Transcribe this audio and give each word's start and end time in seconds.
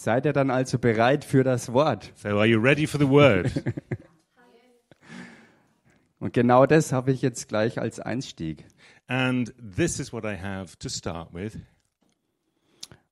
Seid 0.00 0.24
ihr 0.24 0.32
dann 0.32 0.50
also 0.50 0.78
bereit 0.78 1.26
für 1.26 1.44
das 1.44 1.74
Wort? 1.74 2.10
So, 2.16 2.28
are 2.30 2.46
you 2.46 2.58
ready 2.58 2.86
for 2.86 2.98
the 2.98 3.06
word? 3.06 3.52
Und 6.18 6.32
genau 6.32 6.64
das 6.64 6.90
habe 6.90 7.12
ich 7.12 7.20
jetzt 7.20 7.48
gleich 7.48 7.78
als 7.78 8.00
Einstieg. 8.00 8.64
and 9.08 9.52
this 9.76 10.00
is 10.00 10.10
what 10.10 10.24
I 10.24 10.38
have 10.38 10.78
to 10.78 10.88
start 10.88 11.34
with. 11.34 11.58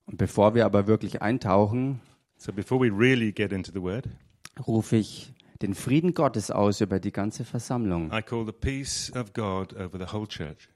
Und 0.07 0.17
bevor 0.17 0.55
wir 0.55 0.65
aber 0.65 0.87
wirklich 0.87 1.21
eintauchen, 1.21 2.01
So, 2.37 2.51
before 2.51 2.81
we 2.81 2.89
really 2.89 3.31
get 3.33 3.51
into 3.51 3.71
the 3.71 3.83
word, 3.83 4.09
rufe 4.65 4.95
ich 4.95 5.31
den 5.61 5.75
Frieden 5.75 6.15
Gottes 6.15 6.49
aus 6.49 6.81
über 6.81 6.99
die 6.99 7.11
ganze 7.11 7.45
Versammlung. 7.45 8.11
I 8.11 8.23
call 8.23 8.47
the 8.47 8.51
peace 8.51 9.11
of 9.15 9.33
God 9.33 9.75
over 9.75 9.99
the 9.99 10.11
whole 10.11 10.27
church. 10.27 10.69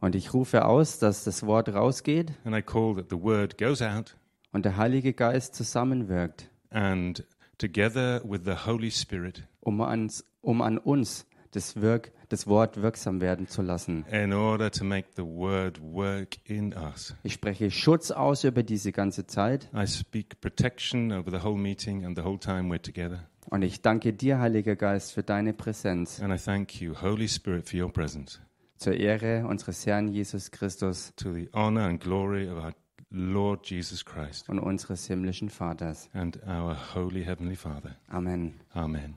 Und 0.00 0.16
ich 0.16 0.34
rufe 0.34 0.64
aus, 0.64 0.98
dass 0.98 1.22
das 1.22 1.46
Wort 1.46 1.68
rausgeht 1.68 2.32
And 2.44 2.56
I 2.56 2.62
call 2.62 2.96
that 2.96 3.06
the 3.10 3.22
word 3.22 3.56
goes 3.58 3.80
out 3.80 4.16
und 4.56 4.64
der 4.64 4.78
Heilige 4.78 5.12
Geist 5.12 5.54
zusammenwirkt, 5.54 6.48
and 6.70 7.22
together 7.58 8.22
with 8.24 8.40
the 8.46 8.54
Holy 8.66 8.90
Spirit 8.90 9.46
um, 9.60 9.82
ans, 9.82 10.24
um 10.40 10.62
an 10.62 10.78
uns 10.78 11.26
das, 11.50 11.76
Wirk, 11.76 12.10
das 12.30 12.46
Wort 12.46 12.80
wirksam 12.80 13.20
werden 13.20 13.48
zu 13.48 13.60
lassen. 13.60 14.06
in 14.10 14.32
order 14.32 14.70
to 14.70 14.82
make 14.82 15.08
the 15.14 15.22
word 15.22 15.78
work 15.82 16.38
in 16.48 16.72
us. 16.74 17.14
Ich 17.22 17.34
spreche 17.34 17.70
Schutz 17.70 18.10
aus 18.10 18.44
über 18.44 18.62
diese 18.62 18.92
ganze 18.92 19.26
Zeit 19.26 19.68
I 19.74 19.86
speak 19.86 20.40
protection 20.40 21.12
over 21.12 21.30
the 21.30 21.44
whole 21.44 21.58
meeting 21.58 22.06
and 22.06 22.16
the 22.16 22.24
whole 22.24 22.38
time 22.38 22.74
we're 22.74 22.80
together. 22.80 23.28
und 23.50 23.60
ich 23.60 23.82
danke 23.82 24.14
dir, 24.14 24.38
Heiliger 24.38 24.74
Geist, 24.74 25.12
für 25.12 25.22
deine 25.22 25.52
Präsenz 25.52 26.18
And 26.22 26.32
I 26.32 26.42
thank 26.42 26.80
you, 26.80 26.94
Holy 27.02 27.28
Spirit, 27.28 27.68
for 27.68 27.78
your 27.78 27.92
presence 27.92 28.40
zur 28.78 28.94
Ehre 28.94 29.46
unseres 29.46 29.84
Herrn 29.86 30.08
Jesus 30.08 30.50
Christus 30.50 31.12
to 31.16 31.34
the 31.34 31.50
honor 31.52 31.82
and 31.84 32.00
glory 32.00 32.48
of 32.50 32.56
our 32.56 32.72
Lord 33.10 33.68
Jesus 33.70 34.04
Christ 34.04 34.48
und 34.48 34.58
unseres 34.58 35.06
himmlischen 35.06 35.48
Vaters. 35.50 36.08
and 36.12 36.38
our 36.46 36.76
Holy 36.94 37.24
Heavenly 37.24 37.56
Father. 37.56 37.96
Amen. 38.08 38.54
Amen. 38.74 39.14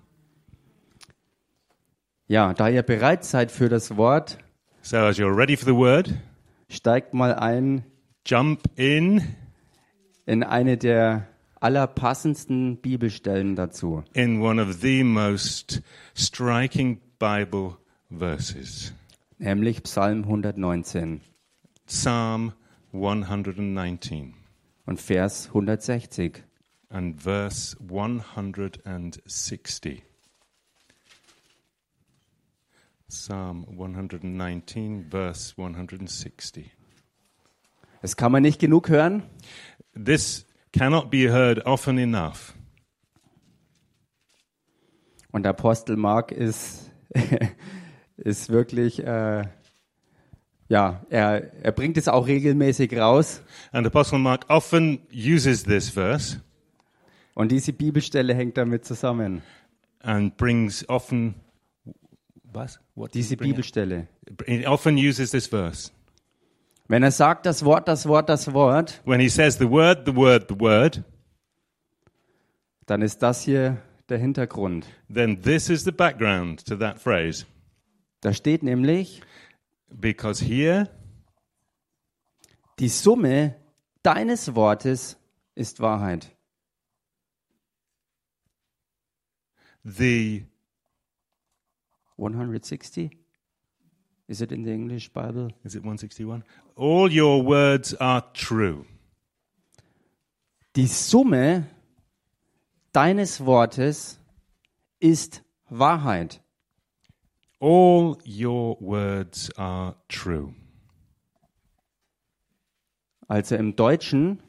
Ja, 2.27 2.53
da 2.53 2.69
ihr 2.69 2.83
bereit 2.83 3.23
seid 3.25 3.51
für 3.51 3.69
das 3.69 3.97
Wort, 3.97 4.37
So, 4.81 4.97
as 4.97 5.17
you're 5.17 5.35
ready 5.35 5.57
for 5.57 5.65
the 5.65 5.75
word, 5.75 6.13
steigt 6.69 7.13
mal 7.13 7.33
ein 7.35 7.83
jump 8.25 8.61
in 8.75 9.21
in 10.25 10.43
eine 10.43 10.77
der 10.77 11.27
allerpassendsten 11.59 12.77
Bibelstellen 12.77 13.55
dazu. 13.55 14.03
in 14.13 14.41
one 14.41 14.61
of 14.61 14.79
the 14.81 15.03
most 15.03 15.81
striking 16.15 17.01
Bible 17.17 17.75
verses 18.09 18.93
nämlich 19.39 19.81
Psalm 19.83 20.23
119 20.23 21.21
Psalm 21.87 22.53
119 22.93 24.33
und 24.85 24.99
Vers 24.99 25.47
160. 25.47 26.43
and 26.89 27.21
verse 27.21 27.77
160. 27.79 30.03
Psalm 33.07 33.65
119, 33.69 35.09
verse 35.09 35.53
160. 35.57 36.71
Es 38.01 38.15
kann 38.15 38.31
man 38.31 38.43
nicht 38.43 38.59
genug 38.59 38.89
hören. 38.89 39.23
This 39.93 40.45
cannot 40.71 41.09
be 41.09 41.31
heard 41.31 41.65
often 41.65 41.97
enough. 41.97 42.53
Und 45.31 45.43
der 45.43 45.51
Apostel 45.51 45.95
Mark 45.95 46.31
ist, 46.31 46.91
ist 48.17 48.49
wirklich, 48.49 49.03
äh, 49.03 49.47
ja, 50.69 51.01
er, 51.09 51.51
er 51.63 51.71
bringt 51.73 51.97
es 51.97 52.07
auch 52.07 52.25
regelmäßig 52.27 52.95
raus. 52.97 53.41
And 53.71 53.85
Apostle 53.85 54.19
Mark 54.19 54.45
often 54.49 54.99
uses 55.13 55.63
this 55.63 55.89
verse 55.89 56.39
Und 57.35 57.51
diese 57.51 57.73
Bibelstelle 57.73 58.33
hängt 58.33 58.57
damit 58.57 58.85
zusammen. 58.85 59.41
and 60.01 60.37
brings 60.37 60.87
often. 60.87 61.35
What? 62.53 62.79
What 62.95 63.13
Diese? 63.13 63.35
Bibelstelle. 63.35 64.07
He 64.45 64.65
often 64.65 64.95
uses 64.95 65.31
this 65.31 65.45
verse. 65.47 65.91
Wenn 66.87 67.03
er 67.03 67.11
sagt, 67.11 67.45
das 67.45 67.63
Wort, 67.65 67.87
das 67.87 68.07
Wort, 68.07 68.29
das 68.29 68.51
Wort, 68.53 69.01
When 69.05 69.19
he 69.19 69.29
says 69.29 69.57
the 69.57 69.69
word, 69.69 70.07
the 70.07 70.15
word, 70.15 70.45
the 70.49 70.59
word, 70.59 71.03
dann 72.87 73.01
ist 73.03 73.21
das 73.21 73.43
hier 73.43 73.77
der 74.09 74.17
Hintergrund. 74.17 74.87
then 75.13 75.39
this 75.41 75.69
is 75.69 75.83
the 75.83 75.91
background 75.91 76.65
to 76.65 76.75
that 76.75 76.99
phrase. 76.99 77.45
Da 78.21 78.33
steht 78.33 78.63
nämlich, 78.63 79.21
Because 79.89 80.39
here, 80.39 80.89
die 82.79 82.89
Summe 82.89 83.55
deines 84.03 84.55
Wortes 84.55 85.17
ist 85.55 85.79
Wahrheit. 85.79 86.31
the 89.83 90.43
160? 92.17 93.11
Is 94.27 94.41
it 94.41 94.51
in 94.51 94.63
the 94.63 94.71
English 94.71 95.09
Bible? 95.09 95.51
is 95.63 95.75
it 95.75 95.79
161? 95.79 96.43
All 96.75 97.11
your 97.11 97.41
words 97.41 97.93
are 97.95 98.23
true. 98.33 98.85
Die 100.73 100.85
Summe 100.85 101.65
deines 102.93 103.39
Wortes 103.39 104.19
ist 104.99 105.41
Wahrheit. 105.69 106.41
All 107.59 108.17
your 108.25 108.77
words 108.81 109.51
are 109.57 109.95
true. 110.07 110.53
Also 113.27 113.55
im 113.55 113.75
Deutschen, 113.75 114.41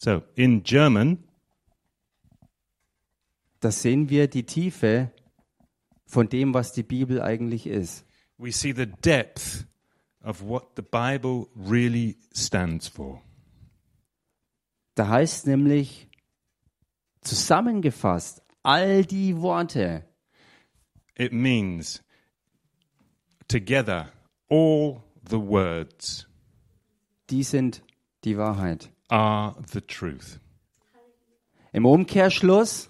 So 0.00 0.22
in 0.36 0.62
German, 0.62 1.24
da 3.60 3.70
sehen 3.72 4.08
wir 4.10 4.28
die 4.28 4.44
Tiefe 4.44 5.10
von 6.06 6.28
dem, 6.28 6.54
was 6.54 6.72
die 6.72 6.82
Bibel 6.84 7.20
eigentlich 7.20 7.66
ist. 7.66 8.04
we 8.38 8.52
see 8.52 8.72
the 8.72 8.86
depth 8.86 9.66
of 10.22 10.42
what 10.42 10.76
the 10.76 10.82
Bible 10.82 11.48
really 11.56 12.16
stands 12.32 12.86
for. 12.86 13.20
Da 14.94 15.08
heißt 15.08 15.46
nämlich 15.46 16.08
zusammengefasst, 17.22 18.42
all 18.62 19.04
die 19.04 19.36
Worte, 19.40 20.04
It 21.18 21.32
means 21.32 22.02
together, 23.48 24.12
all 24.48 25.02
the 25.28 25.38
words 25.40 26.26
die 27.30 27.42
sind 27.42 27.82
die 28.24 28.36
Wahrheit. 28.38 28.90
are 29.10 29.54
the 29.72 29.80
truth. 29.80 30.38
Im 31.72 31.84
Umkehrschluss, 31.86 32.88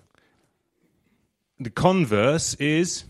The 1.60 1.70
converse 1.70 2.54
is 2.58 3.04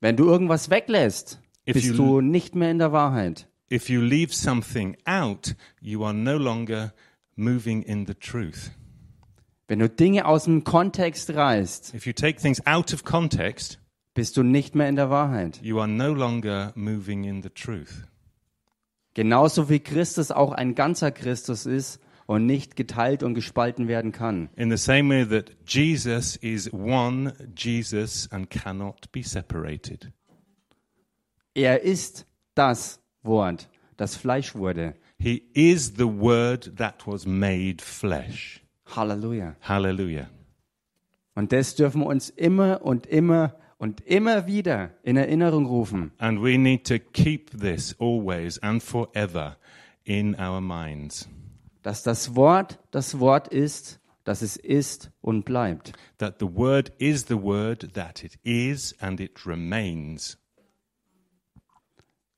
wenn 0.00 0.16
du 0.16 0.26
irgendwas 0.28 0.68
weglässt, 0.70 1.40
bist 1.64 1.86
you- 1.86 1.94
du 1.96 2.20
nicht 2.20 2.54
mehr 2.54 2.70
in 2.70 2.78
der 2.78 2.92
Wahrheit. 2.92 3.48
if 3.70 3.88
you 3.88 4.00
leave 4.00 4.32
something 4.34 4.96
out, 5.06 5.54
you 5.80 6.04
are 6.04 6.14
no 6.14 6.36
longer 6.36 6.92
moving 7.36 7.82
in 7.82 8.06
the 8.06 8.14
truth. 8.14 8.70
Wenn 9.72 9.78
du 9.78 9.88
Dinge 9.88 10.26
aus 10.26 10.44
dem 10.44 10.64
Kontext 10.64 11.30
reißt, 11.30 11.94
If 11.94 12.04
you 12.04 12.12
take 12.12 12.38
things 12.38 12.60
out 12.66 12.92
of 12.92 13.04
context, 13.04 13.78
bist 14.12 14.36
du 14.36 14.42
nicht 14.42 14.74
mehr 14.74 14.86
in 14.86 14.96
der 14.96 15.08
Wahrheit. 15.08 15.62
you 15.62 15.78
are 15.80 15.88
no 15.88 16.12
longer 16.12 16.74
moving 16.74 17.24
in 17.24 17.42
the 17.42 17.48
truth. 17.48 18.06
Genauso 19.14 19.70
wie 19.70 19.80
Christus 19.80 20.30
auch 20.30 20.52
ein 20.52 20.74
ganzer 20.74 21.10
Christus 21.10 21.64
ist 21.64 22.00
und 22.26 22.44
nicht 22.44 22.76
geteilt 22.76 23.22
und 23.22 23.32
gespalten 23.32 23.88
werden 23.88 24.12
kann. 24.12 24.50
In 24.56 24.70
the 24.70 24.76
same 24.76 25.08
way 25.08 25.26
that 25.26 25.56
Jesus 25.66 26.36
is 26.36 26.70
one 26.70 27.32
Jesus 27.56 28.30
and 28.30 28.50
cannot 28.50 29.10
be 29.10 29.22
separated. 29.22 30.12
Er 31.54 31.80
ist 31.80 32.26
das 32.54 33.00
Wort, 33.22 33.70
das 33.96 34.16
Fleisch 34.16 34.54
wurde. 34.54 34.92
He 35.18 35.42
is 35.54 35.94
the 35.96 36.04
Word 36.04 36.76
that 36.76 37.06
was 37.06 37.24
made 37.24 37.76
flesh. 37.80 38.61
Halleluja. 38.96 39.56
Hallelujah. 39.62 40.28
Und 41.34 41.52
das 41.52 41.74
dürfen 41.74 42.02
wir 42.02 42.06
uns 42.06 42.30
immer 42.30 42.82
und 42.82 43.06
immer 43.06 43.54
und 43.78 44.00
immer 44.02 44.46
wieder 44.46 44.90
in 45.02 45.16
Erinnerung 45.16 45.66
rufen. 45.66 46.12
And 46.18 46.42
we 46.42 46.56
need 46.58 46.86
to 46.86 46.98
keep 47.12 47.50
this 47.58 47.96
always 47.98 48.58
and 48.58 48.82
forever 48.82 49.56
in 50.04 50.34
our 50.38 50.60
minds 50.60 51.28
dass 51.82 52.02
das 52.02 52.34
Wort 52.34 52.78
das 52.90 53.18
Wort 53.18 53.48
ist, 53.48 54.00
dass 54.24 54.42
es 54.42 54.56
ist 54.56 55.10
und 55.20 55.44
bleibt. 55.44 55.92
that 56.18 56.36
the 56.38 56.46
Word 56.46 56.92
is 56.98 57.26
the 57.26 57.34
Word 57.42 57.92
that 57.94 58.22
it 58.22 58.38
is 58.44 58.94
and 59.00 59.20
it 59.20 59.46
remains. 59.46 60.38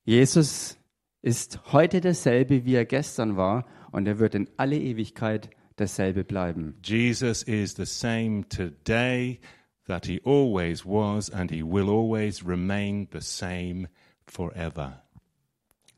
Jesus 0.04 0.78
ist 1.22 1.60
heute 1.72 2.00
derselbe, 2.00 2.64
wie 2.64 2.74
er 2.74 2.84
gestern 2.84 3.36
war, 3.36 3.66
und 3.92 4.06
er 4.06 4.18
wird 4.18 4.34
in 4.34 4.48
alle 4.56 4.78
Ewigkeit 4.78 5.50
derselbe 5.78 6.24
bleiben. 6.24 6.74
Jesus 6.82 7.42
is 7.42 7.74
the 7.74 7.86
same 7.86 8.44
today 8.48 9.40
that 9.86 10.06
he 10.06 10.20
always 10.24 10.84
was, 10.84 11.28
and 11.28 11.50
he 11.50 11.62
will 11.62 11.88
always 11.88 12.44
remain 12.46 13.08
the 13.12 13.20
same 13.20 13.88
forever. 14.26 15.02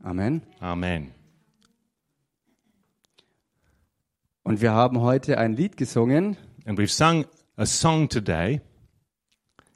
Amen. 0.02 0.42
Amen. 0.60 1.12
Und 4.42 4.60
wir 4.60 4.72
haben 4.72 5.00
heute 5.00 5.38
ein 5.38 5.54
Lied 5.54 5.76
gesungen 5.76 6.36
And 6.64 6.78
we've 6.78 6.90
sung 6.92 7.26
a 7.56 7.64
song 7.66 8.08
today, 8.08 8.60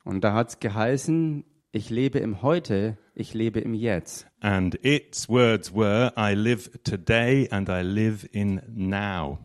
und 0.05 0.23
da 0.25 0.33
hat's 0.35 0.59
geheißen, 0.59 1.45
ich 1.73 1.89
lebe 1.89 2.19
im 2.19 2.43
Heute, 2.43 2.99
ich 3.15 3.33
lebe 3.33 3.61
im 3.61 3.75
Jetzt. 3.75 4.27
and 4.41 4.75
its 4.85 5.29
words 5.29 5.73
were, 5.73 6.13
I 6.17 6.35
live 6.35 6.69
today 6.83 7.49
and 7.51 7.69
I 7.69 7.83
live 7.83 8.29
in 8.33 8.61
now. 8.69 9.39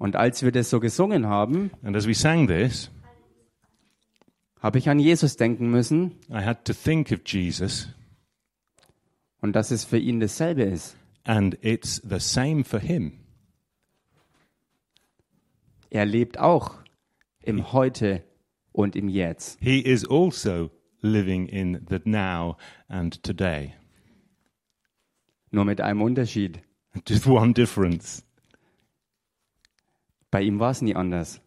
Und 0.00 0.16
als 0.16 0.42
wir 0.42 0.50
das 0.50 0.70
so 0.70 0.80
gesungen 0.80 1.26
haben, 1.26 1.70
And 1.82 1.94
as 1.94 2.06
we 2.08 2.14
sang 2.14 2.46
this, 2.48 2.90
habe 4.60 4.78
ich 4.78 4.88
an 4.88 4.98
Jesus 4.98 5.36
denken 5.36 5.70
müssen 5.70 6.12
I 6.30 6.42
had 6.42 6.64
to 6.64 6.72
think 6.72 7.12
of 7.12 7.20
Jesus, 7.26 7.88
und 9.42 9.52
dass 9.54 9.70
es 9.70 9.84
für 9.84 9.98
ihn 9.98 10.18
dasselbe 10.18 10.62
ist. 10.62 10.96
and 11.24 11.56
it's 11.62 12.00
the 12.02 12.18
same 12.18 12.64
for 12.64 12.80
him. 12.80 13.12
Er 15.90 16.06
lebt 16.06 16.38
auch 16.38 16.76
im 17.42 17.72
Heute 17.74 18.24
und 18.72 18.96
im 18.96 19.08
Jetzt. 19.10 19.58
He 19.60 19.80
is 19.80 20.08
also 20.08 20.70
living 21.02 21.46
in 21.46 21.86
the 21.90 21.98
now 22.04 22.56
and 22.88 23.22
today. 23.22 23.74
Nur 25.50 25.66
mit 25.66 25.80
einem 25.82 26.00
Unterschied. 26.00 26.60
Just 27.06 27.26
one 27.26 27.52
difference. 27.52 28.24
Bei 30.30 30.42
ihm 30.42 30.58
war 30.60 30.70
es 30.70 30.82
nie 30.82 30.94
anders, 30.94 31.40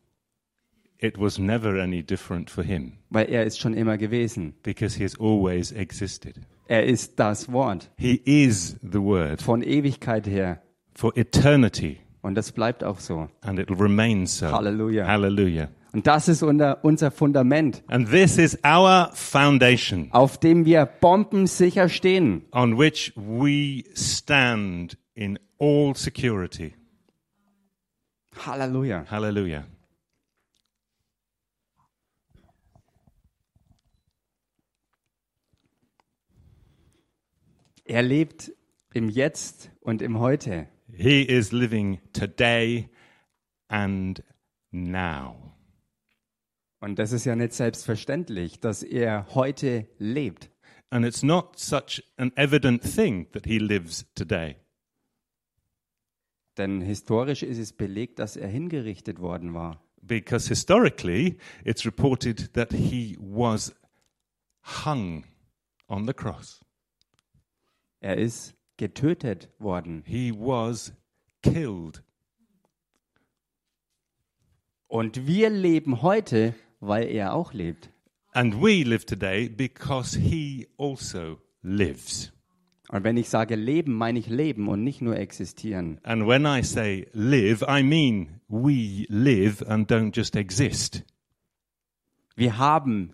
It 0.99 1.17
was 1.19 1.37
never 1.37 1.81
any 1.81 2.01
different 2.01 2.49
for 2.49 2.63
him 2.63 2.93
weil 3.09 3.29
er 3.29 3.43
ist 3.45 3.59
schon 3.59 3.73
immer 3.73 3.97
gewesen. 3.97 4.53
because 4.63 4.97
he 4.97 5.03
has 5.03 5.19
always 5.19 5.71
existed. 5.71 6.35
Er 6.67 6.85
ist 6.85 7.19
das 7.19 7.51
Wort 7.51 7.91
He 7.97 8.21
is 8.23 8.77
the 8.81 8.99
Word 9.01 9.41
von 9.41 9.61
Ewigkeit 9.63 10.25
her 10.27 10.61
for 10.95 11.15
eternity, 11.17 11.97
und 12.21 12.35
das 12.35 12.51
bleibt 12.53 12.83
auch 12.83 12.99
so. 12.99 13.27
and 13.41 13.59
it 13.59 13.69
will 13.69 13.77
remain 13.81 14.25
so. 14.25 14.47
Halleluja. 14.51 15.05
Hallelujah. 15.05 15.69
Und 15.91 16.07
das 16.07 16.27
ist 16.27 16.41
unser, 16.41 16.83
unser 16.83 17.11
Fundament, 17.11 17.83
And 17.87 18.09
this 18.09 18.37
is 18.37 18.57
our 18.65 19.09
foundation 19.13 20.07
auf 20.11 20.39
dem 20.39 20.65
wir 20.65 20.85
bombensicher 20.85 21.89
stehen. 21.89 22.43
on 22.51 22.77
which 22.79 23.11
we 23.15 23.83
stand 23.93 24.97
in 25.15 25.37
all 25.59 25.93
security. 25.95 26.73
Halleluja. 28.35 29.05
Hallelujah. 29.09 29.65
Er 37.85 38.01
lebt 38.01 38.51
im 38.93 39.09
Jetzt 39.09 39.69
und 39.81 40.01
im 40.01 40.19
Heute. 40.19 40.67
He 40.87 41.23
is 41.23 41.51
living 41.51 41.99
today 42.13 42.89
and 43.67 44.23
now. 44.71 45.53
Und 46.79 46.99
das 46.99 47.11
ist 47.11 47.25
ja 47.25 47.35
nicht 47.35 47.53
selbstverständlich, 47.53 48.59
dass 48.59 48.83
er 48.83 49.27
heute 49.33 49.87
lebt. 49.97 50.49
And 50.89 51.05
it's 51.05 51.23
not 51.23 51.57
such 51.57 52.03
an 52.17 52.31
evident 52.35 52.83
thing 52.83 53.31
that 53.31 53.45
he 53.45 53.57
lives 53.57 54.05
today. 54.15 54.62
Denn 56.57 56.81
historisch 56.81 57.43
ist 57.43 57.57
es 57.57 57.73
belegt, 57.73 58.19
dass 58.19 58.35
er 58.35 58.47
hingerichtet 58.47 59.19
worden 59.19 59.53
war. 59.53 59.83
Because 60.01 60.49
historically, 60.49 61.37
it's 61.63 61.85
reported 61.85 62.53
that 62.53 62.71
he 62.71 63.17
was 63.19 63.73
hung 64.85 65.25
on 65.87 66.05
the 66.05 66.13
cross. 66.13 66.61
Er 68.01 68.17
ist 68.17 68.53
getötet 68.77 69.49
worden. 69.59 70.03
He 70.05 70.31
was 70.31 70.93
killed. 71.41 72.03
Und 74.87 75.25
wir 75.25 75.49
leben 75.49 76.01
heute, 76.01 76.53
weil 76.79 77.07
er 77.07 77.33
auch 77.33 77.53
lebt. 77.53 77.89
And 78.33 78.61
we 78.61 78.83
live 78.83 79.05
today 79.05 79.47
because 79.47 80.19
he 80.19 80.67
also 80.77 81.39
lives. 81.61 82.31
Und 82.93 83.03
wenn 83.03 83.17
ich 83.17 83.27
sage 83.27 83.55
leben, 83.55 83.93
meine 83.93 84.19
ich 84.19 84.27
leben 84.27 84.67
und 84.67 84.83
nicht 84.83 85.01
nur 85.01 85.17
existieren. 85.17 85.99
And 86.03 86.27
when 86.27 86.45
I 86.45 86.61
say 86.61 87.07
live, 87.13 87.63
I 87.67 87.81
mean 87.81 88.39
we 88.47 89.07
live 89.09 89.67
and 89.67 89.91
don't 89.91 90.15
just 90.15 90.35
exist. 90.35 91.03
Wir 92.35 92.59
haben 92.59 93.13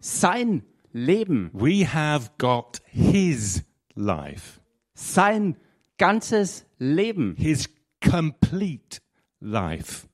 sein 0.00 0.64
Leben, 0.92 1.50
We 1.52 1.86
have 1.86 2.32
got 2.38 2.82
his 2.86 3.62
life, 3.94 4.60
sein 4.94 5.54
ganzes 5.96 6.66
Leben. 6.80 7.36
his 7.38 7.68
complete 8.00 9.00
life. 9.38 10.08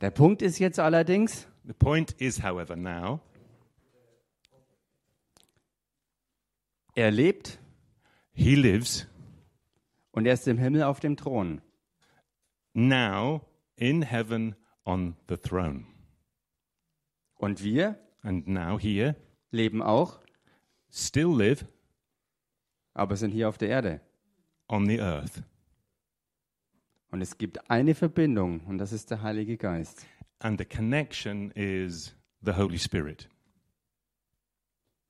Der 0.00 0.10
Punkt 0.10 0.42
ist 0.42 0.58
jetzt 0.58 0.78
allerdings, 0.78 1.48
The 1.64 1.72
point 1.74 2.12
is, 2.20 2.42
however, 2.42 2.76
now 2.76 3.20
er 6.94 7.10
lebt 7.10 7.58
he 8.32 8.54
lives 8.54 9.06
und 10.12 10.26
er 10.26 10.34
ist 10.34 10.48
im 10.48 10.58
Himmel 10.58 10.82
auf 10.82 11.00
dem 11.00 11.16
Thron. 11.16 11.60
now 12.74 13.42
in 13.76 14.02
heaven 14.02 14.54
on 14.84 15.16
the 15.28 15.36
throne. 15.36 15.84
Und 17.34 17.62
wir 17.62 17.98
And 18.22 18.48
now 18.48 18.78
here, 18.78 19.14
leben 19.50 19.80
auch, 19.80 20.20
still 20.90 21.36
live 21.36 21.66
aber 22.94 23.16
sind 23.16 23.30
hier 23.30 23.48
auf 23.48 23.58
der 23.58 23.68
Erde. 23.68 24.00
on 24.68 24.86
the 24.86 25.00
earth. 25.00 25.42
Und 27.10 27.22
es 27.22 27.38
gibt 27.38 27.70
eine 27.70 27.94
Verbindung 27.94 28.60
und 28.66 28.78
das 28.78 28.92
ist 28.92 29.10
der 29.10 29.22
Heilige 29.22 29.56
Geist. 29.56 30.06
And 30.40 30.58
the 30.58 30.64
connection 30.64 31.50
is 31.52 32.14
the 32.42 32.52
Holy 32.52 32.78
Spirit. 32.78 33.28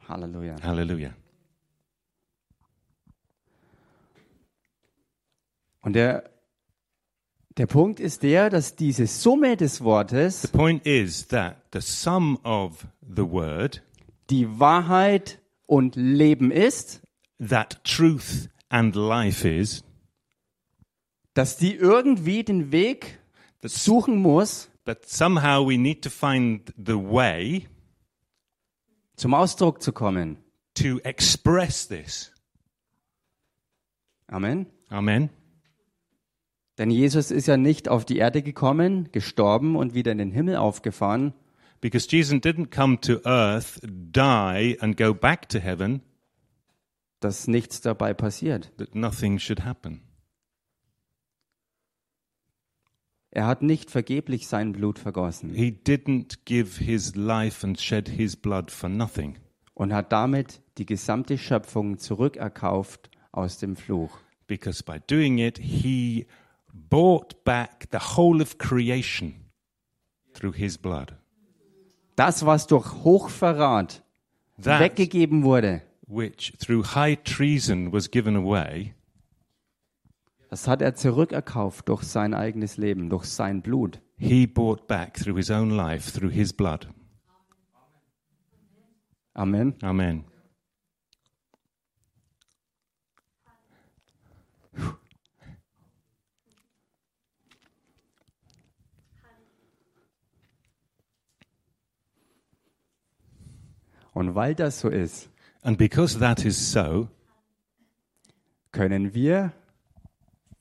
Halleluja. 0.08 0.56
Hallelujah. 0.62 1.14
Und 5.80 5.94
der, 5.94 6.30
der 7.56 7.66
Punkt 7.66 8.00
ist 8.00 8.22
der, 8.22 8.50
dass 8.50 8.76
diese 8.76 9.06
Summe 9.06 9.56
des 9.56 9.76
The 9.76 9.84
Wortes 9.84 10.46
point 10.48 10.86
is 10.86 11.26
that 11.28 11.56
the 11.72 11.80
sum 11.80 12.38
of 12.44 12.86
the 13.00 13.22
word, 13.22 13.82
die 14.30 14.58
Wahrheit 14.58 15.40
und 15.66 15.96
Leben 15.96 16.50
ist, 16.50 17.02
that 17.38 17.82
truth 17.84 18.48
and 18.68 18.94
life 18.94 19.48
is, 19.48 19.84
dass 21.38 21.56
die 21.56 21.76
irgendwie 21.76 22.42
den 22.42 22.72
Weg 22.72 23.20
suchen 23.62 24.16
muss, 24.16 24.70
that 24.86 25.08
somehow 25.08 25.64
we 25.64 25.78
need 25.78 26.02
to 26.02 26.10
find 26.10 26.74
the 26.76 26.94
way 26.96 27.68
zum 29.14 29.34
Ausdruck 29.34 29.80
zu 29.80 29.92
kommen. 29.92 30.38
to 30.74 30.98
express 31.04 31.86
this. 31.86 32.32
Amen. 34.26 34.66
Amen. 34.88 35.30
Denn 36.76 36.90
Jesus 36.90 37.30
ist 37.30 37.46
ja 37.46 37.56
nicht 37.56 37.88
auf 37.88 38.04
die 38.04 38.16
Erde 38.16 38.42
gekommen, 38.42 39.08
gestorben 39.12 39.76
und 39.76 39.94
wieder 39.94 40.10
in 40.10 40.18
den 40.18 40.32
Himmel 40.32 40.56
aufgefahren, 40.56 41.34
Because 41.80 42.08
Jesus 42.10 42.40
didn't 42.40 42.74
come 42.74 43.00
to 43.02 43.20
earth, 43.24 43.78
die, 43.84 44.76
and 44.80 44.96
go 44.96 45.14
back 45.14 45.48
to 45.50 45.60
heaven, 45.60 46.02
dass 47.20 47.46
nichts 47.46 47.80
dabei 47.80 48.12
passiert. 48.12 48.76
that 48.78 48.96
nothing 48.96 49.38
should 49.38 49.64
happen. 49.64 50.07
Er 53.30 53.46
hat 53.46 53.62
nicht 53.62 53.90
vergeblich 53.90 54.48
sein 54.48 54.72
Blut 54.72 54.98
vergossen 54.98 55.52
He 55.54 55.70
didn't 55.70 56.38
give 56.44 56.82
his 56.82 57.14
life 57.14 57.66
and 57.66 57.78
shed 57.80 58.08
his 58.08 58.36
blood 58.36 58.70
for 58.70 58.88
nothing. 58.88 59.36
und 59.74 59.92
hat 59.92 60.10
damit 60.12 60.60
die 60.78 60.86
gesamte 60.86 61.38
Schöpfung 61.38 61.98
zurückerkauft 61.98 63.10
aus 63.32 63.58
dem 63.58 63.76
Fluch. 63.76 64.18
Because 64.46 64.82
by 64.82 64.98
doing 65.08 65.38
it, 65.38 65.58
he 65.58 66.26
bought 66.72 67.44
back 67.44 67.86
the 67.92 67.98
whole 68.16 68.42
of 68.42 68.56
creation 68.58 69.34
through 70.32 70.54
his 70.56 70.78
blood. 70.78 71.14
Das, 72.16 72.44
was 72.44 72.66
durch 72.66 72.92
Hochverrat 73.04 74.02
That 74.62 74.80
weggegeben 74.80 75.44
wurde, 75.44 75.82
which 76.08 76.54
through 76.58 76.94
high 76.94 77.16
treason 77.22 77.92
was 77.92 78.10
given 78.10 78.34
away, 78.34 78.94
das 80.48 80.66
hat 80.66 80.82
er 80.82 80.94
zurückerkauft 80.94 81.88
durch 81.88 82.02
sein 82.04 82.34
eigenes 82.34 82.76
Leben, 82.76 83.10
durch 83.10 83.24
sein 83.26 83.62
Blut. 83.62 84.00
he 84.16 84.46
bought 84.46 84.86
back 84.88 85.14
through 85.14 85.36
his 85.36 85.50
own 85.50 85.70
life, 85.70 86.10
through 86.10 86.32
his 86.32 86.52
blood. 86.52 86.88
Amen. 89.34 89.74
Amen. 89.82 90.24
Und 104.12 104.34
weil 104.34 104.54
das 104.56 104.80
so 104.80 104.88
ist, 104.88 105.30
And 105.62 105.76
because 105.76 106.18
that 106.18 106.44
is 106.44 106.72
so, 106.72 107.08
können 108.72 109.14
wir 109.14 109.52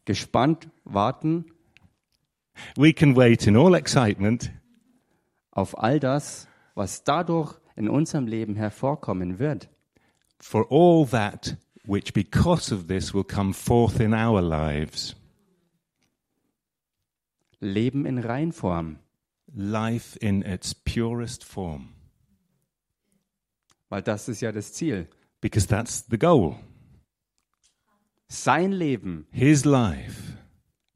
gespannt 0.08 0.68
warten 0.84 1.46
we 2.76 2.92
can 2.92 3.16
wait 3.16 3.46
in 3.46 3.56
all 3.56 3.76
excitement 3.76 4.52
auf 5.52 5.78
all 5.78 6.00
das, 6.00 6.48
was 6.74 7.04
dadurch 7.04 7.60
in 7.76 7.88
unserem 7.88 8.26
Leben 8.26 8.56
hervorkommen 8.56 9.38
wird. 9.38 9.70
for 10.40 10.66
all 10.72 11.06
that 11.06 11.56
which, 11.86 12.14
because 12.14 12.72
of 12.74 12.88
this, 12.88 13.14
will 13.14 13.24
come 13.24 13.54
forth 13.54 14.00
in 14.00 14.14
our 14.14 14.42
lives. 14.42 15.16
Leben 17.60 18.06
in 18.06 18.20
Reinform, 18.20 18.98
Life 19.56 20.18
in 20.20 20.44
its 20.44 20.74
purest 20.76 21.44
form. 21.44 21.94
weil 23.90 24.02
das 24.02 24.28
ist 24.28 24.42
ja 24.42 24.52
das 24.52 24.74
Ziel. 24.74 25.08
Because 25.42 25.68
that's 25.68 26.06
the 26.10 26.18
goal. 26.18 26.56
Sein 28.29 28.72
Leben 28.72 29.25
His 29.31 29.63
life 29.65 30.38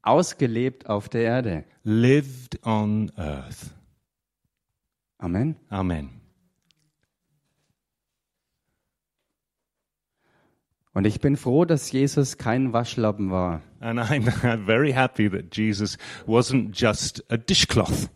ausgelebt 0.02 0.88
auf 0.88 1.08
der 1.08 1.22
Erde. 1.22 1.64
lived 1.84 2.64
on 2.66 3.10
earth. 3.16 3.70
Amen. 5.18 5.56
Amen. 5.68 6.20
Und 10.94 11.06
ich 11.06 11.20
bin 11.20 11.36
froh, 11.36 11.64
dass 11.64 11.90
Jesus 11.90 12.36
kein 12.36 12.72
Waschlappen 12.74 13.30
war, 13.30 13.62
And 13.80 13.98
I'm 13.98 14.24
very 14.66 14.92
happy 14.92 15.28
that 15.30 15.56
Jesus 15.56 15.96
wasn't 16.26 16.78
just 16.78 17.24
a 17.30 17.36
dishcloth. 17.38 18.10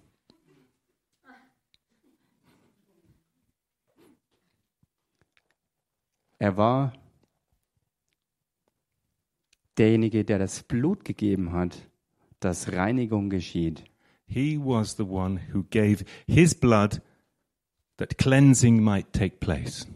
Er 6.39 6.57
war 6.57 6.93
derjenige, 9.79 10.25
der 10.25 10.39
das 10.39 10.63
Blut 10.63 11.05
gegeben 11.05 11.53
hat, 11.53 11.89
dass 12.41 12.73
Reinigung 12.73 13.31
geschieht. 13.31 13.85
He 14.27 14.59
was 14.59 14.97
the 14.97 15.05
one 15.05 15.41
who 15.53 15.65
gave 15.71 16.05
his 16.27 16.55
blood 16.55 17.01
that 17.97 18.19
cleansing 18.19 18.83
might 18.83 19.13
take 19.13 19.37
place. 19.37 19.87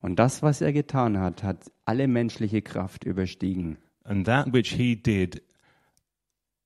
Und 0.00 0.18
das, 0.18 0.42
was 0.42 0.62
er 0.62 0.72
getan 0.72 1.18
hat, 1.18 1.42
hat 1.42 1.70
alle 1.84 2.08
menschliche 2.08 2.62
Kraft 2.62 3.04
überstiegen. 3.04 3.76
And 4.04 4.26
that 4.26 4.52
which 4.52 4.72
he 4.74 4.96
did 4.96 5.42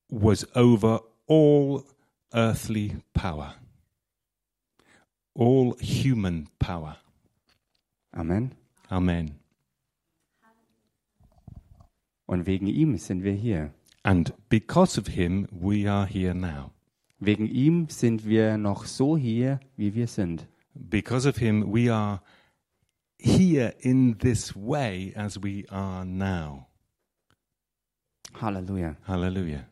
was 0.09 0.47
over 0.55 1.03
all 1.27 1.83
earthly 2.33 2.97
power, 3.13 3.57
all 5.35 5.75
human 5.81 6.49
power. 6.61 6.97
Amen. 8.13 8.53
Amen. 8.89 9.44
Und 12.27 12.47
wegen 12.47 12.67
ihm 12.67 12.97
sind 12.97 13.23
wir 13.23 13.33
hier. 13.33 13.73
And 14.03 14.33
because 14.49 15.01
of 15.01 15.09
him, 15.09 15.49
we 15.51 15.91
are 15.91 16.07
here 16.07 16.35
now. 16.35 16.71
Wegen 17.19 17.47
ihm 17.47 17.89
sind 17.89 18.27
wir 18.27 18.59
noch 18.59 18.85
so 18.85 19.17
hier, 19.17 19.61
wie 19.77 19.95
wir 19.95 20.07
sind. 20.07 20.47
Because 20.75 21.29
of 21.29 21.37
him, 21.37 21.73
we 21.73 21.93
are 21.93 22.21
here 23.19 23.75
in 23.81 24.19
this 24.19 24.55
way 24.55 25.13
as 25.17 25.43
we 25.43 25.65
are 25.71 26.05
now. 26.05 26.67
Halleluja. 28.41 28.97
Hallelujah. 29.07 29.65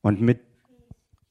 Und 0.00 0.20
mit 0.20 0.40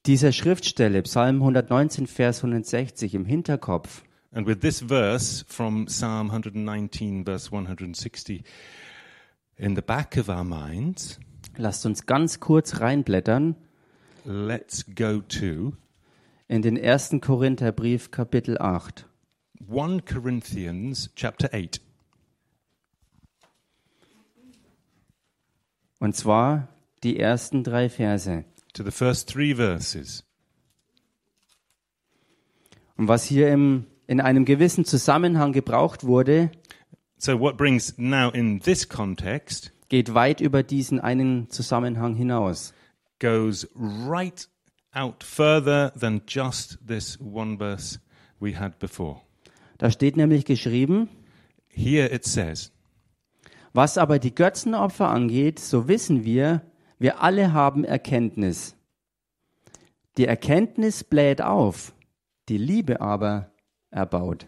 dieser 0.04 0.32
Schriftstelle, 0.32 1.02
Psalm 1.02 1.36
119, 1.36 2.06
Vers 2.06 2.44
160 2.44 3.14
im 3.14 3.24
Hinterkopf, 3.24 4.04
And 4.36 4.46
with 4.46 4.60
this 4.60 4.80
verse 4.80 5.46
from 5.48 5.88
Psalm 5.88 6.28
119, 6.28 7.24
verse 7.24 7.50
160, 7.50 8.44
in 9.56 9.74
the 9.74 9.80
back 9.80 10.18
of 10.18 10.28
our 10.28 10.44
minds, 10.44 11.18
lasst 11.56 11.86
uns 11.86 12.04
ganz 12.04 12.38
kurz 12.38 12.78
reinblättern 12.78 13.54
let's 14.26 14.84
go 14.94 15.22
to 15.22 15.72
in 16.48 16.60
den 16.60 16.76
ersten 16.76 17.22
Korintherbrief, 17.22 18.10
Kapitel 18.10 18.58
8. 18.58 19.06
1 19.68 20.04
Corinthians 20.04 21.08
chapter 21.16 21.54
8. 21.54 21.80
Und 25.98 26.14
zwar 26.14 26.68
die 27.02 27.18
ersten 27.18 27.64
drei 27.64 27.88
Verse. 27.88 28.44
To 28.74 28.84
the 28.84 28.90
first 28.90 29.30
three 29.30 29.54
verses. 29.54 30.24
Und 32.98 33.08
was 33.08 33.24
hier 33.24 33.50
im, 33.50 33.86
in 34.06 34.20
einem 34.20 34.44
gewissen 34.44 34.84
Zusammenhang 34.84 35.52
gebraucht 35.52 36.04
wurde, 36.04 36.50
So, 37.18 37.40
what 37.40 37.56
brings 37.56 37.94
now 37.96 38.30
in 38.30 38.60
this 38.60 38.88
context 38.88 39.72
geht 39.88 40.12
weit 40.14 40.40
über 40.40 40.62
diesen 40.62 41.00
einen 41.00 41.48
Zusammenhang 41.48 42.14
hinaus. 42.14 42.74
goes 43.20 43.66
right 43.76 44.48
out 44.92 45.24
further 45.24 45.92
than 45.98 46.22
just 46.26 46.78
this 46.86 47.18
one 47.20 47.56
verse 47.58 47.98
we 48.38 48.58
had 48.58 48.78
before. 48.78 49.20
Da 49.78 49.90
steht 49.90 50.16
nämlich 50.16 50.44
geschrieben, 50.44 51.08
Here 51.68 52.12
it 52.12 52.24
says, 52.24 52.72
was 53.72 53.98
aber 53.98 54.18
die 54.18 54.34
Götzenopfer 54.34 55.08
angeht, 55.08 55.58
so 55.58 55.88
wissen 55.88 56.24
wir, 56.24 56.62
wir 56.98 57.22
alle 57.22 57.52
haben 57.52 57.84
Erkenntnis. 57.84 58.74
Die 60.16 60.26
Erkenntnis 60.26 61.04
bläht 61.04 61.42
auf, 61.42 61.92
die 62.48 62.56
Liebe 62.58 63.00
aber 63.02 63.52
erbaut. 63.90 64.46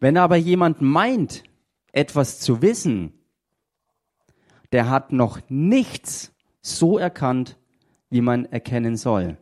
Wenn 0.00 0.16
aber 0.16 0.36
jemand 0.36 0.80
meint, 0.80 1.44
etwas 1.92 2.40
zu 2.40 2.62
wissen, 2.62 3.12
der 4.72 4.90
hat 4.90 5.12
noch 5.12 5.40
nichts 5.48 6.32
so 6.60 6.98
erkannt, 6.98 7.56
wie 8.10 8.20
man 8.20 8.44
erkennen 8.46 8.96
soll. 8.96 9.38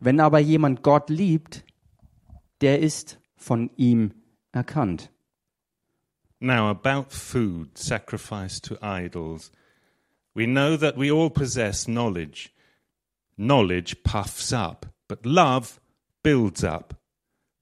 Wenn 0.00 0.20
aber 0.20 0.38
jemand 0.38 0.82
Gott 0.82 1.10
liebt, 1.10 1.64
der 2.60 2.80
ist 2.80 3.20
von 3.36 3.70
ihm 3.76 4.14
erkannt. 4.52 5.10
Now, 6.40 6.70
about 6.70 7.10
food 7.10 7.76
sacrificed 7.76 8.64
to 8.66 8.76
idols, 8.80 9.50
we 10.34 10.46
know 10.46 10.76
that 10.76 10.96
we 10.96 11.10
all 11.10 11.30
possess 11.30 11.86
knowledge. 11.86 12.50
Knowledge 13.36 14.04
puffs 14.04 14.52
up, 14.52 14.86
but 15.08 15.26
love 15.26 15.80
builds 16.22 16.64
up. 16.64 16.94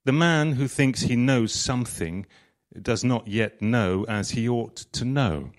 The 0.05 0.13
man 0.13 0.53
who 0.53 0.69
thinks 0.69 1.03
he 1.03 1.17
knows 1.17 1.53
something 1.53 2.27
does 2.81 3.03
not 3.03 3.27
yet 3.27 3.61
know 3.61 4.05
as 4.09 4.31
he 4.31 4.49
ought 4.49 4.77
to 4.93 5.05
know. 5.05 5.51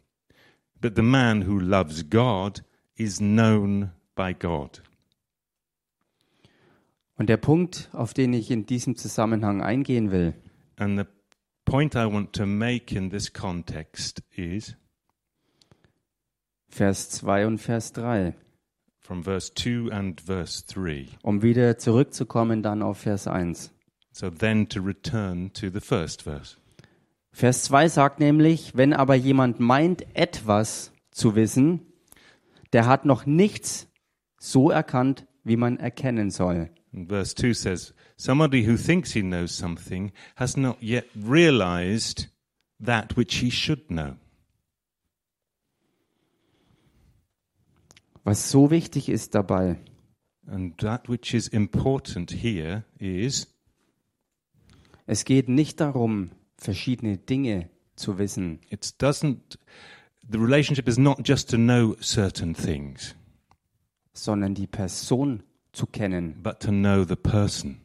But 0.79 0.95
the 0.95 1.03
man 1.03 1.41
who 1.41 1.59
loves 1.59 2.03
God 2.03 2.61
is 2.95 3.19
known 3.19 3.91
by 4.15 4.33
God. 4.33 4.81
Und 7.17 7.29
der 7.29 7.37
Punkt, 7.37 7.89
auf 7.93 8.13
den 8.13 8.33
ich 8.33 8.51
in 8.51 8.65
diesem 8.65 8.95
Zusammenhang 8.95 9.61
eingehen 9.61 10.11
will, 10.11 10.33
And 10.77 10.99
the 10.99 11.07
point 11.65 11.95
I 11.95 12.05
want 12.05 12.33
to 12.33 12.45
make 12.45 12.95
in 12.95 13.09
this 13.09 13.33
context 13.33 14.21
is 14.35 14.75
Vers 16.69 17.09
2 17.09 17.47
und 17.47 17.57
Vers 17.57 17.91
3, 17.93 18.35
from 19.07 19.23
verse 19.23 19.49
2 19.53 19.89
and 19.89 20.19
verse 20.19 20.65
3. 20.67 21.07
um 21.23 21.41
wieder 21.41 21.77
zurückzukommen 21.77 22.61
dann 22.61 22.81
auf 22.81 22.97
Vers 22.99 23.25
1. 23.25 23.71
So 24.11 24.29
then 24.29 24.67
to 24.67 24.81
return 24.81 25.53
to 25.53 25.69
the 25.69 25.79
first 25.79 26.23
verse. 26.23 26.57
Vers 27.31 27.63
2 27.63 27.87
sagt 27.87 28.19
nämlich, 28.19 28.75
wenn 28.75 28.93
aber 28.93 29.15
jemand 29.15 29.61
meint, 29.61 30.05
etwas 30.13 30.91
zu 31.11 31.35
wissen, 31.35 31.81
der 32.73 32.85
hat 32.85 33.05
noch 33.05 33.25
nichts 33.25 33.87
so 34.39 34.71
erkannt, 34.71 35.25
wie 35.43 35.55
man 35.55 35.77
erkennen 35.77 36.29
soll. 36.29 36.69
And 36.93 37.07
verse 37.07 37.33
2 37.35 37.53
says, 37.53 37.93
Somebody 38.17 38.67
who 38.67 38.75
thinks 38.75 39.13
he 39.13 39.21
knows 39.21 39.55
something 39.55 40.11
has 40.35 40.57
not 40.57 40.81
yet 40.81 41.05
realized 41.15 42.27
that 42.83 43.15
which 43.15 43.35
he 43.35 43.51
should 43.51 43.87
know. 43.87 44.15
Was 48.27 48.51
so 48.51 48.71
wichtig 48.71 49.07
ist 49.07 49.35
dabei, 49.35 49.77
And 50.47 50.77
that 50.79 51.07
which 51.07 51.33
is 51.33 51.47
important 51.47 52.29
here 52.29 52.83
is 52.99 53.47
es 55.05 55.23
geht 55.23 55.47
nicht 55.47 55.79
darum, 55.79 56.31
verschiedene 56.57 57.19
Dinge 57.19 57.69
zu 57.95 58.17
wissen, 58.17 58.59
it 58.69 59.01
doesn't, 59.01 59.57
the 60.29 60.37
relationship 60.37 60.89
is 60.89 60.97
not 60.97 61.25
just 61.25 61.49
to 61.51 61.55
know 61.55 61.95
certain 62.01 62.53
things, 62.53 63.15
sondern 64.11 64.53
die 64.53 64.67
Person 64.67 65.43
zu 65.71 65.85
kennen, 65.85 66.43
but 66.43 66.59
to 66.59 66.71
know 66.71 67.05
the 67.05 67.15
person. 67.15 67.79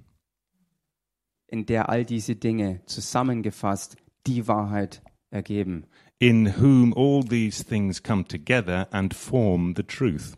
In 1.47 1.67
der 1.67 1.89
all 1.89 2.05
diese 2.05 2.35
Dinge 2.35 2.81
zusammengefasst 2.87 3.95
die 4.27 4.49
Wahrheit 4.49 5.03
ergeben. 5.31 5.87
In 6.23 6.47
whom 6.61 6.93
all 6.93 7.25
these 7.25 7.65
things 7.65 8.01
come 8.01 8.25
together 8.25 8.87
and 8.93 9.13
form 9.13 9.75
the 9.75 9.83
truth. 9.83 10.37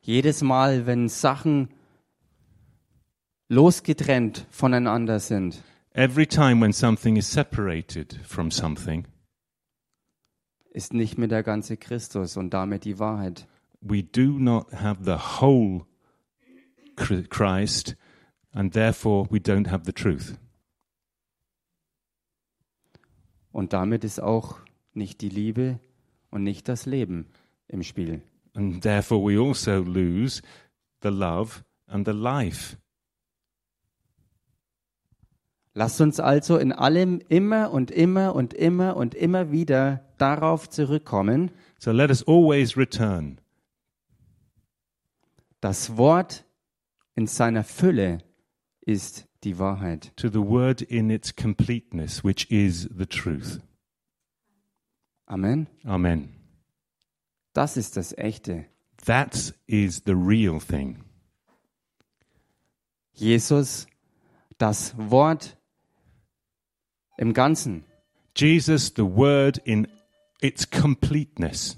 Jedes 0.00 0.40
Mal, 0.40 0.86
wenn 0.86 1.08
Sachen 1.08 1.68
losgetrennt 3.48 4.46
voneinander 4.52 5.18
sind, 5.18 5.64
every 5.94 6.26
time 6.26 6.60
when 6.60 6.72
something 6.72 7.16
is 7.16 7.28
separated 7.28 8.20
from 8.24 8.52
something, 8.52 9.04
ist 10.70 10.94
nicht 10.94 11.18
mehr 11.18 11.26
der 11.26 11.42
ganze 11.42 11.76
Christus 11.76 12.36
und 12.36 12.50
damit 12.54 12.84
die 12.84 13.00
Wahrheit. 13.00 13.48
we 13.80 14.00
do 14.00 14.38
not 14.38 14.72
have 14.72 15.04
the 15.04 15.40
whole 15.40 15.86
Chr- 16.94 17.26
Christ, 17.28 17.96
and 18.54 18.72
therefore 18.72 19.26
we 19.28 19.40
don't 19.40 19.66
have 19.66 19.86
the 19.86 19.92
truth. 19.92 20.38
Und 23.52 23.72
damit 23.72 24.04
ist 24.04 24.20
auch 24.20 24.58
nicht 24.92 25.20
die 25.20 25.28
Liebe 25.28 25.80
und 26.30 26.42
nicht 26.42 26.68
das 26.68 26.86
Leben 26.86 27.26
im 27.68 27.82
Spiel. 27.82 28.22
And 28.54 28.82
therefore 28.82 29.20
we 29.20 29.40
also 29.40 29.82
lose 29.82 30.42
the 31.02 31.08
love 31.08 31.64
and 31.86 32.06
the 32.06 32.12
life. 32.12 32.76
Lasst 35.74 36.00
uns 36.00 36.18
also 36.18 36.56
in 36.56 36.72
allem 36.72 37.20
immer 37.28 37.70
und 37.70 37.90
immer 37.90 38.34
und 38.34 38.52
immer 38.52 38.96
und 38.96 39.14
immer 39.14 39.52
wieder 39.52 40.04
darauf 40.18 40.68
zurückkommen, 40.68 41.52
So 41.78 41.92
let 41.92 42.10
us 42.10 42.26
always 42.26 42.76
return 42.76 43.40
das 45.60 45.96
Wort 45.96 46.44
in 47.14 47.26
seiner 47.26 47.64
Fülle 47.64 48.18
ist 48.80 49.27
die 49.44 49.58
Wahrheit. 49.58 50.12
to 50.16 50.28
the 50.28 50.42
word 50.42 50.82
in 50.82 51.10
its 51.10 51.34
completeness, 51.34 52.22
which 52.24 52.50
is 52.50 52.88
the 52.90 53.06
truth. 53.06 53.60
Amen. 55.26 55.68
Amen. 55.84 56.30
Das 57.52 57.76
ist 57.76 57.96
das 57.96 58.12
Echte. 58.16 58.66
That 59.04 59.54
is 59.66 60.02
the 60.04 60.14
real 60.14 60.60
thing. 60.60 61.04
Jesus, 63.14 63.86
das 64.58 64.94
Wort 64.96 65.56
im 67.16 67.32
Ganzen. 67.32 67.84
Jesus, 68.34 68.92
the 68.94 69.04
word 69.04 69.58
in 69.64 69.88
its 70.40 70.68
completeness. 70.68 71.76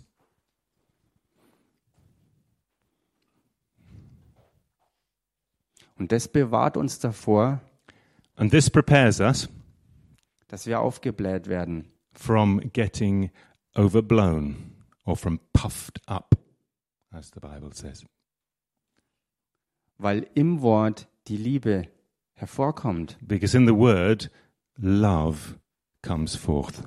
Und 6.01 6.13
das 6.13 6.29
bewahrt 6.29 6.77
uns 6.79 6.99
davor, 6.99 7.61
And 8.37 8.51
this 8.51 8.71
prepares 8.71 9.21
us 9.21 9.49
dass 10.49 10.67
wir 10.67 10.81
aufgebläht 10.81 11.47
werden. 11.47 11.93
from 12.15 12.59
getting 12.73 13.31
overblown 13.77 14.73
or 15.05 15.15
from 15.15 15.39
puffed 15.53 16.01
up, 16.09 16.35
as 17.11 17.31
the 17.35 17.41
Bible 17.41 17.71
says. 17.75 18.05
weil 19.99 20.27
im 20.35 20.63
Wort 20.63 21.07
die 21.29 21.37
Liebe 21.37 21.87
hervorkommt. 22.33 23.19
Because 23.21 23.55
in 23.55 23.67
the 23.67 23.75
word, 23.75 24.31
love 24.79 25.59
comes 26.03 26.35
forth. 26.35 26.83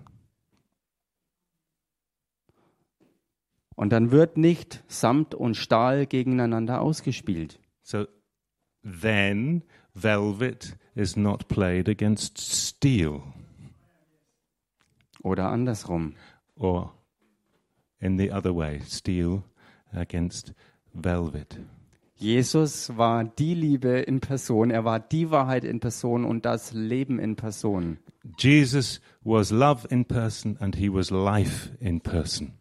Und 3.76 3.92
dann 3.92 4.10
wird 4.12 4.38
nicht 4.38 4.84
Samt 4.88 5.36
und 5.36 5.56
Stahl 5.56 6.06
gegeneinander 6.08 6.82
ausgespielt. 6.82 7.60
So 7.84 8.08
then, 8.84 9.64
velvet 9.96 10.76
is 10.96 11.16
not 11.18 11.48
played 11.48 11.88
against 11.90 12.38
steel, 12.38 13.24
Oder 15.24 15.50
andersrum. 15.50 16.16
or 16.56 16.92
in 18.00 18.18
the 18.18 18.32
other 18.32 18.54
way, 18.54 18.82
steel 18.86 19.44
against 19.94 20.54
velvet. 20.94 21.58
Jesus 22.16 22.96
war 22.96 23.24
die 23.24 23.54
Liebe 23.56 24.00
in 24.00 24.20
Person, 24.20 24.70
er 24.72 24.86
war 24.86 25.00
die 25.00 25.30
Wahrheit 25.32 25.64
in 25.66 25.80
Person 25.80 26.24
und 26.26 26.46
das 26.46 26.72
Leben 26.74 27.20
in 27.20 27.36
Person. 27.36 27.98
Jesus 28.38 29.02
was 29.24 29.52
love 29.52 29.88
in 29.90 30.06
person 30.06 30.58
and 30.60 30.76
he 30.76 30.90
was 30.90 31.10
life 31.12 31.72
in 31.80 32.00
person. 32.02 32.54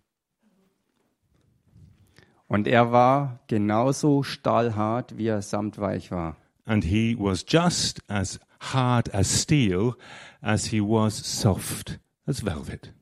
Und 2.52 2.68
er 2.68 2.92
war 2.92 3.40
genauso 3.46 4.22
stahlhart, 4.22 5.16
wie 5.16 5.28
er 5.28 5.40
samtweich 5.40 6.10
war. 6.10 6.36
And 6.66 6.84
he 6.84 7.16
was 7.18 7.46
just 7.48 8.02
as 8.08 8.38
hard 8.60 9.12
as 9.14 9.42
steel 9.42 9.94
as 10.42 10.66
he 10.66 10.80
was 10.80 11.16
soft 11.16 11.98
as 12.26 12.44
velvet. 12.44 12.92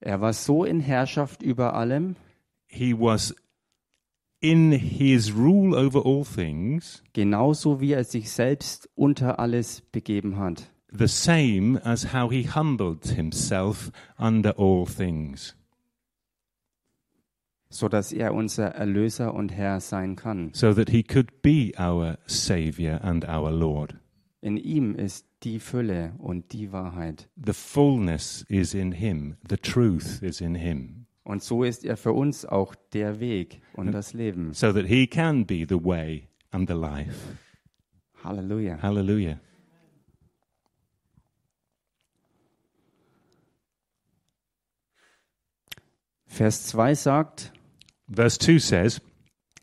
Er 0.00 0.20
war 0.20 0.32
so 0.32 0.64
in 0.64 0.78
Herrschaft 0.80 1.42
über 1.42 1.74
allem, 1.74 2.14
He 2.68 2.94
was 2.96 3.34
in 4.40 4.70
his 4.70 5.34
rule 5.34 5.76
over 5.76 6.06
all 6.06 6.24
things 6.24 7.02
genauso 7.12 7.80
wie 7.80 7.92
er 7.92 8.04
sich 8.04 8.30
selbst 8.30 8.88
unter 8.94 9.40
alles 9.40 9.80
begeben 9.90 10.38
hat. 10.38 10.70
the 10.92 11.08
same 11.08 11.80
as 11.84 12.12
how 12.14 12.28
he 12.30 12.44
humbled 12.44 13.04
himself 13.16 13.90
under 14.18 14.52
all 14.56 14.86
things, 14.86 15.54
so 17.70 17.88
dass 17.88 18.12
er 18.12 18.34
unser 18.34 18.66
Erlöser 18.74 19.32
und 19.32 19.50
Herr 19.52 19.80
sein 19.80 20.16
kann. 20.16 20.50
so 20.54 20.74
that 20.74 20.90
he 20.90 21.02
could 21.02 21.40
be 21.42 21.72
our 21.78 22.18
Savior 22.26 23.00
and 23.02 23.26
our 23.28 23.50
Lord. 23.50 23.94
In 24.42 24.56
ihm 24.56 24.94
ist 24.94 25.26
die 25.42 25.58
Fülle 25.60 26.14
und 26.18 26.52
die 26.52 26.72
Wahrheit. 26.72 27.28
The 27.44 27.52
fullness 27.52 28.44
is 28.48 28.74
in 28.74 28.92
him, 28.92 29.36
the 29.48 29.56
truth 29.56 30.22
is 30.22 30.40
in 30.40 30.54
him, 30.54 31.06
Und 31.24 31.42
so 31.42 31.62
ist 31.62 31.84
er 31.84 31.96
für 31.96 32.12
uns 32.12 32.44
auch 32.44 32.74
der 32.92 33.20
Weg 33.20 33.60
und 33.74 33.92
das 33.92 34.14
Leben. 34.14 34.52
so 34.52 34.72
that 34.72 34.86
he 34.86 35.06
can 35.06 35.46
be 35.46 35.64
the 35.68 35.82
way 35.82 36.28
and 36.50 36.68
the 36.68 36.74
life. 36.74 37.14
Halleluja. 38.24 38.82
Hallelujah. 38.82 39.38
Vers 46.26 46.66
2 46.68 46.94
sagt, 46.94 47.52
Verse 48.12 48.38
2 48.38 48.58
says, 48.58 49.00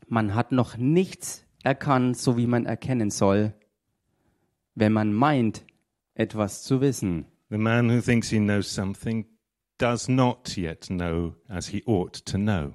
man 0.08 0.34
hat 0.34 0.52
noch 0.52 0.78
nichts 0.78 1.44
erkannt, 1.64 2.18
so 2.18 2.38
wie 2.38 2.48
man 2.48 2.66
erkennen 2.66 3.12
soll, 3.12 3.54
wenn 4.76 4.94
man 4.94 5.14
meint, 5.14 5.66
etwas 6.14 6.64
zu 6.64 6.80
wissen. 6.82 7.26
The 7.50 7.58
man 7.58 7.90
who 7.90 8.02
thinks 8.02 8.30
he 8.30 8.40
knows 8.40 8.74
something 8.74 9.26
does 9.78 10.08
not 10.08 10.58
yet 10.58 10.88
know 10.88 11.36
as 11.48 11.68
he 11.68 11.84
ought 11.86 12.26
to 12.26 12.38
know. 12.38 12.74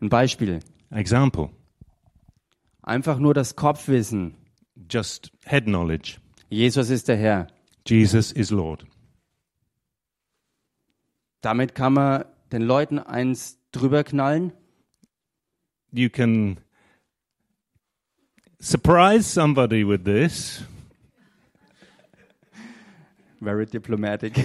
Ein 0.00 0.08
Beispiel. 0.08 0.60
Example 0.90 1.50
Einfach 2.82 3.18
nur 3.18 3.32
das 3.32 3.56
Kopfwissen. 3.56 4.34
just 4.90 5.32
head 5.44 5.64
knowledge. 5.64 6.18
Jesus 6.50 6.90
ist 6.90 7.08
der 7.08 7.16
Herr. 7.16 7.46
Jesus 7.86 8.32
is 8.32 8.50
Lord. 8.50 8.84
Damit 11.40 11.74
kann 11.74 11.94
man 11.94 12.24
den 12.54 12.62
Leuten 12.62 12.98
eins 13.00 13.58
drüber 13.72 14.04
knallen. 14.04 14.52
You 15.90 16.08
can 16.08 16.60
surprise 18.60 19.28
somebody 19.28 19.84
with 19.84 20.04
this. 20.04 20.62
Very 23.40 23.66
diplomatic. 23.66 24.38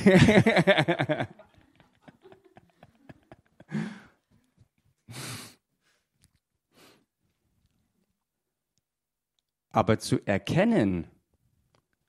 Aber 9.72 10.00
zu 10.00 10.18
erkennen, 10.26 11.06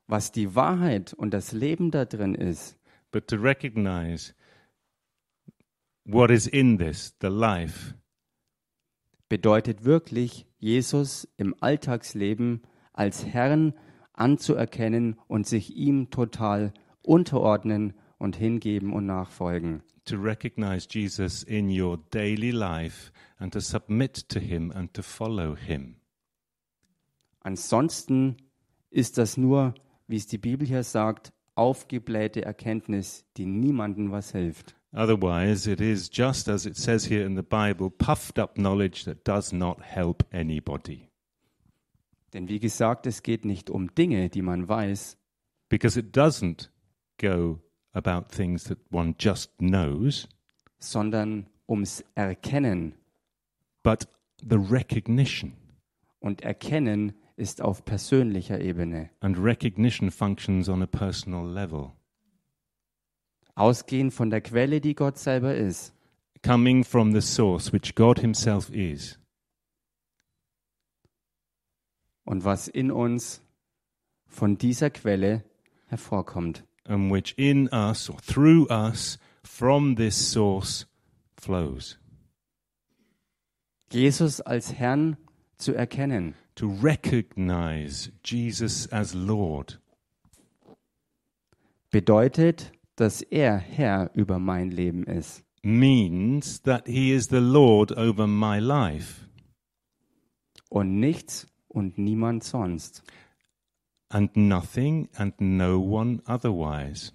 was 0.06 0.32
die 0.32 0.54
Wahrheit 0.54 1.12
und 1.12 1.34
das 1.34 1.52
Leben 1.52 1.90
da 1.90 2.06
drin 2.06 2.34
ist, 2.34 2.78
but 3.12 3.28
to 3.28 3.36
recognize 3.36 4.32
what 6.12 6.30
is 6.30 6.46
in 6.46 6.78
this, 6.78 7.14
the 7.20 7.28
life, 7.28 7.94
bedeutet 9.28 9.84
wirklich, 9.84 10.46
Jesus 10.58 11.28
im 11.36 11.54
Alltagsleben 11.60 12.62
als 12.92 13.24
Herrn 13.24 13.74
anzuerkennen 14.12 15.16
und 15.28 15.46
sich 15.46 15.76
ihm 15.76 16.10
total 16.10 16.72
unterordnen 17.02 17.94
und 18.18 18.36
hingeben 18.36 18.92
und 18.92 19.06
nachfolgen. 19.06 19.82
to 20.04 20.16
recognize 20.16 20.86
Jesus 20.90 21.44
in 21.44 21.70
your 21.70 21.98
daily 22.10 22.50
life 22.50 23.12
and 23.38 23.52
to 23.52 23.60
submit 23.60 24.28
to 24.28 24.40
him 24.40 24.72
and 24.74 24.92
to 24.92 25.02
follow 25.02 25.54
him. 25.54 25.96
Ansonsten 27.40 28.36
ist 28.90 29.18
das 29.18 29.36
nur, 29.36 29.74
wie 30.08 30.16
es 30.16 30.26
die 30.26 30.38
Bibel 30.38 30.66
hier 30.66 30.82
sagt, 30.82 31.32
aufgeblähte 31.54 32.44
Erkenntnis, 32.44 33.24
die 33.36 33.46
niemandem 33.46 34.10
was 34.10 34.32
hilft. 34.32 34.74
Otherwise, 34.92 35.68
it 35.68 35.80
is 35.80 36.08
just 36.10 36.48
as 36.48 36.66
it 36.66 36.76
says 36.76 37.04
here 37.04 37.24
in 37.24 37.36
the 37.36 37.42
Bible 37.42 37.90
puffed 37.90 38.38
up 38.38 38.56
knowledge 38.58 39.04
that 39.04 39.22
does 39.24 39.52
not 39.52 39.80
help 39.82 40.24
anybody. 40.32 41.08
Denn 42.32 42.48
wie 42.48 42.58
gesagt, 42.58 43.06
es 43.06 43.22
geht 43.22 43.44
nicht 43.44 43.70
um 43.70 43.94
Dinge, 43.94 44.28
die 44.28 44.42
man 44.42 44.68
weiß, 44.68 45.16
Because 45.68 45.96
it 45.96 46.16
doesn't 46.16 46.68
go 47.18 47.60
about 47.92 48.28
things 48.34 48.64
that 48.64 48.78
one 48.90 49.14
just 49.18 49.50
knows, 49.58 50.26
sondern 50.80 51.46
ums 51.68 52.02
Erkennen. 52.16 52.94
but 53.84 54.06
the 54.42 54.58
recognition. 54.58 55.52
Und 56.18 56.42
Erkennen 56.42 57.12
ist 57.36 57.62
auf 57.62 57.84
persönlicher 57.84 58.60
Ebene. 58.60 59.10
And 59.20 59.38
recognition 59.38 60.10
functions 60.10 60.68
on 60.68 60.82
a 60.82 60.86
personal 60.86 61.44
level, 61.46 61.92
Ausgehend 63.60 64.12
von 64.14 64.30
der 64.30 64.40
Quelle, 64.40 64.80
die 64.80 64.94
Gott 64.94 65.18
selber 65.18 65.54
ist. 65.54 65.92
coming 66.42 66.82
from 66.84 67.12
the 67.12 67.20
source 67.20 67.70
which 67.72 67.94
God 67.94 68.18
Himself 68.20 68.70
is, 68.70 69.18
Und 72.24 72.44
was 72.44 72.68
in 72.68 72.90
uns 72.90 73.42
von 74.26 74.56
dieser 74.56 74.90
Quelle 74.90 75.44
hervorkommt. 75.88 76.64
and 76.84 77.12
which 77.12 77.34
in 77.36 77.68
us 77.72 78.08
or 78.08 78.16
through 78.22 78.66
us 78.70 79.18
from 79.44 79.94
this 79.96 80.32
source 80.32 80.86
flows. 81.36 81.98
Jesus 83.92 84.40
als 84.40 84.72
Herrn 84.74 85.16
zu 85.58 85.74
erkennen. 85.74 86.34
To 86.56 86.68
recognize 86.82 88.10
Jesus 88.24 88.90
as 88.92 89.14
Lord 89.14 89.80
bedeutet, 91.90 92.72
dass 93.00 93.22
er 93.22 93.56
Herr 93.58 94.10
über 94.14 94.38
mein 94.38 94.70
Leben 94.70 95.04
ist. 95.04 95.42
means 95.62 96.62
that 96.62 96.86
He 96.86 97.12
is 97.12 97.28
the 97.28 97.36
Lord 97.40 97.92
over 97.96 98.26
my 98.26 98.58
life 98.58 99.26
Und 100.68 100.98
nichts 101.00 101.46
und 101.68 101.98
niemand 101.98 102.44
sonst. 102.44 103.02
and 104.10 104.36
nothing 104.36 105.08
and 105.16 105.40
no 105.40 105.78
one 105.80 106.20
otherwise. 106.26 107.12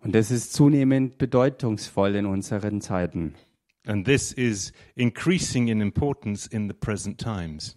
Und 0.00 0.14
das 0.14 0.30
ist 0.30 0.52
zunehmend 0.52 1.16
bedeutungsvoll 1.18 2.14
in 2.16 2.26
unseren 2.26 2.80
Zeiten. 2.80 3.34
And 3.86 4.04
this 4.06 4.32
is 4.32 4.72
increasing 4.94 5.68
in 5.68 5.80
importance 5.80 6.46
in 6.46 6.68
the 6.68 6.74
present 6.74 7.18
times. 7.18 7.76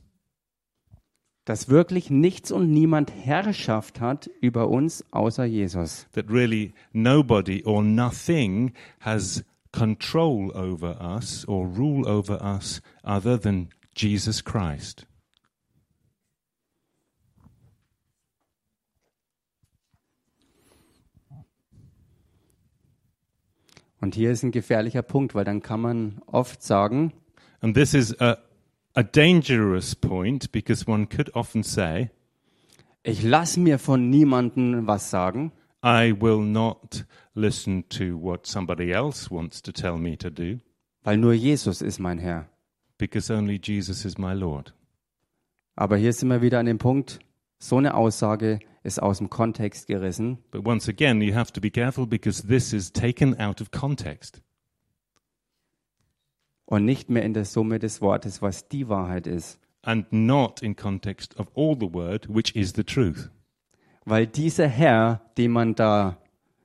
Dass 1.48 1.70
wirklich 1.70 2.10
nichts 2.10 2.52
und 2.52 2.72
niemand 2.72 3.10
Herrschaft 3.10 4.02
hat 4.02 4.30
über 4.42 4.68
uns 4.68 5.06
außer 5.12 5.46
Jesus. 5.46 6.06
That 6.12 6.30
really 6.30 6.74
nobody 6.92 7.64
or 7.64 7.82
nothing 7.82 8.74
has 9.00 9.46
control 9.72 10.52
over 10.52 11.00
us 11.00 11.48
or 11.48 11.66
rule 11.66 12.06
over 12.06 12.42
us 12.44 12.82
other 13.02 13.40
than 13.40 13.70
Jesus 13.96 14.44
Christ. 14.44 15.08
Und 24.02 24.16
hier 24.16 24.32
ist 24.32 24.44
ein 24.44 24.52
gefährlicher 24.52 25.02
Punkt, 25.02 25.34
weil 25.34 25.46
dann 25.46 25.62
kann 25.62 25.80
man 25.80 26.22
oft 26.26 26.62
sagen, 26.62 27.14
And 27.62 27.74
this 27.74 27.94
is 27.94 28.20
a, 28.20 28.38
a 28.98 29.04
dangerous 29.04 29.94
point 29.94 30.52
because 30.52 30.88
one 30.88 31.06
could 31.06 31.30
often 31.36 31.62
say, 31.62 32.10
ich 33.04 33.22
lasse 33.24 33.60
mir 33.60 33.78
von 33.78 34.10
niemandem 34.10 34.88
was 34.88 35.12
sagen, 35.12 35.52
I 35.84 36.12
will 36.20 36.42
not 36.42 37.06
listen 37.36 37.88
to 37.90 38.18
what 38.18 38.48
somebody 38.48 38.92
else 38.92 39.30
wants 39.30 39.62
to 39.62 39.72
tell 39.72 39.98
me 39.98 40.18
to 40.18 40.32
do 40.32 40.60
weil 41.04 41.18
nur 41.18 41.34
Jesus 41.34 41.82
ist 41.84 42.00
mein 42.00 42.18
Herr. 42.18 42.50
because 42.98 43.32
only 43.32 43.60
Jesus 43.64 44.04
is 44.04 44.18
my 44.18 44.34
Lord. 44.34 44.74
Aber 45.76 45.96
hier 45.96 46.12
sind 46.12 46.30
wir 46.30 46.42
wieder 46.42 46.58
an 46.58 46.66
dem 46.66 46.80
Punkt, 46.80 47.20
so 47.60 47.78
eine 47.78 47.94
Aussage 47.94 48.60
ist 48.84 49.00
aus 49.00 49.20
dem 49.20 49.30
Kontext 49.30 49.86
gerissen 49.86 50.40
But 50.50 50.66
once 50.66 50.90
again, 50.90 51.22
you 51.22 51.36
have 51.36 51.54
to 51.54 51.62
be 51.62 51.70
careful 51.70 52.08
because 52.08 52.48
this 52.48 52.74
is 52.74 52.92
taken 52.92 53.40
out 53.40 53.62
of 53.62 53.70
context 53.70 54.42
und 56.68 56.86
nicht 56.86 57.10
mehr 57.10 57.24
in 57.24 57.34
der 57.34 57.46
Summe 57.46 57.80
des 57.80 58.02
Wortes, 58.02 58.42
was 58.42 58.68
die 58.68 58.88
Wahrheit 58.88 59.26
ist. 59.26 59.60
and 59.84 60.06
not 60.12 60.62
in 60.62 60.76
context 60.76 61.34
of 61.40 61.48
all 61.56 61.74
the 61.74 61.92
word, 61.92 62.28
which 62.28 62.54
is 62.56 62.74
the 62.76 62.84
truth. 62.84 63.30
Weil 64.06 64.28
dieser 64.28 64.68
Herr, 64.68 65.22
den 65.38 65.52
man 65.52 65.76
da 65.76 66.18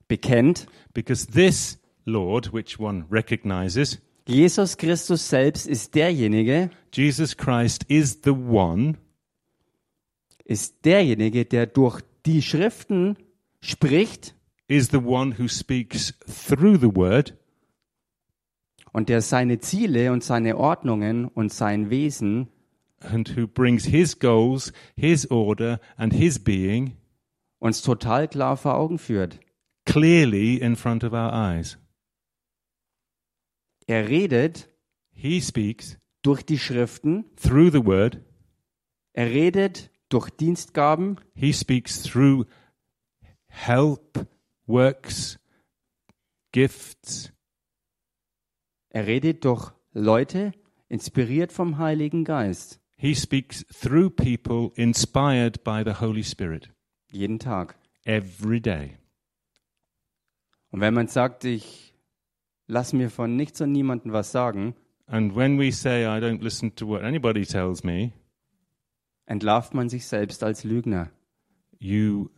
bekennt, 0.08 0.66
Because 0.92 1.26
this 1.28 1.78
Lord, 2.04 2.52
which 2.52 2.80
one 2.80 3.04
recognizes, 3.10 4.00
Jesus 4.26 4.76
Christus 4.76 5.28
selbst 5.28 5.68
ist 5.68 5.94
derjenige, 5.94 6.70
Jesus 6.92 7.36
Christ 7.36 7.84
is 7.88 8.20
the 8.24 8.30
one, 8.32 8.94
ist 10.44 10.84
derjenige, 10.84 11.44
der 11.44 11.66
durch 11.66 12.00
die 12.26 12.42
Schriften 12.42 13.16
spricht 13.60 14.34
is 14.68 14.88
the 14.90 14.98
one 14.98 15.38
who 15.38 15.46
speaks 15.48 16.14
through 16.26 16.76
the 16.78 16.94
word 16.94 17.36
und 18.92 19.08
der 19.08 19.22
seine 19.22 19.58
Ziele 19.58 20.12
und 20.12 20.22
seine 20.22 20.56
Ordnungen 20.56 21.26
und 21.26 21.52
sein 21.52 21.90
Wesen 21.90 22.48
and 23.00 23.36
who 23.36 23.46
brings 23.46 23.84
his 23.84 24.18
goals, 24.18 24.72
his 24.96 25.30
order, 25.30 25.80
and 25.96 26.12
his 26.12 26.38
being 26.38 26.96
uns 27.58 27.82
total 27.82 28.28
klar 28.28 28.56
vor 28.56 28.76
Augen 28.76 28.98
führt. 28.98 29.40
clearly 29.84 30.60
in 30.60 30.76
front 30.76 31.04
of 31.04 31.12
our 31.12 31.32
eyes. 31.32 31.76
Er 33.86 34.08
redet 34.08 34.68
He 35.14 35.40
speaks 35.40 35.98
durch 36.22 36.42
die 36.42 36.58
Schriften, 36.58 37.24
through 37.36 37.70
the 37.70 37.84
word, 37.84 38.20
er 39.12 39.26
redet 39.26 39.90
durch 40.08 40.30
Dienstgaben, 40.30 41.20
he 41.34 41.52
speaks 41.52 42.02
through 42.02 42.46
help, 43.48 44.26
works, 44.66 45.38
gifts, 46.52 47.32
er 48.92 49.06
redet 49.06 49.44
durch 49.44 49.72
Leute, 49.92 50.52
inspiriert 50.88 51.52
vom 51.52 51.78
Heiligen 51.78 52.24
Geist, 52.24 52.80
he 52.96 53.14
speaks 53.14 53.64
through 53.68 54.10
people 54.10 54.70
inspired 54.76 55.64
by 55.64 55.82
the 55.84 56.00
Holy 56.00 56.22
Spirit 56.22 56.70
jeden 57.10 57.38
Tag. 57.38 57.76
every 58.04 58.60
day. 58.60 58.96
Und 60.70 60.80
wenn 60.80 60.94
man 60.94 61.08
sagt, 61.08 61.44
ich 61.44 61.94
lass 62.66 62.92
mir 62.92 63.10
von 63.10 63.36
nichts 63.36 63.60
und 63.60 63.72
niemandem 63.72 64.12
was 64.12 64.32
sagen, 64.32 64.74
And 65.06 65.34
when 65.36 65.58
we 65.58 65.70
say, 65.72 66.04
I 66.06 66.20
don't 66.20 66.42
listen 66.42 66.74
to 66.76 66.86
what 66.86 67.02
anybody 67.02 67.44
tells 67.44 67.82
me, 67.84 68.12
entlarvt 69.26 69.74
man 69.74 69.88
sich 69.88 70.06
selbst 70.06 70.42
als 70.42 70.64
Lügner. 70.64 71.10
you 71.78 72.30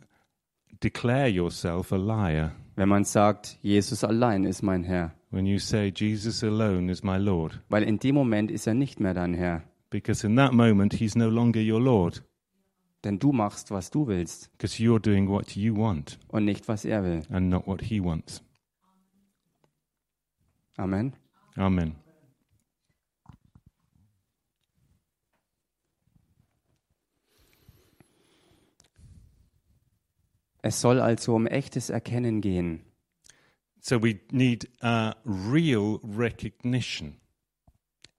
declare 0.83 1.27
yourself 1.29 1.93
a 1.93 1.97
liar. 1.97 2.51
Wenn 2.75 2.89
man 2.89 3.05
sagt, 3.05 3.57
Jesus 3.61 4.03
allein 4.03 4.43
ist 4.43 4.61
mein 4.63 4.83
Herr. 4.83 5.13
When 5.35 5.45
you 5.45 5.59
say, 5.59 5.91
Jesus 5.91 6.43
alone 6.43 6.87
is 6.89 7.03
my 7.03 7.17
Lord. 7.17 7.61
Weil 7.67 7.83
in 7.83 7.99
dem 7.99 8.15
Moment 8.15 8.49
ist 8.49 8.67
er 8.67 8.73
nicht 8.73 9.01
mehr 9.01 9.13
dein 9.13 9.33
Herr. 9.33 9.63
Because 9.89 10.25
in 10.25 10.37
that 10.37 10.53
moment, 10.53 10.93
he's 10.93 11.13
no 11.17 11.27
longer 11.27 11.59
your 11.59 11.81
Lord. 11.81 12.23
Denn 13.03 13.19
du 13.19 13.33
machst, 13.33 13.69
was 13.69 13.91
du 13.91 14.07
willst 14.07 14.49
Because 14.53 14.81
you're 14.81 15.01
doing 15.01 15.27
what 15.27 15.57
you 15.57 15.75
want 15.75 16.19
und 16.29 16.45
nicht, 16.45 16.69
was 16.69 16.85
er 16.85 17.03
will. 17.03 17.23
and 17.29 17.49
not 17.49 17.67
what 17.67 17.81
he 17.81 18.01
wants. 18.01 18.41
Amen. 20.77 21.17
Amen. 21.57 21.95
Es 30.61 30.79
soll 30.79 31.01
also 31.01 31.35
um 31.35 31.45
echtes 31.45 31.89
Erkennen 31.89 32.39
gehen. 32.39 32.84
So 33.87 33.99
we 34.01 34.19
need 34.31 34.67
uh, 34.81 35.13
real 35.25 35.99
recognition 36.03 37.17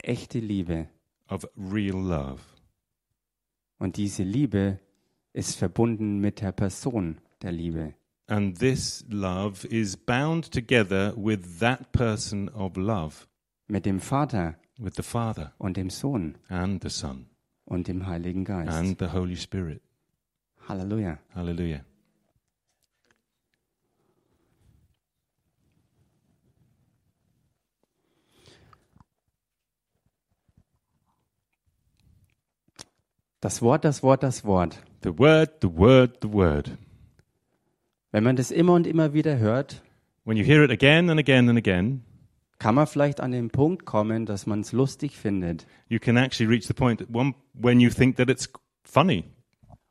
Echte 0.05 0.39
Liebe. 0.39 0.87
of 1.29 1.45
real 1.57 1.97
love. 1.97 2.39
Und 3.81 3.97
diese 3.97 4.23
Liebe 4.23 4.79
ist 5.33 5.57
verbunden 5.57 6.21
mit 6.21 6.41
der 6.41 6.53
Person 6.53 7.21
der 7.43 7.51
Liebe. 7.51 7.95
And 8.29 8.57
this 8.57 9.05
love 9.09 9.67
is 9.67 9.97
bound 9.97 10.53
together 10.53 11.13
with 11.17 11.59
that 11.59 11.91
person 11.91 12.49
of 12.51 12.77
love, 12.77 13.27
Mit 13.67 13.87
dem 13.87 13.99
Vater 13.99 14.55
with 14.79 14.95
the 14.95 15.03
Father 15.03 15.53
und 15.59 15.77
dem 15.77 15.91
Sohn 15.91 16.39
and 16.49 16.81
the 16.81 16.91
Son 16.91 17.27
und 17.65 17.89
dem 17.89 18.07
Heiligen 18.07 18.45
Geist. 18.45 18.71
and 18.71 18.97
the 19.01 19.07
Holy 19.07 19.35
Spirit. 19.35 19.83
Halleluja. 20.69 21.19
Hallelujah. 21.35 21.85
Das 33.47 33.63
Wort, 33.63 33.85
das 33.85 34.03
Wort, 34.03 34.25
das 34.25 34.45
Wort. 34.45 34.83
The 35.05 35.17
Word, 35.17 35.59
the 35.63 35.69
Word, 35.69 36.19
the 36.21 36.33
Word. 36.33 36.77
Wenn 38.11 38.25
man 38.25 38.35
das 38.35 38.51
immer 38.51 38.73
und 38.73 38.89
immer 38.89 39.15
wieder 39.15 39.39
hört, 39.39 39.85
When 40.25 40.37
you 40.37 40.43
hear 40.45 40.65
it 40.65 40.73
again 40.73 41.09
and 41.11 41.21
again 41.21 41.49
and 41.49 41.57
again, 41.57 42.03
kann 42.59 42.75
man 42.75 42.89
vielleicht 42.89 43.21
an 43.21 43.31
den 43.31 43.51
Punkt 43.51 43.87
kommen, 43.87 44.27
dass 44.27 44.47
man 44.47 44.63
es 44.63 44.73
lustig 44.73 45.17
findet 45.17 45.65
you 45.89 46.01
can 46.01 46.17
actually 46.17 46.53
reach 46.53 46.67
the 46.67 46.75
point 46.75 47.01
at 47.01 47.07
one, 47.15 47.37
when 47.53 47.79
you 47.79 47.89
think 47.89 48.17
that 48.17 48.29
it's 48.29 48.51
funny 48.83 49.23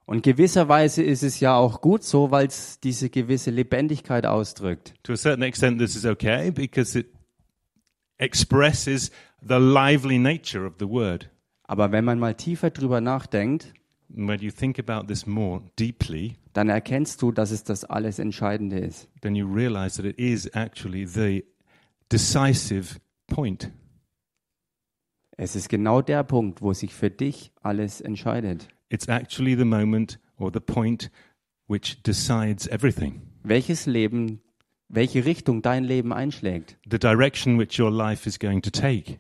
Und 0.06 0.24
gewisserweise 0.24 1.02
ist 1.02 1.24
es 1.24 1.40
ja 1.40 1.56
auch 1.56 1.80
gut 1.80 2.04
so, 2.04 2.32
weil 2.32 2.48
es 2.48 2.82
diese 2.82 3.10
gewisse 3.10 3.52
Lebendigkeit 3.52 4.26
ausdrückt. 4.26 4.96
To 5.04 5.14
a 5.14 5.16
certain 5.16 5.44
extent, 5.44 5.80
this 5.80 5.96
is 5.96 6.06
okay 6.06 6.52
because 6.52 7.00
it 7.00 7.08
expresses 8.18 9.12
the 9.40 9.56
lively 9.56 10.20
nature 10.20 10.68
of 10.68 10.74
the 10.78 10.90
word. 10.90 11.30
Aber 11.68 11.92
wenn 11.92 12.06
man 12.06 12.20
mal 12.20 12.36
tiefer 12.36 12.70
drüber 12.70 13.02
nachdenkt, 13.02 13.74
when 14.10 14.40
you 14.40 14.52
think 14.52 14.80
about 14.80 15.08
this 15.08 15.26
more 15.26 15.62
deeply, 15.80 16.36
dann 16.54 16.70
erkennst 16.70 17.22
du, 17.22 17.32
dass 17.32 17.52
es 17.52 17.64
das 17.64 17.84
alles 17.84 18.20
Entscheidende 18.20 18.80
ist. 18.80 19.10
then 19.22 19.36
you 19.36 19.48
realize 19.52 20.02
that 20.02 20.06
it 20.06 20.18
is 20.20 20.46
actually 20.54 21.06
the 21.06 21.44
decisive 22.12 23.00
point. 23.28 23.72
Es 25.38 25.56
ist 25.56 25.68
genau 25.68 26.02
der 26.02 26.24
Punkt, 26.24 26.62
wo 26.62 26.72
sich 26.74 26.94
für 26.94 27.10
dich 27.10 27.52
alles 27.62 28.00
entscheidet. 28.00 28.70
It's 28.90 29.08
actually 29.08 29.58
the 29.58 29.66
moment 29.66 30.20
or 30.38 30.52
the 30.54 30.60
point 30.62 31.12
which 31.68 32.02
decides 32.04 32.68
everything. 32.68 33.22
Welches 33.44 33.86
Leben, 33.86 34.42
welche 34.88 35.26
Richtung 35.26 35.62
dein 35.62 35.84
Leben 35.84 36.14
einschlägt. 36.14 36.78
The 36.90 37.00
direction 37.00 37.60
which 37.60 37.80
your 37.80 37.92
life 37.92 38.28
is 38.30 38.40
going 38.40 38.62
to 38.62 38.70
take. 38.70 39.20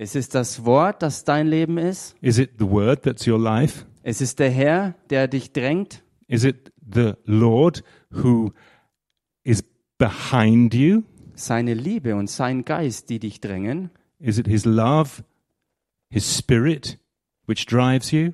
Ist 0.00 0.16
es 0.16 0.30
das 0.30 0.64
Wort, 0.64 1.02
das 1.02 1.24
dein 1.24 1.46
Leben 1.46 1.76
ist? 1.76 2.16
Is 2.22 2.38
it 2.38 2.52
the 2.58 2.64
word 2.64 3.02
that's 3.02 3.28
your 3.28 3.38
life? 3.38 3.84
Ist 4.02 4.22
es 4.22 4.34
der 4.34 4.48
Herr, 4.48 4.94
der 5.10 5.28
dich 5.28 5.52
drängt? 5.52 6.02
Is 6.26 6.42
it 6.42 6.72
the 6.80 7.12
Lord 7.26 7.84
who 8.10 8.54
is 9.42 9.62
behind 9.98 10.72
you? 10.72 11.02
Seine 11.34 11.74
Liebe 11.74 12.16
und 12.16 12.30
sein 12.30 12.64
Geist, 12.64 13.10
die 13.10 13.18
dich 13.18 13.42
drängen? 13.42 13.90
Is 14.18 14.38
it 14.38 14.48
His 14.48 14.64
love, 14.64 15.22
His 16.08 16.38
Spirit, 16.38 16.98
which 17.46 17.66
drives 17.66 18.10
you? 18.10 18.30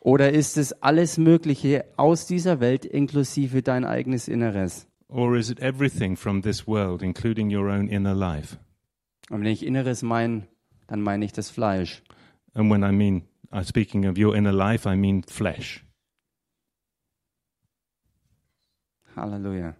Oder 0.00 0.32
ist 0.32 0.56
es 0.56 0.72
alles 0.82 1.16
Mögliche 1.16 1.84
aus 1.96 2.26
dieser 2.26 2.58
Welt 2.58 2.84
inklusive 2.84 3.62
dein 3.62 3.84
eigenes 3.84 4.26
Inneres? 4.26 4.88
Or 5.06 5.36
is 5.36 5.48
it 5.48 5.60
everything 5.60 6.16
from 6.16 6.42
this 6.42 6.66
world, 6.66 7.02
including 7.02 7.56
your 7.56 7.68
own 7.68 7.86
inner 7.86 8.16
life? 8.16 8.56
Und 9.30 9.42
wenn 9.42 9.52
ich 9.52 9.64
Inneres 9.64 10.02
meine, 10.02 10.48
dann 10.86 11.00
meine 11.00 11.24
ich 11.24 11.32
das 11.32 11.50
Fleisch. 11.50 12.02
And 12.54 12.70
when 12.70 12.82
I 12.82 12.92
mean, 12.92 13.22
uh, 13.52 13.62
speaking 13.62 14.06
of 14.06 14.16
your 14.18 14.34
inner 14.34 14.52
life, 14.52 14.86
I 14.90 14.96
mean 14.96 15.22
flesh. 15.24 15.84
Halleluja. 19.14 19.74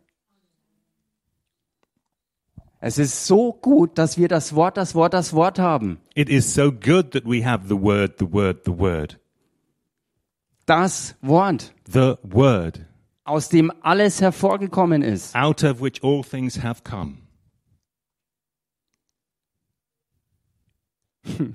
Es 2.80 2.98
ist 2.98 3.26
so 3.26 3.52
gut, 3.52 3.98
dass 3.98 4.18
wir 4.18 4.28
das 4.28 4.54
Wort, 4.54 4.76
das 4.76 4.94
Wort, 4.94 5.14
das 5.14 5.32
Wort 5.32 5.58
haben. 5.58 5.98
It 6.14 6.28
is 6.28 6.52
so 6.54 6.70
good 6.70 7.10
that 7.12 7.24
we 7.24 7.44
have 7.44 7.66
the 7.68 7.74
word, 7.80 8.18
the 8.18 8.30
word, 8.30 8.64
the 8.64 8.78
word. 8.78 9.18
Das 10.66 11.14
Wort, 11.22 11.72
The 11.90 12.14
word, 12.22 12.84
aus 13.24 13.48
dem 13.48 13.72
alles 13.82 14.20
hervorgekommen 14.20 15.02
ist. 15.02 15.34
out 15.34 15.62
of 15.64 15.80
which 15.80 16.02
all 16.02 16.22
things 16.22 16.62
have 16.62 16.82
come. 16.84 17.18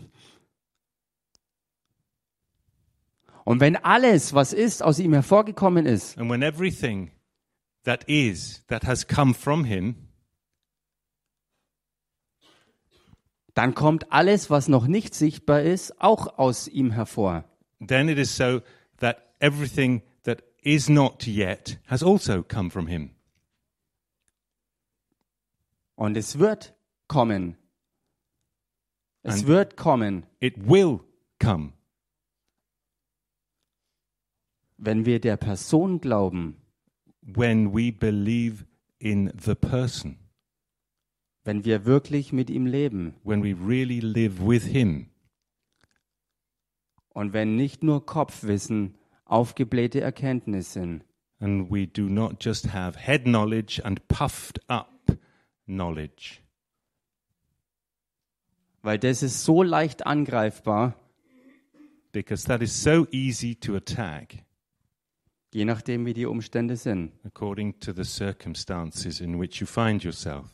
Und 3.43 3.59
wenn 3.59 3.75
alles, 3.75 4.33
was 4.33 4.53
ist, 4.53 4.83
aus 4.83 4.99
ihm 4.99 5.13
hervorgekommen 5.13 5.85
ist, 5.85 6.17
And 6.17 6.29
when 6.29 6.41
everything 6.43 7.11
that 7.83 8.03
is, 8.07 8.63
that 8.67 8.83
has 8.85 9.07
come 9.07 9.33
from 9.33 9.65
him, 9.65 9.95
dann 13.53 13.73
kommt 13.75 14.11
alles, 14.11 14.49
was 14.49 14.67
noch 14.67 14.87
nicht 14.87 15.13
sichtbar 15.15 15.61
ist, 15.63 15.99
auch 16.01 16.37
aus 16.37 16.67
ihm 16.67 16.91
hervor. 16.91 17.43
then 17.79 18.07
it 18.09 18.17
is 18.19 18.35
so 18.35 18.61
that 18.99 19.17
everything 19.39 20.03
that 20.23 20.43
is 20.61 20.87
not 20.87 21.25
yet 21.25 21.79
has 21.87 22.03
also 22.03 22.43
come 22.43 22.69
from 22.69 22.87
him. 22.87 23.09
Und 25.95 26.15
es 26.15 26.37
wird 26.39 26.73
kommen. 27.07 27.57
Es 29.23 29.41
Ein- 29.41 29.47
wird 29.47 29.77
kommen, 29.77 30.25
It 30.39 30.55
will 30.67 30.99
come. 31.39 31.73
Wenn 34.77 35.05
wir 35.05 35.19
der 35.19 35.37
Person 35.37 36.01
glauben, 36.01 36.57
when 37.21 37.73
we 37.73 37.91
believe 37.91 38.65
in 38.97 39.31
the 39.39 39.53
person, 39.53 40.17
wenn 41.43 41.65
wir 41.65 41.85
wirklich 41.85 42.33
mit 42.33 42.49
ihm 42.49 42.65
leben. 42.65 43.15
When 43.23 43.43
we 43.43 43.53
really 43.53 43.99
live 43.99 44.39
with 44.45 44.63
him, 44.65 45.07
und 47.09 47.33
wenn 47.33 47.55
nicht 47.55 47.83
nur 47.83 48.05
Kopfwissen 48.05 48.97
aufgeblähte 49.25 50.01
Erkenntnis 50.01 50.73
sind. 50.73 51.03
and 51.39 51.71
we 51.71 51.87
do 51.87 52.03
not 52.07 52.43
just 52.43 52.71
have 52.73 52.97
head 52.99 53.23
knowledge 53.23 53.83
and 53.83 54.07
puffed 54.07 54.59
up 54.69 54.89
knowledge. 55.65 56.40
Weil 58.81 58.97
das 58.97 59.21
ist 59.23 59.43
so 59.43 59.63
leicht 59.63 60.05
angreifbar, 60.05 60.95
Because 62.13 62.45
that 62.47 62.61
is 62.61 62.83
so 62.83 63.07
easy 63.11 63.55
to 63.55 63.75
attack 63.75 64.43
je 65.53 65.65
nachdem, 65.65 66.05
wie 66.05 66.13
die 66.13 66.25
Umstände 66.25 66.77
sind. 66.77 67.11
according 67.23 67.79
to 67.79 67.93
the 67.93 68.03
circumstances 68.03 69.19
in 69.19 69.39
which 69.39 69.59
you 69.59 69.67
find 69.67 70.03
yourself. 70.03 70.49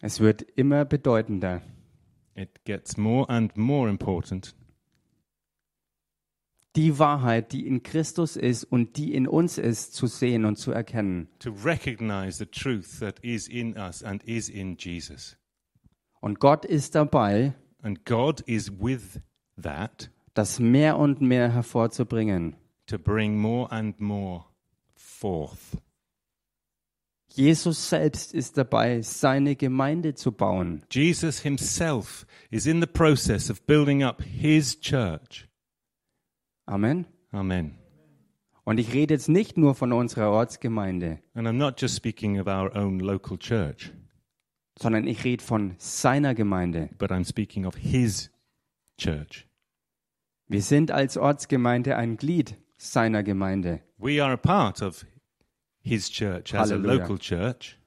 Es 0.00 0.18
wird 0.18 0.42
immer 0.42 0.84
bedeutender. 0.84 1.62
It 2.34 2.64
gets 2.64 2.96
more 2.96 3.28
and 3.28 3.56
more 3.56 3.88
important 3.88 4.56
Die 6.74 6.98
Wahrheit, 6.98 7.52
die 7.52 7.66
in 7.66 7.82
Christus 7.82 8.36
ist 8.36 8.64
und 8.64 8.96
die 8.96 9.12
in 9.14 9.26
uns 9.28 9.58
ist, 9.58 9.94
zu 9.94 10.06
sehen 10.06 10.44
und 10.46 10.56
zu 10.56 10.72
erkennen. 10.72 11.28
to 11.38 11.50
recognize 11.64 12.38
the 12.38 12.46
truth 12.46 12.98
that 13.00 13.18
is 13.22 13.46
in 13.46 13.76
us 13.76 14.02
and 14.02 14.22
is 14.24 14.48
in 14.48 14.76
Jesus. 14.78 15.36
Und 16.20 16.40
Gott 16.40 16.64
ist 16.64 16.94
dabei, 16.94 17.54
And 17.82 18.04
God 18.06 18.40
is 18.46 18.70
with 18.80 19.20
that 19.60 20.10
das 20.34 20.60
mehr 20.60 20.98
und 20.98 21.20
mehr 21.20 21.52
hervorzubringen. 21.52 22.56
to 22.86 22.98
bring 22.98 23.36
more 23.38 23.70
and 23.70 24.00
more 24.00 24.44
forth. 24.94 25.76
Jesus 27.34 27.88
selbst 27.88 28.34
ist 28.34 28.56
dabei, 28.58 29.00
seine 29.02 29.56
Gemeinde 29.56 30.14
zu 30.14 30.32
bauen. 30.32 30.82
Jesus 30.90 31.40
himself 31.40 32.26
is 32.50 32.66
in 32.66 32.80
the 32.80 32.86
process 32.86 33.50
of 33.50 33.62
building 33.66 34.02
up 34.02 34.22
his 34.22 34.78
church. 34.80 35.48
Amen. 36.66 37.06
Amen. 37.32 37.78
Und 38.64 38.78
ich 38.78 38.92
rede 38.92 39.14
jetzt 39.14 39.28
nicht 39.28 39.56
nur 39.56 39.74
von 39.74 39.92
unserer 39.92 40.30
Ortsgemeinde, 40.30 41.18
And 41.34 41.48
I'm 41.48 41.54
not 41.54 41.80
just 41.80 41.96
speaking 41.96 42.38
of 42.40 42.46
our 42.46 42.74
own 42.76 43.00
local 43.00 43.36
church, 43.38 43.92
sondern 44.78 45.06
ich 45.06 45.24
rede 45.24 45.42
von 45.42 45.74
seiner 45.78 46.34
Gemeinde. 46.34 46.90
but 46.98 47.10
I'm 47.10 47.24
speaking 47.24 47.66
of 47.66 47.74
his 47.76 48.30
church. 48.98 49.48
Wir 50.46 50.62
sind 50.62 50.90
als 50.90 51.16
Ortsgemeinde 51.16 51.96
ein 51.96 52.16
Glied 52.16 52.56
seiner 52.76 53.22
Gemeinde. 53.22 53.80
We 53.98 54.22
are 54.22 54.32
a 54.32 54.36
part 54.36 54.82
of 54.82 55.04
his 55.80 56.10
church 56.10 56.54
as 56.54 56.70
a 56.70 56.76
local 56.76 57.18
church. 57.18 57.78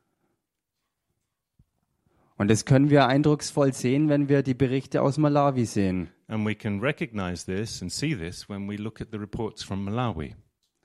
Und 2.37 2.49
das 2.49 2.65
können 2.65 2.89
wir 2.89 3.07
eindrucksvoll 3.07 3.71
sehen, 3.71 4.09
wenn 4.09 4.27
wir 4.27 4.43
die 4.43 4.53
Berichte 4.53 5.01
aus 5.01 5.17
Malawi 5.17 5.65
sehen 5.65 6.09
And 6.27 6.45
we 6.45 6.55
can 6.55 6.79
recognize 6.81 7.45
this 7.45 7.81
and 7.81 7.91
see 7.91 8.15
this 8.15 8.49
when 8.49 8.67
we 8.67 8.77
look 8.77 8.99
at 8.99 9.09
the 9.11 9.19
reports 9.19 9.63
from 9.63 9.83
Malawi 9.85 10.35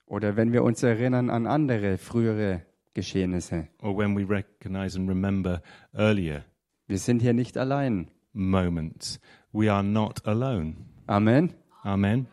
oder 0.07 0.37
wenn 0.37 0.53
wir 0.53 0.63
uns 0.65 0.83
erinnern 0.83 1.31
an 1.31 1.47
andere 1.47 1.97
frühere 1.99 2.63
Geschehnisse. 2.95 3.69
or 3.81 3.97
when 3.97 4.15
we 4.17 4.25
recognize 4.29 4.97
and 4.99 5.09
remember 5.09 5.63
earlier 5.95 6.45
Wir 6.89 6.99
sind 6.99 7.23
hier 7.23 7.33
nicht 7.33 7.57
allein. 7.57 8.09
moments. 8.33 9.19
We 9.53 9.73
are 9.73 9.83
not 9.83 10.27
alone. 10.27 10.75
Amen. 11.07 11.55
Amen. 11.83 12.27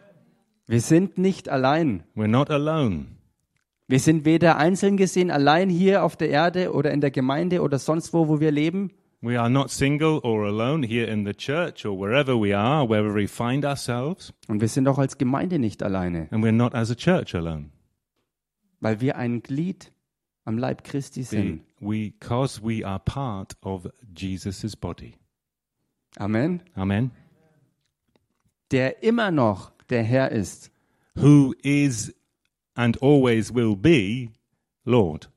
Wir 0.68 0.82
sind 0.82 1.18
nicht 1.18 1.48
allein. 1.50 2.04
We're 2.16 2.28
not 2.28 2.50
alone. 2.52 3.06
Wir 3.88 4.00
sind 4.00 4.26
weder 4.26 4.58
einzeln 4.58 4.98
gesehen 4.98 5.32
allein 5.32 5.70
hier 5.70 6.04
auf 6.04 6.18
der 6.18 6.30
Erde 6.30 6.74
oder 6.74 6.92
in 6.92 7.00
der 7.02 7.12
Gemeinde 7.12 7.62
oder 7.62 7.80
sonst 7.80 8.14
wo, 8.14 8.28
wo 8.28 8.40
wir 8.42 8.52
leben. 8.52 8.92
We 9.22 9.36
are 9.38 9.50
not 9.50 9.72
single 9.72 10.20
or 10.24 10.46
alone 10.46 10.84
here 10.84 11.08
in 11.12 11.26
the 11.26 11.34
church 11.34 11.86
or 11.86 11.98
wherever 11.98 12.36
we 12.40 12.54
are, 12.56 12.88
wherever 12.88 13.14
we 13.16 13.28
find 13.28 13.66
ourselves. 13.66 14.32
Und 14.48 14.62
wir 14.62 14.68
sind 14.68 14.88
auch 14.88 15.00
als 15.00 15.18
Gemeinde 15.18 15.58
nicht 15.58 15.82
alleine, 15.82 16.28
And 16.32 16.44
we're 16.44 16.52
not 16.52 16.76
as 16.76 16.92
a 16.92 16.96
church 16.96 17.34
alone. 17.34 17.72
weil 18.80 19.02
wir 19.02 19.16
ein 19.18 19.42
Glied 19.42 19.92
am 20.46 20.58
Leib 20.60 20.84
Christi 20.84 21.24
sind. 21.24 21.62
we, 21.80 22.12
because 22.12 22.62
we 22.64 22.86
are 22.86 23.00
part 23.00 23.54
of 23.62 23.88
Jesus' 24.16 24.76
body. 24.76 25.16
Amen. 26.20 26.62
Amen. 26.76 27.12
Der 28.72 29.02
immer 29.02 29.32
noch 29.32 29.72
der 29.90 30.04
Herr 30.04 30.32
ist. 30.32 30.72
Who 31.16 31.56
is 31.64 32.14
and 32.76 33.02
always 33.02 33.52
will 33.54 33.76
be 33.76 34.30
Lord. 34.86 35.30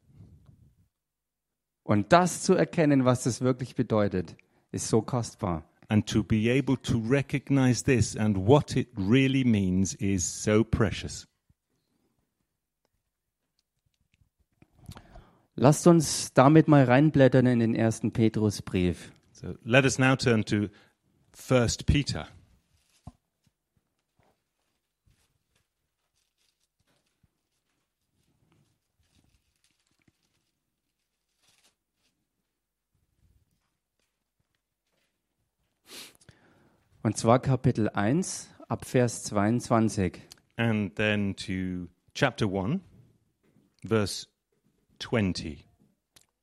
Und 1.90 2.12
das 2.12 2.42
zu 2.42 2.54
erkennen, 2.54 3.04
was 3.04 3.24
das 3.24 3.40
wirklich 3.40 3.74
bedeutet, 3.74 4.36
ist 4.70 4.86
so 4.86 5.02
kostbar. 5.02 5.64
And 5.88 6.08
to 6.08 6.22
be 6.22 6.48
able 6.48 6.80
to 6.82 7.02
recognize 7.04 7.82
this 7.82 8.16
and 8.16 8.36
what 8.36 8.76
it 8.76 8.90
really 8.96 9.42
means 9.42 9.94
is 9.94 10.44
so 10.44 10.62
precious. 10.62 11.26
Lasst 15.56 15.88
uns 15.88 16.32
damit 16.32 16.68
mal 16.68 16.84
reinblättern 16.84 17.46
in 17.46 17.58
den 17.58 17.74
ersten 17.74 18.12
Petrusbrief. 18.12 19.10
So 19.32 19.56
let 19.64 19.84
us 19.84 19.98
now 19.98 20.14
turn 20.14 20.44
to 20.44 20.68
1 21.32 21.86
Peter. 21.86 22.28
Und 37.02 37.16
zwar 37.16 37.38
Kapitel 37.38 37.88
1 37.88 38.50
ab 38.68 38.84
Vers 38.84 39.22
22. 39.24 40.20
And 40.56 40.94
then 40.96 41.34
to 41.34 41.88
chapter 42.12 42.46
1, 42.52 42.80
verse 43.82 44.26
20. 44.98 45.66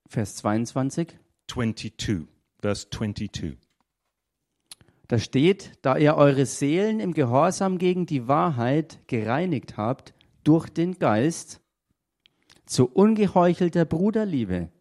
Vers 0.09 0.35
22. 0.37 1.09
22. 1.47 2.27
Verse 2.59 2.89
22. 2.89 3.57
Da 5.07 5.19
steht, 5.19 5.73
da 5.83 5.95
ihr 5.95 6.15
eure 6.15 6.47
Seelen 6.47 6.99
im 7.01 7.13
Gehorsam 7.13 7.77
gegen 7.77 8.07
die 8.07 8.27
Wahrheit 8.27 8.99
gereinigt 9.05 9.77
habt 9.77 10.15
durch 10.43 10.69
den 10.69 10.97
Geist 10.97 11.61
zu 12.65 12.87
ungeheuchelter 12.87 13.85
Bruderliebe, 13.85 14.71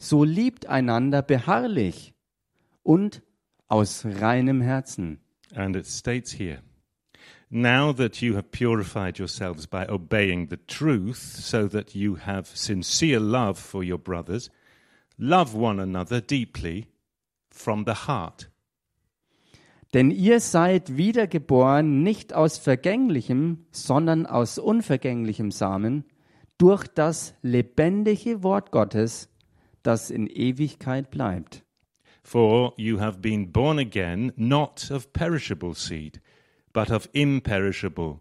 so 0.00 0.24
liebt 0.24 0.66
einander 0.66 1.22
beharrlich 1.22 2.14
und 2.82 3.22
aus 3.68 4.04
reinem 4.04 4.60
Herzen. 4.60 5.20
And 5.54 5.76
it 5.76 5.86
states 5.86 6.32
here 6.32 6.62
Now 7.50 7.92
that 7.92 8.20
you 8.20 8.34
have 8.34 8.50
purified 8.50 9.18
yourselves 9.18 9.66
by 9.66 9.86
obeying 9.86 10.48
the 10.48 10.58
truth, 10.66 11.16
so 11.16 11.66
that 11.68 11.94
you 11.94 12.16
have 12.16 12.46
sincere 12.54 13.20
love 13.20 13.58
for 13.58 13.82
your 13.82 13.98
brothers, 13.98 14.50
love 15.18 15.54
one 15.54 15.80
another 15.80 16.20
deeply 16.20 16.88
from 17.50 17.84
the 17.86 18.06
heart. 18.06 18.50
Denn 19.94 20.10
ihr 20.10 20.40
seid 20.40 20.98
wiedergeboren 20.98 22.02
nicht 22.02 22.34
aus 22.34 22.58
vergänglichem, 22.58 23.64
sondern 23.70 24.26
aus 24.26 24.58
unvergänglichem 24.58 25.50
Samen, 25.50 26.04
durch 26.58 26.86
das 26.88 27.34
lebendige 27.40 28.42
Wort 28.42 28.70
Gottes, 28.72 29.30
das 29.82 30.10
in 30.10 30.26
Ewigkeit 30.26 31.10
bleibt. 31.10 31.64
For 32.28 32.74
you 32.76 32.98
have 32.98 33.22
been 33.22 33.52
born 33.52 33.78
again, 33.78 34.34
not 34.36 34.90
of 34.90 35.14
perishable 35.14 35.72
seed, 35.72 36.20
but 36.74 36.90
of 36.90 37.08
imperishable, 37.14 38.20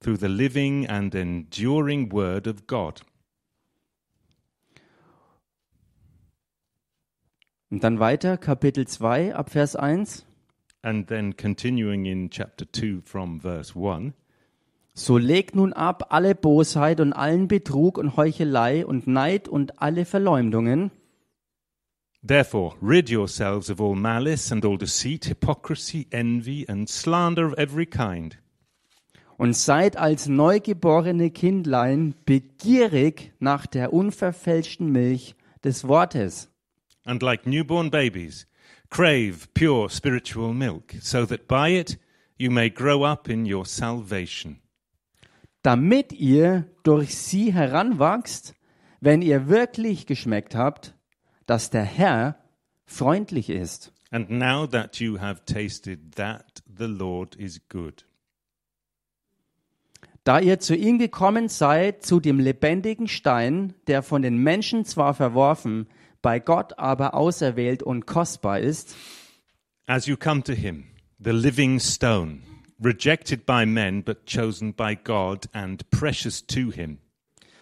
through 0.00 0.18
the 0.18 0.28
living 0.28 0.86
and 0.86 1.12
enduring 1.12 2.12
word 2.12 2.46
of 2.46 2.68
God. 2.68 3.00
Und 7.68 7.82
dann 7.82 7.98
weiter, 7.98 8.36
Kapitel 8.36 8.86
2 8.86 9.34
ab 9.34 9.50
Vers 9.50 9.74
1. 9.74 10.24
And 10.82 11.08
then 11.08 11.36
continuing 11.36 12.06
in 12.06 12.30
chapter 12.30 12.64
2 12.64 13.00
from 13.04 13.40
verse 13.40 13.74
1. 13.74 14.12
So 14.94 15.18
legt 15.18 15.56
nun 15.56 15.72
ab 15.72 16.12
alle 16.12 16.36
Bosheit 16.36 17.00
und 17.00 17.12
allen 17.12 17.48
Betrug 17.48 17.98
und 17.98 18.16
Heuchelei 18.16 18.86
und 18.86 19.08
Neid 19.08 19.48
und 19.48 19.82
alle 19.82 20.04
Verleumdungen 20.04 20.92
Therefore, 22.22 22.74
rid 22.80 23.08
yourselves 23.08 23.70
of 23.70 23.80
all 23.80 23.94
malice 23.94 24.50
and 24.50 24.64
all 24.64 24.76
deceit, 24.76 25.26
hypocrisy, 25.26 26.06
envy, 26.10 26.66
and 26.68 26.88
slander 26.88 27.46
of 27.46 27.54
every 27.58 27.86
kind. 27.86 28.36
und 29.36 29.54
seid 29.54 29.96
als 29.96 30.26
neugeborene 30.26 31.30
Kindlein 31.30 32.14
begierig 32.24 33.32
nach 33.38 33.66
der 33.66 33.92
unverfälschten 33.92 34.90
Milch 34.90 35.36
des 35.62 35.86
Wortes, 35.86 36.48
And 37.04 37.22
like 37.22 37.46
newborn 37.46 37.88
babies, 37.90 38.48
crave 38.90 39.46
pure 39.54 39.88
spiritual 39.88 40.52
milk, 40.52 40.94
so 41.00 41.24
that 41.24 41.46
by 41.46 41.68
it 41.70 41.98
you 42.36 42.50
may 42.50 42.68
grow 42.68 43.04
up 43.04 43.28
in 43.28 43.46
your 43.46 43.64
salvation. 43.64 44.58
damit 45.62 46.12
ihr 46.12 46.66
durch 46.82 47.16
sie 47.16 47.52
heranwachst, 47.54 48.54
wenn 49.00 49.22
ihr 49.22 49.48
wirklich 49.48 50.06
geschmeckt 50.06 50.56
habt, 50.56 50.94
dass 51.48 51.70
der 51.70 51.84
Herr 51.84 52.36
freundlich 52.84 53.50
ist. 53.50 53.92
And 54.10 54.30
now 54.30 54.66
that 54.66 55.00
you 55.00 55.18
have 55.18 55.44
tasted 55.44 56.14
that 56.14 56.62
the 56.66 56.86
Lord 56.86 57.34
is 57.34 57.60
good. 57.68 58.04
Da 60.24 60.40
ihr 60.40 60.60
zu 60.60 60.76
ihm 60.76 60.98
gekommen 60.98 61.48
seid, 61.48 62.04
zu 62.04 62.20
dem 62.20 62.38
lebendigen 62.38 63.08
Stein, 63.08 63.74
der 63.86 64.02
von 64.02 64.20
den 64.20 64.36
Menschen 64.36 64.84
zwar 64.84 65.14
verworfen, 65.14 65.86
bei 66.20 66.38
Gott 66.38 66.78
aber 66.78 67.14
auserwählt 67.14 67.82
und 67.82 68.06
kostbar 68.06 68.60
ist, 68.60 68.94
As 69.86 70.06
you 70.06 70.18
come 70.18 70.42
to 70.42 70.52
him, 70.52 70.84
the 71.18 71.30
living 71.30 71.80
stone, 71.80 72.42
rejected 72.78 73.46
by 73.46 73.64
men 73.64 74.02
but 74.02 74.26
chosen 74.26 74.74
by 74.74 74.94
God 74.94 75.48
and 75.52 75.88
precious 75.90 76.46
to 76.46 76.70
him. 76.70 76.98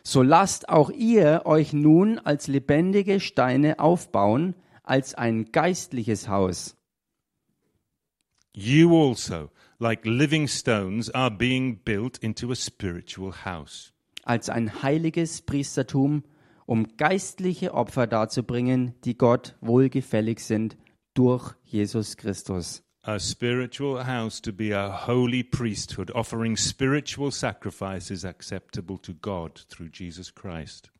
So 0.06 0.22
lasst 0.22 0.68
auch 0.68 0.90
ihr 0.90 1.42
euch 1.46 1.72
nun 1.72 2.20
als 2.20 2.46
lebendige 2.46 3.18
Steine 3.18 3.80
aufbauen, 3.80 4.54
als 4.84 5.16
ein 5.16 5.50
geistliches 5.50 6.28
Haus, 6.28 6.76
You 8.54 8.96
also, 8.96 9.50
like 9.80 10.06
living 10.06 10.46
stones, 10.46 11.10
are 11.10 11.30
being 11.30 11.80
built 11.84 12.18
into 12.18 12.52
a 12.52 12.54
spiritual 12.54 13.32
house, 13.44 13.92
als 14.22 14.48
ein 14.48 14.80
heiliges 14.84 15.42
Priestertum, 15.42 16.22
um 16.66 16.96
geistliche 16.96 17.74
Opfer 17.74 18.06
darzubringen, 18.06 18.94
die 19.04 19.18
Gott 19.18 19.56
wohlgefällig 19.60 20.38
sind 20.38 20.76
durch 21.14 21.52
Jesus 21.64 22.16
Christus. 22.16 22.85
A 23.06 23.20
spiritual 23.20 24.02
house 24.02 24.40
to 24.40 24.52
be 24.52 24.72
a 24.72 24.90
holy 24.90 25.44
priesthood, 25.44 26.10
offering 26.12 26.56
spiritual 26.56 27.30
sacrifices 27.30 28.24
acceptable 28.24 28.98
to 28.98 29.12
God 29.14 29.60
through 29.68 29.90
Jesus 29.92 30.34
Christ. 30.34 30.90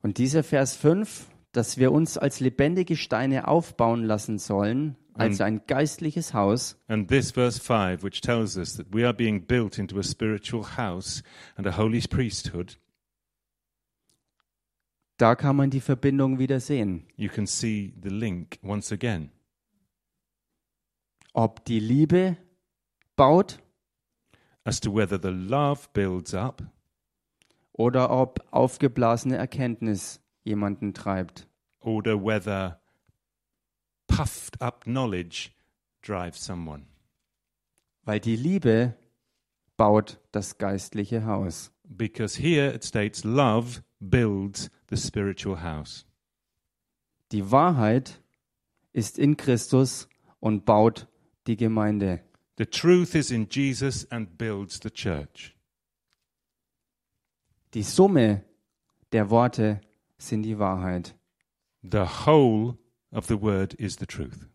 Und 0.00 0.18
dieser 0.18 0.44
Vers 0.44 0.76
5, 0.76 1.26
dass 1.50 1.76
wir 1.76 1.90
uns 1.90 2.16
als 2.16 2.38
lebendige 2.38 2.96
Steine 2.96 3.48
aufbauen 3.48 4.04
lassen 4.04 4.38
sollen, 4.38 4.96
als 5.14 5.40
ein 5.40 5.62
geistliches 5.66 6.34
Haus, 6.34 6.76
And 6.86 7.08
this 7.08 7.32
verse 7.32 7.58
5, 7.58 8.04
which 8.04 8.20
tells 8.20 8.56
us 8.56 8.74
that 8.74 8.86
we 8.92 9.04
are 9.04 9.14
being 9.14 9.40
built 9.40 9.78
into 9.78 9.98
a 9.98 10.04
spiritual 10.04 10.76
house 10.76 11.24
and 11.56 11.66
a 11.66 11.76
holy 11.76 12.00
priesthood, 12.02 12.76
da 15.16 15.34
kann 15.34 15.56
man 15.56 15.70
die 15.70 15.80
Verbindung 15.80 16.38
wieder 16.38 16.60
sehen. 16.60 17.06
you 17.16 17.28
can 17.28 17.46
see 17.46 17.94
the 18.02 18.10
link 18.10 18.58
once 18.62 18.92
again. 18.92 19.30
Ob 21.32 21.64
die 21.64 21.80
Liebe 21.80 22.36
baut 23.16 23.58
As 24.64 24.80
to 24.80 24.92
whether 24.92 25.16
the 25.20 25.30
love 25.30 25.88
builds 25.92 26.34
up 26.34 26.62
oder 27.72 28.10
ob 28.10 28.40
aufgeblasene 28.50 29.36
Erkenntnis 29.36 30.20
jemanden 30.44 30.92
treibt. 30.94 31.46
or 31.80 32.02
whether 32.04 32.80
puffed 34.08 34.60
up 34.60 34.84
knowledge 34.84 35.50
drives 36.02 36.44
someone. 36.44 36.86
Weil 38.04 38.18
die 38.20 38.36
Liebe 38.36 38.96
baut 39.76 40.18
das 40.32 40.58
geistliche 40.58 41.26
Haus. 41.26 41.72
Because 41.84 42.40
here 42.40 42.72
it 42.74 42.82
states 42.82 43.24
love 43.24 43.82
builds 44.00 44.70
the 44.88 44.96
spiritual 44.96 45.62
house. 45.62 46.06
Die 47.32 47.50
Wahrheit 47.50 48.22
ist 48.92 49.18
in 49.18 49.36
Christus 49.36 50.08
und 50.40 50.64
baut 50.64 51.08
die 51.46 51.56
Gemeinde. 51.56 52.20
The 52.58 52.66
truth 52.66 53.14
is 53.14 53.30
in 53.30 53.48
Jesus 53.50 54.10
and 54.10 54.38
builds 54.38 54.80
the 54.82 54.90
church. 54.90 55.54
Die 57.74 57.82
Summe 57.82 58.44
der 59.12 59.28
Worte 59.30 59.80
sind 60.18 60.42
die 60.42 60.58
Wahrheit. 60.58 61.14
The 61.82 62.06
whole 62.26 62.78
of 63.10 63.26
the 63.26 63.40
word 63.40 63.74
is 63.74 63.96
the 63.98 64.06
truth. 64.06 64.48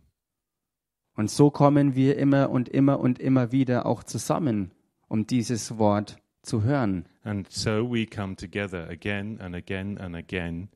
Und 1.16 1.30
so 1.30 1.52
kommen 1.52 1.94
wir 1.94 2.18
immer 2.18 2.50
und 2.50 2.70
immer 2.70 3.00
und 3.00 3.20
immer 3.20 3.52
wieder 3.52 3.86
auch 3.86 4.04
zusammen, 4.04 4.72
um 5.08 5.28
dieses 5.28 5.78
Wort 5.78 6.18
zu 6.44 6.64
hören. 6.64 7.06
And 7.24 7.52
so 7.52 7.84
we 7.90 8.06
come 8.06 8.36
together 8.36 8.88
again 8.90 9.40
and 9.40 9.56
again 9.56 9.98
and 9.98 10.16
again 10.16 10.70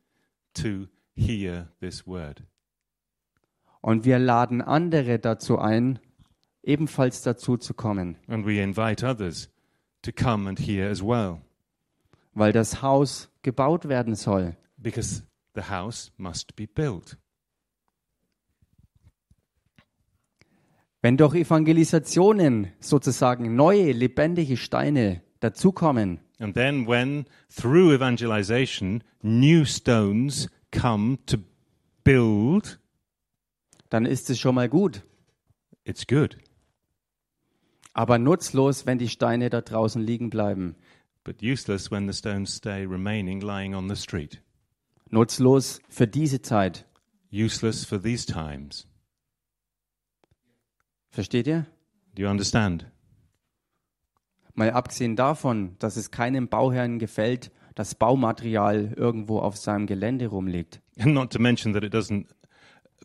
to 0.53 0.87
hear 1.15 1.69
this 1.79 2.05
word. 2.05 2.43
Und 3.81 4.05
wir 4.05 4.19
laden 4.19 4.61
andere 4.61 5.19
dazu 5.19 5.59
ein, 5.59 5.99
ebenfalls 6.63 7.21
dazu 7.21 7.57
zu 7.57 7.73
kommen. 7.73 8.17
And 8.27 8.45
we 8.45 8.61
invite 8.61 9.05
others 9.05 9.49
to 10.01 10.11
come 10.11 10.47
and 10.49 10.59
hear 10.59 10.89
as 10.89 11.01
well. 11.01 11.41
weil 12.33 12.51
das 12.51 12.81
Haus 12.81 13.29
gebaut 13.43 13.87
werden 13.87 14.15
soll. 14.15 14.55
because 14.77 15.23
the 15.55 15.69
house 15.69 16.11
must 16.17 16.55
be 16.55 16.67
built. 16.67 17.17
Wenn 21.01 21.17
durch 21.17 21.35
Evangelisationen 21.35 22.71
sozusagen 22.79 23.55
neue, 23.55 23.91
lebendige 23.91 24.57
Steine 24.57 25.21
dazukommen, 25.45 26.19
And 26.39 26.53
then, 26.53 26.85
when 26.85 27.25
through 27.49 27.93
evangelization 27.93 29.01
new 29.23 29.63
stones 29.63 30.49
come 30.71 31.17
to 31.27 31.37
build, 32.03 32.77
dann 33.89 34.05
ist 34.05 34.29
es 34.29 34.37
schon 34.39 34.55
mal 34.55 34.67
gut. 34.67 35.01
it's 35.85 36.05
good. 36.05 36.37
Aber 37.93 38.17
nutzlos, 38.17 38.85
wenn 38.85 38.97
die 38.97 39.07
Steine 39.07 39.49
da 39.49 39.61
draußen 39.61 40.01
liegen 40.01 40.29
bleiben. 40.29 40.75
But 41.23 41.41
useless 41.41 41.89
when 41.89 42.05
the 42.07 42.13
stones 42.13 42.53
stay 42.53 42.85
remaining 42.85 43.39
lying 43.39 43.73
on 43.73 43.87
the 43.87 43.95
street. 43.95 44.41
Nutzlos 45.09 45.79
für 45.87 46.07
diese 46.07 46.41
Zeit. 46.41 46.85
Useless 47.31 47.85
for 47.85 48.01
these 48.01 48.25
times. 48.25 48.87
Versteht 51.11 51.47
ihr? 51.47 51.65
Do 52.15 52.23
you 52.23 52.29
understand? 52.29 52.85
Mal 54.55 54.71
abgesehen 54.71 55.15
davon, 55.15 55.75
dass 55.79 55.97
es 55.97 56.11
keinem 56.11 56.47
Bauherrn 56.47 56.97
gefällt, 56.99 57.51
dass 57.75 57.93
Baumaterial 57.95 58.93
irgendwo 58.95 59.39
auf 59.39 59.57
seinem 59.57 59.85
Gelände 59.85 60.27
rumliegt. 60.27 60.81
And 60.97 61.13
not 61.13 61.31
to 61.33 61.39
mention 61.39 61.73
that 61.73 61.83
it 61.83 61.93
doesn't 61.93 62.27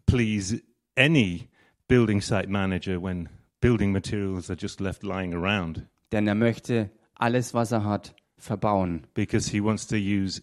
please 0.07 0.63
any 0.97 1.49
building 1.89 2.21
site 2.21 2.49
manager 2.49 3.03
when 3.03 3.29
building 3.61 3.91
materials 3.93 4.49
are 4.49 4.57
just 4.59 4.81
left 4.81 5.03
lying 5.03 5.35
around 5.35 5.87
Denn 6.13 6.27
er 6.29 6.35
möchte 6.37 6.91
alles, 7.17 7.53
was 7.53 7.73
er 7.73 7.85
hat, 7.85 8.15
verbauen. 8.39 9.07
because 9.15 9.51
he 9.51 9.61
wants 9.63 9.87
to 9.89 9.97
use 9.97 10.43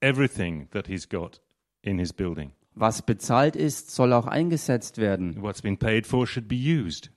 everything 0.00 0.68
that 0.70 0.86
he's 0.88 1.08
got 1.08 1.40
in 1.82 1.98
his 1.98 2.12
building. 2.12 2.52
Was 2.74 3.02
bezahlt 3.02 3.54
ist, 3.54 3.90
soll 3.94 4.12
auch 4.14 4.26
eingesetzt 4.26 4.96
werden. 4.96 5.36
What's 5.42 5.60
been 5.60 5.76
paid 5.76 6.06
for 6.06 6.26
should 6.26 6.48
be 6.48 6.56
used. 6.56 7.10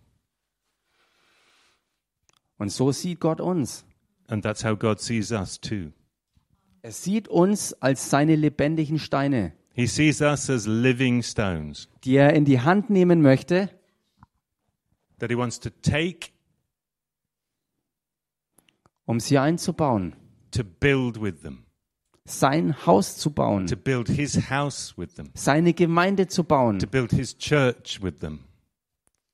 Und 2.58 2.70
so 2.70 2.92
sieht 2.92 3.20
Gott 3.20 3.42
uns. 3.42 3.86
And 4.28 4.44
that's 4.44 4.64
how 4.64 4.76
God 4.76 5.00
sees 5.00 5.32
us 5.32 5.60
too. 5.60 5.92
Er 6.82 6.92
sieht 6.92 7.28
uns 7.28 7.74
als 7.82 8.10
seine 8.10 8.36
lebendigen 8.36 9.00
Steine, 9.00 9.54
He 9.74 9.88
sees 9.88 10.22
us 10.22 10.50
as 10.50 10.66
living 10.68 11.22
stones 11.22 11.90
die 12.06 12.16
er 12.16 12.34
in 12.34 12.46
die 12.46 12.62
Hand 12.62 12.90
nehmen 12.90 13.22
möchte, 13.22 13.70
that 15.20 15.30
he 15.30 15.38
wants 15.38 15.60
to 15.60 15.70
take 15.82 16.30
um 19.06 19.20
sie 19.20 19.38
einzubauen, 19.38 20.16
to 20.52 20.64
build 20.64 21.22
with 21.22 21.42
them, 21.42 21.66
sein 22.26 22.86
Haus 22.86 23.18
zu 23.18 23.32
bauen, 23.32 23.68
to 23.68 23.76
build 23.76 24.08
his 24.08 24.50
house 24.50 24.98
with 24.98 25.16
them, 25.16 25.30
seine 25.34 25.74
Gemeinde 25.74 26.28
zu 26.28 26.44
bauen, 26.44 26.80
to 26.80 26.88
build 26.88 27.12
his 27.12 27.38
church 27.38 28.02
with 28.02 28.20
them. 28.20 28.46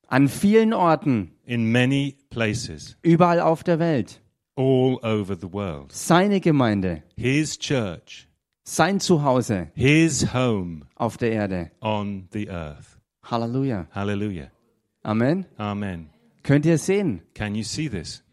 An 0.07 0.27
vielen 0.27 0.73
Orten, 0.73 1.31
in 1.45 1.71
many 1.71 2.17
places, 2.31 2.97
überall 3.03 3.39
auf 3.39 3.63
der 3.63 3.77
Welt. 3.77 4.19
all 4.57 4.97
over 5.03 5.35
the 5.39 5.51
world. 5.53 5.91
Seine 5.91 6.39
Gemeinde, 6.41 7.03
His 7.15 7.59
church, 7.59 8.27
sein 8.63 8.99
Zuhause 8.99 9.69
his 9.75 10.33
home 10.33 10.87
auf 10.95 11.17
der 11.17 11.31
Erde. 11.31 11.71
on 11.81 12.27
the 12.31 12.49
earth. 12.49 12.97
Halleluja. 13.23 13.87
Hallelujah. 13.91 14.49
Amen. 15.03 15.45
Amen. 15.57 16.09
Könnt 16.43 16.65
ihr 16.65 16.77
sehen? 16.79 17.21
Can 17.35 17.53
you 17.55 17.63
see 17.63 17.87
this? 17.89 18.23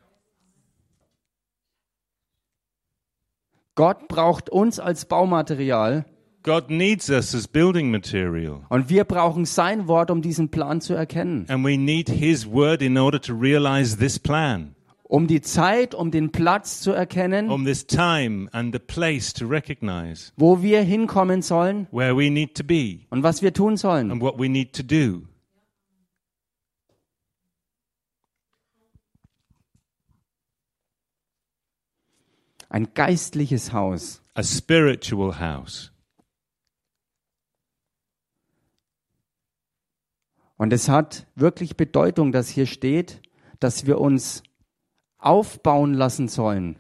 Gott 3.75 4.09
braucht 4.09 4.51
uns 4.51 4.81
als 4.81 5.05
Baumaterial 5.05 6.05
God 6.49 6.71
needs 6.71 7.11
us 7.11 7.35
as 7.35 7.47
building 7.47 7.91
material. 7.91 8.63
und 8.71 8.89
wir 8.89 9.05
brauchen 9.05 9.45
sein 9.45 9.87
Wort, 9.87 10.11
um 10.11 10.23
diesen 10.23 10.49
Plan 10.49 10.81
zu 10.81 10.95
erkennen. 10.95 11.45
And 11.51 11.63
we 11.63 11.77
need 11.77 12.09
his 12.09 12.47
word 12.51 12.81
in 12.81 12.97
order 12.97 13.21
to 13.21 13.35
realize 13.35 13.99
this 13.99 14.19
plan. 14.19 14.75
Um 15.03 15.27
die 15.27 15.43
Zeit, 15.43 15.95
um 15.95 16.11
den 16.11 16.33
Platz 16.33 16.81
zu 16.81 16.93
erkennen, 16.93 17.51
On 17.51 17.65
this 17.67 17.87
time 17.87 18.49
and 18.53 18.75
the 18.75 18.79
place 18.79 19.33
to 19.35 19.47
recognize 19.47 20.33
wo 20.39 20.63
wir 20.63 20.81
hinkommen 20.81 21.43
sollen 21.43 21.87
where 21.91 22.17
we 22.17 22.31
need 22.31 22.55
to 22.55 22.65
be 22.65 23.01
und 23.11 23.23
was 23.23 23.43
wir 23.43 23.53
tun 23.53 23.77
sollen. 23.77 24.11
and 24.11 24.23
what 24.23 24.39
we 24.39 24.49
need 24.49 24.73
to 24.75 24.83
do. 24.83 25.27
Ein 32.69 32.93
geistliches 32.95 33.73
Haus. 33.73 34.21
A 34.35 34.43
spiritual 34.43 35.39
house. 35.41 35.91
Und 40.59 40.73
es 40.73 40.89
hat 40.89 41.27
wirklich 41.37 41.77
Bedeutung, 41.77 42.33
dass 42.33 42.49
hier 42.49 42.67
steht, 42.67 43.23
dass 43.61 43.87
wir 43.87 44.01
uns 44.01 44.43
aufbauen 45.19 45.95
lassen 45.95 46.29
sollen. 46.29 46.77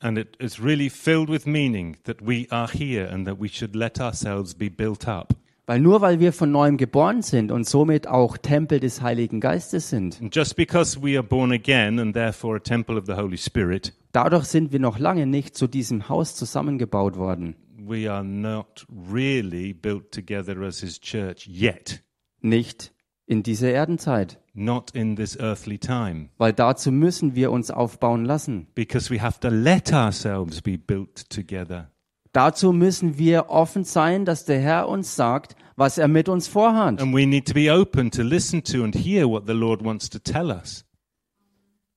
And 0.00 0.16
it 0.18 0.36
is 0.38 0.62
really 0.62 0.88
filled 0.90 1.28
with 1.28 1.44
meaning 1.46 1.96
that 2.04 2.16
we 2.20 2.46
are 2.50 2.68
here 2.72 3.10
and 3.10 3.26
that 3.26 3.40
we 3.40 3.48
should 3.48 3.74
let 3.74 4.00
ourselves 4.00 4.54
be 4.54 4.70
built 4.70 5.06
up. 5.08 5.34
Weil 5.66 5.80
nur 5.80 6.00
weil 6.00 6.18
wir 6.20 6.32
von 6.32 6.50
neuem 6.50 6.78
geboren 6.78 7.20
sind 7.20 7.52
und 7.52 7.66
somit 7.66 8.06
auch 8.06 8.38
Tempel 8.38 8.80
des 8.80 9.02
Heiligen 9.02 9.40
Geistes 9.40 9.90
sind, 9.90 10.18
And 10.22 10.34
just 10.34 10.56
because 10.56 11.02
we 11.02 11.18
are 11.18 11.22
born 11.26 11.52
again 11.52 11.98
and 11.98 12.14
therefore 12.14 12.56
a 12.56 12.60
temple 12.60 12.96
of 12.96 13.04
the 13.06 13.14
Holy 13.14 13.36
Spirit, 13.36 13.92
dadurch 14.12 14.44
sind 14.44 14.72
wir 14.72 14.78
noch 14.80 14.98
lange 14.98 15.26
nicht 15.26 15.56
zu 15.56 15.66
diesem 15.66 16.08
Haus 16.08 16.34
zusammengebaut 16.36 17.16
worden. 17.16 17.56
we 17.76 18.10
are 18.10 18.24
not 18.24 18.86
really 19.12 19.72
built 19.74 20.10
together 20.12 20.62
as 20.62 20.80
his 20.80 20.98
church 21.00 21.46
yet. 21.46 22.02
Nicht 22.40 22.92
in 23.28 23.42
dieser 23.42 23.70
Erdenzeit. 23.70 24.40
Not 24.54 24.90
in 24.92 25.14
this 25.14 25.38
earthly 25.38 25.78
time. 25.78 26.30
Weil 26.38 26.52
dazu 26.52 26.90
müssen 26.90 27.34
wir 27.34 27.52
uns 27.52 27.70
aufbauen 27.70 28.24
lassen. 28.24 28.66
Because 28.74 29.12
we 29.14 29.20
have 29.22 29.38
to 29.40 29.48
let 29.48 29.92
ourselves 29.92 30.62
be 30.62 30.78
built 30.78 31.28
together. 31.30 31.90
Dazu 32.32 32.72
müssen 32.72 33.18
wir 33.18 33.50
offen 33.50 33.84
sein, 33.84 34.24
dass 34.24 34.44
der 34.44 34.60
Herr 34.60 34.88
uns 34.88 35.14
sagt, 35.14 35.56
was 35.76 35.98
er 35.98 36.08
mit 36.08 36.28
uns 36.28 36.48
vorhat. 36.48 37.00
And 37.00 37.14
we 37.14 37.26
need 37.26 37.46
to 37.46 37.54
be 37.54 37.72
open 37.72 38.10
to 38.10 38.22
listen 38.22 38.64
to 38.64 38.82
and 38.82 38.94
hear 38.94 39.28
what 39.28 39.46
the 39.46 39.52
Lord 39.52 39.84
wants 39.84 40.08
to 40.10 40.18
tell 40.18 40.50
us. 40.50 40.84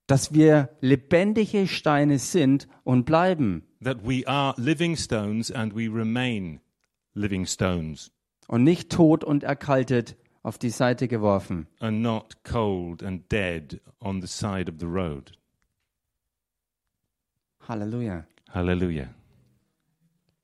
Dass 0.08 0.34
wir 0.34 0.70
lebendige 0.82 1.68
Steine 1.68 2.20
sind 2.20 2.68
und 2.84 3.06
bleiben 3.06 3.64
That 3.84 4.06
we 4.06 4.28
are 4.28 4.54
living 4.58 4.96
stones 4.96 5.52
and 5.52 5.74
we 5.74 5.88
remain 5.88 6.60
living 7.14 7.46
stones 7.46 8.12
und 8.48 8.64
nicht 8.64 8.92
tot 8.92 9.24
und 9.24 9.44
erkaltet 9.44 10.18
auf 10.44 10.58
die 10.58 10.70
Seite 10.70 11.08
geworfen. 11.08 11.68
and 11.80 12.02
not 12.02 12.44
cold 12.44 13.04
and 13.04 13.22
dead 13.32 13.80
on 14.00 14.22
the 14.22 14.28
side 14.28 14.70
of 14.70 14.80
the 14.80 14.88
road. 14.88 15.32
Halleluja. 17.68 18.26
Hallelujah. 18.54 19.10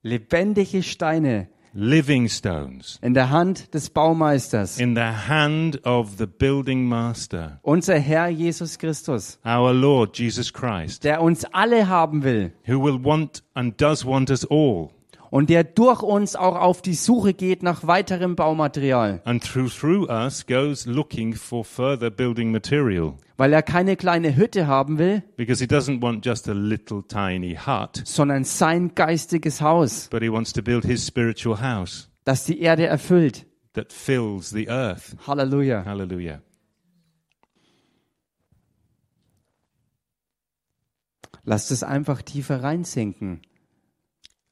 Lebendige 0.02 0.82
Steine 0.82 1.48
Living 1.74 2.28
stones 2.28 2.98
in 3.02 3.12
der 3.12 3.28
Hand 3.30 3.74
des 3.74 3.90
Baumeisters. 3.90 4.80
in 4.80 4.94
the 4.94 5.02
hand 5.28 5.84
of 5.84 6.16
the 6.16 6.26
building 6.26 6.88
master, 6.88 7.60
Unser 7.62 7.98
Herr 8.00 8.28
Jesus 8.30 8.78
Christus, 8.78 9.38
our 9.44 9.72
Lord 9.74 10.16
Jesus 10.18 10.50
Christ, 10.52 11.04
der 11.04 11.20
uns 11.20 11.44
alle 11.52 11.86
haben 11.88 12.22
will 12.24 12.52
who 12.66 12.80
will 12.82 12.98
want 13.04 13.42
and 13.54 13.78
does 13.80 14.04
want 14.04 14.30
us 14.30 14.44
all. 14.46 14.92
Und 15.30 15.50
der 15.50 15.64
durch 15.64 16.02
uns 16.02 16.36
auch 16.36 16.56
auf 16.56 16.82
die 16.82 16.94
Suche 16.94 17.34
geht 17.34 17.62
nach 17.62 17.86
weiterem 17.86 18.36
Baumaterial, 18.36 19.20
and 19.24 19.42
through 19.42 19.68
through 19.70 20.08
us 20.08 20.46
goes 20.46 20.86
looking 20.86 21.34
for 21.34 21.64
further 21.64 22.10
building 22.10 22.50
material. 22.50 23.14
Weil 23.36 23.52
er 23.52 23.62
keine 23.62 23.96
kleine 23.96 24.34
Hütte 24.36 24.66
haben 24.66 24.98
will, 24.98 25.22
because 25.36 25.62
he 25.62 25.68
doesn't 25.68 26.02
want 26.02 26.24
just 26.26 26.48
a 26.48 26.52
little 26.52 27.02
tiny 27.06 27.54
hut 27.56 28.02
sondern 28.04 28.44
sein 28.44 28.94
geistiges 28.94 29.60
Haus, 29.60 30.08
but 30.10 30.22
he 30.22 30.30
wants 30.32 30.52
to 30.52 30.62
build 30.62 30.84
his 30.84 31.06
spiritual 31.06 31.60
house 31.60 32.10
das 32.24 32.44
die 32.44 32.60
Erde 32.60 32.86
erfüllt. 32.86 33.46
that 33.74 33.92
fills 33.92 34.50
the 34.50 34.68
earth. 34.68 35.14
Halleluja. 35.26 35.84
hallelujah 35.84 36.40
Lasst 41.44 41.70
es 41.70 41.82
einfach 41.82 42.20
tiefer 42.20 42.62
reinsinken, 42.62 43.40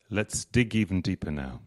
let's 0.08 0.50
dig 0.50 0.74
even 0.74 1.02
deeper 1.02 1.30
now. 1.30 1.60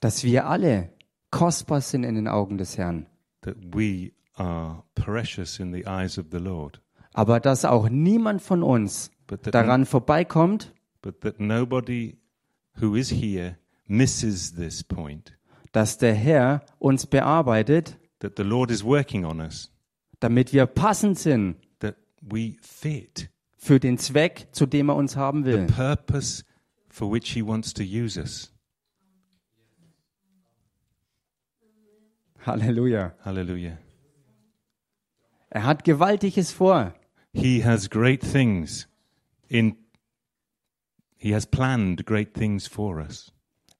Dass 0.00 0.22
wir 0.22 0.46
alle 0.46 0.92
kostbar 1.30 1.80
sind 1.80 2.04
in 2.04 2.14
den 2.14 2.28
Augen 2.28 2.58
des 2.58 2.78
Herrn, 2.78 3.06
that 3.42 3.56
we 3.72 4.12
are 4.34 4.84
precious 4.94 5.58
in 5.58 5.72
the 5.72 5.86
eyes 5.86 6.18
of 6.18 6.26
the 6.30 6.38
lord. 6.38 6.80
Aber 7.12 7.40
dass 7.40 7.64
auch 7.64 7.88
niemand 7.88 8.42
von 8.42 8.62
uns 8.62 9.10
but 9.26 9.42
that 9.42 9.54
daran 9.54 9.86
vorbeikommt, 9.86 10.72
but 11.02 11.20
that 11.22 11.40
nobody 11.40 12.16
who 12.80 12.94
is 12.94 13.10
here 13.10 13.58
misses 13.86 14.54
this 14.54 14.84
point. 14.84 15.36
Dass 15.72 15.98
der 15.98 16.14
Herr 16.14 16.64
uns 16.78 17.06
bearbeitet, 17.06 17.98
that 18.20 18.36
the 18.36 18.44
lord 18.44 18.70
is 18.70 18.84
working 18.84 19.24
on 19.24 19.40
us. 19.40 19.72
Damit 20.20 20.52
wir 20.52 20.66
passend 20.66 21.18
sind. 21.18 21.56
That 21.80 21.96
we 22.20 22.56
fit 22.60 23.30
für 23.58 23.78
den 23.80 23.98
Zweck, 23.98 24.46
zu 24.52 24.64
dem 24.66 24.88
er 24.88 24.96
uns 24.96 25.16
haben 25.16 25.44
the 25.44 25.52
will. 25.52 25.66
purpose 25.66 26.44
for 26.88 27.12
which 27.12 27.32
He 27.32 27.42
wants 27.44 27.74
to 27.74 27.82
use 27.82 28.18
us. 28.18 28.50
Halleluja. 32.46 33.12
Hallelujah. 33.24 33.78
Er 35.50 35.64
hat 35.64 35.84
Gewaltiges 35.84 36.52
vor. 36.52 36.94
He 37.32 37.64
has 37.64 37.90
great 37.90 38.22
things 38.22 38.88
in 39.48 39.76
He 41.16 41.34
has 41.34 41.46
planned 41.46 42.06
great 42.06 42.32
things 42.32 42.68
for 42.68 42.98
us. 43.00 43.32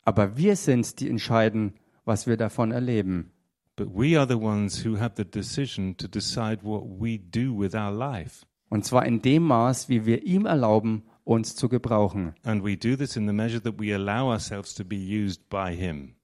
Aber 0.04 0.36
wir 0.36 0.56
sind 0.56 0.98
die 0.98 1.08
entscheiden, 1.08 1.74
was 2.04 2.26
wir 2.26 2.36
davon 2.36 2.72
erleben. 2.72 3.30
But 3.76 3.94
we 3.94 4.18
are 4.18 4.26
the 4.26 4.34
ones 4.34 4.84
who 4.84 4.98
have 4.98 5.14
the 5.16 5.24
decision 5.24 5.96
to 5.98 6.08
decide 6.08 6.64
what 6.64 6.82
we 6.84 7.16
do 7.18 7.56
with 7.56 7.76
our 7.76 7.92
life. 7.92 8.44
Und 8.70 8.84
zwar 8.84 9.06
in 9.06 9.22
dem 9.22 9.44
Maß, 9.44 9.88
wie 9.88 10.04
wir 10.04 10.24
ihm 10.24 10.46
erlauben, 10.46 11.02
uns 11.24 11.54
zu 11.56 11.68
gebrauchen. 11.68 12.34
And 12.42 12.64
we 12.64 12.76
do 12.76 12.96
this 12.96 13.16
in 13.16 13.26
the 13.26 13.32
measure 13.32 13.62
that 13.62 13.78
we 13.78 13.94
allow 13.94 14.30
ourselves 14.30 14.74
to 14.74 14.84
be 14.84 14.96
used 14.96 15.48
by 15.48 15.74
Him. 15.74 16.14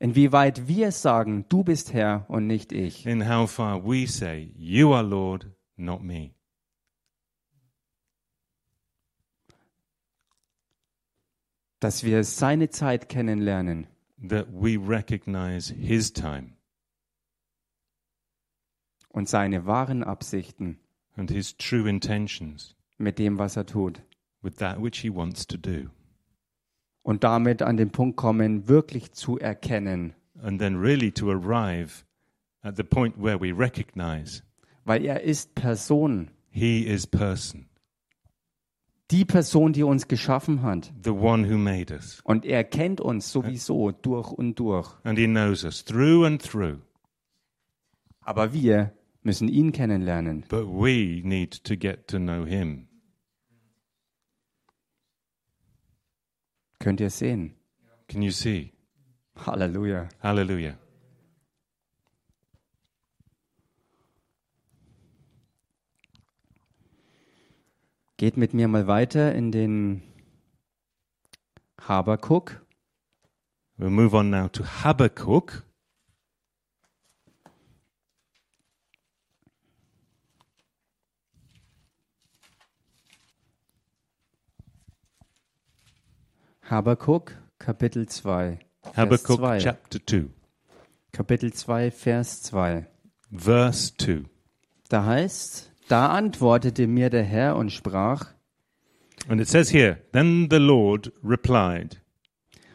Inwieweit 0.00 0.68
wir 0.68 0.92
sagen, 0.92 1.44
du 1.48 1.64
bist 1.64 1.92
Herr 1.92 2.24
und 2.28 2.46
nicht 2.46 2.72
ich. 2.72 3.04
In 3.04 3.28
how 3.28 3.50
far 3.50 3.84
we 3.84 4.06
say, 4.06 4.52
You 4.56 4.92
are 4.92 5.02
Lord, 5.02 5.46
not 5.76 6.02
me. 6.02 6.30
Dass 11.80 12.02
wir 12.02 12.24
seine 12.24 12.70
Zeit 12.70 13.08
kennenlernen 13.08 13.86
That 14.28 14.48
we 14.50 14.76
recognize 14.76 15.72
His 15.72 16.12
time 16.12 16.57
und 19.18 19.28
seine 19.28 19.66
wahren 19.66 20.04
Absichten 20.04 20.78
and 21.16 21.28
His 21.28 21.56
true 21.56 21.88
intentions 21.90 22.76
mit 22.98 23.18
dem, 23.18 23.36
was 23.36 23.56
er 23.56 23.66
tut. 23.66 24.00
with 24.42 24.54
that 24.58 24.80
which 24.80 25.00
He 25.00 25.12
wants 25.12 25.44
to 25.48 25.56
do. 25.56 25.90
Und 27.02 27.24
damit 27.24 27.60
an 27.62 27.76
den 27.76 27.90
Punkt 27.90 28.16
kommen, 28.16 28.68
wirklich 28.68 29.10
zu 29.12 29.36
erkennen, 29.38 30.14
And 30.40 30.60
then 30.60 30.76
really 30.76 31.10
to 31.10 31.30
arrive 31.32 32.04
at 32.62 32.76
the 32.76 32.84
point 32.84 33.16
where 33.20 33.40
we 33.40 33.52
recognize 33.52 34.42
weil 34.84 35.04
er 35.04 35.22
ist 35.22 35.56
Person, 35.56 36.30
He 36.50 36.86
is 36.86 37.04
person, 37.06 37.66
die 39.10 39.24
Person, 39.24 39.72
die 39.72 39.82
uns 39.82 40.06
geschaffen 40.06 40.62
hat. 40.62 40.92
the 41.02 41.10
one 41.10 41.44
who 41.50 41.58
made 41.58 41.92
us. 41.92 42.20
Und 42.22 42.44
er 42.44 42.62
kennt 42.62 43.00
uns 43.00 43.32
sowieso 43.32 43.90
durch 43.90 44.30
und 44.30 44.60
durch. 44.60 44.94
And 45.02 45.18
He 45.18 45.26
knows 45.26 45.64
us 45.64 45.84
through 45.84 46.24
and 46.24 46.40
through. 46.40 46.78
Aber 48.20 48.52
wir 48.52 48.92
müssen 49.22 49.48
ihn 49.48 49.72
kennenlernen. 49.72 50.44
But 50.48 50.66
we 50.66 51.20
need 51.24 51.64
to 51.64 51.76
get 51.76 52.08
to 52.08 52.18
know 52.18 52.44
Him. 52.44 52.88
Könnt 56.78 57.00
ihr 57.00 57.10
sehen? 57.10 57.54
Can 58.08 58.22
you 58.22 58.30
see? 58.30 58.72
Halleluja. 59.36 60.08
Hallelujah. 60.22 60.78
Geht 68.16 68.36
mit 68.36 68.52
mir 68.52 68.66
mal 68.66 68.86
weiter 68.88 69.32
in 69.34 69.52
den 69.52 70.02
Habakuk. 71.80 72.60
We'll 73.76 73.90
move 73.90 74.16
on 74.16 74.30
now 74.30 74.48
to 74.48 74.64
Habakkuk. 74.64 75.67
Habakuk, 86.70 87.32
Kapitel 87.58 88.06
2. 88.06 88.58
Vers 88.82 88.94
Habakkuk 88.94 89.38
2. 89.38 89.58
chapter 89.58 89.98
2, 90.04 90.28
Kapitel 91.12 91.50
2, 91.50 91.90
Vers 91.90 92.42
2. 92.42 92.84
verse 93.30 93.94
2. 93.96 94.24
Da 94.90 95.06
heißt, 95.06 95.72
da 95.88 96.08
antwortete 96.10 96.86
mir 96.86 97.08
der 97.08 97.22
Herr 97.24 97.56
und 97.56 97.72
sprach, 97.72 98.34
And 99.28 99.40
it 99.40 99.48
says 99.48 99.72
here, 99.72 99.96
Then 100.12 100.48
the 100.50 100.58
Lord 100.58 101.10
replied, 101.24 102.02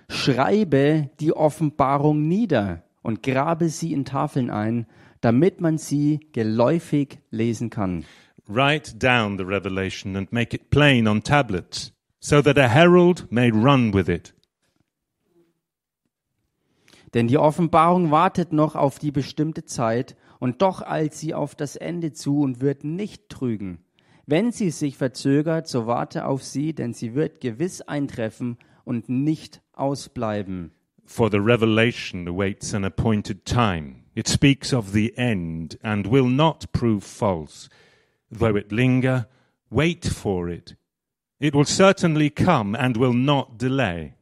schreibe 0.10 1.12
die 1.20 1.32
Offenbarung 1.32 2.28
nieder 2.28 2.82
und 3.04 3.22
grabe 3.22 3.70
sie 3.70 3.94
in 3.94 4.06
Tafeln 4.06 4.50
ein, 4.50 4.88
damit 5.22 5.62
man 5.62 5.78
sie 5.78 6.20
geläufig 6.32 7.20
lesen 7.30 7.70
kann. 7.70 8.06
Write 8.48 8.98
down 8.98 9.38
the 9.38 9.46
revelation 9.46 10.16
and 10.16 10.34
make 10.34 10.56
it 10.56 10.72
plain 10.72 11.08
on 11.08 11.22
tablets, 11.22 11.93
so 12.24 12.42
that 12.42 12.58
a 12.58 12.70
herald 12.70 13.30
may 13.30 13.52
run 13.52 13.94
with 13.94 14.08
it. 14.08 14.34
Denn 17.14 17.28
die 17.28 17.38
Offenbarung 17.38 18.12
wartet 18.12 18.54
noch 18.54 18.76
auf 18.76 18.98
die 18.98 19.12
bestimmte 19.12 19.66
Zeit, 19.66 20.16
und 20.40 20.62
doch 20.62 20.82
eilt 20.82 21.14
sie 21.14 21.34
auf 21.34 21.54
das 21.54 21.76
Ende 21.76 22.14
zu 22.14 22.40
und 22.40 22.62
wird 22.62 22.84
nicht 22.86 23.30
trügen. 23.30 23.80
Wenn 24.26 24.52
sie 24.52 24.72
sich 24.72 24.98
verzögert, 24.98 25.68
so 25.68 25.86
warte 25.86 26.26
auf 26.26 26.44
sie, 26.44 26.74
denn 26.74 26.94
sie 26.94 27.14
wird 27.14 27.42
gewiss 27.42 27.82
eintreffen 27.82 28.58
und 28.86 29.10
nicht 29.10 29.62
ausbleiben. 29.74 30.72
For 31.06 31.30
the 31.30 31.38
revelation 31.38 32.28
awaits 32.28 32.74
an 32.74 32.86
appointed 32.86 33.46
time. 33.46 33.96
It 34.16 34.30
speaks 34.30 34.74
of 34.74 34.92
the 34.94 35.14
end 35.18 35.78
and 35.84 36.10
will 36.10 36.30
not 36.30 36.72
prove 36.72 37.02
false. 37.02 37.70
Though 38.32 38.58
it 38.58 38.72
linger, 38.72 39.28
wait 39.70 40.06
for 40.06 40.50
it. 40.50 40.78
It 41.40 41.54
will 41.54 41.66
certainly 41.66 42.30
come 42.30 42.76
and 42.76 42.96
will 42.98 43.14
not 43.14 43.58
delay. 43.58 44.16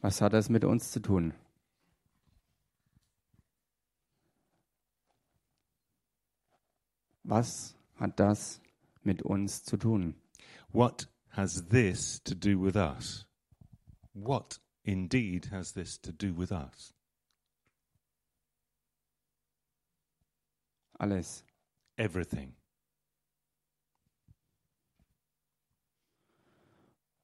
Was 0.00 0.20
hat 0.20 0.32
das 0.32 0.48
mit 0.48 0.64
uns 0.64 0.90
zu 0.92 1.00
tun? 1.00 1.34
Was 7.24 7.74
hat 7.98 8.18
das 8.18 8.60
mit 9.02 9.22
uns 9.22 9.64
zu 9.64 9.76
tun? 9.76 10.14
What 10.72 11.08
has 11.30 11.68
this 11.68 12.20
to 12.20 12.34
do 12.34 12.58
with 12.58 12.76
us? 12.76 13.26
What 14.14 14.58
indeed 14.84 15.46
has 15.50 15.72
this 15.72 15.98
to 15.98 16.12
do 16.12 16.32
with 16.32 16.52
us? 16.52 16.94
Alles. 20.98 21.44
Everything. 21.98 22.54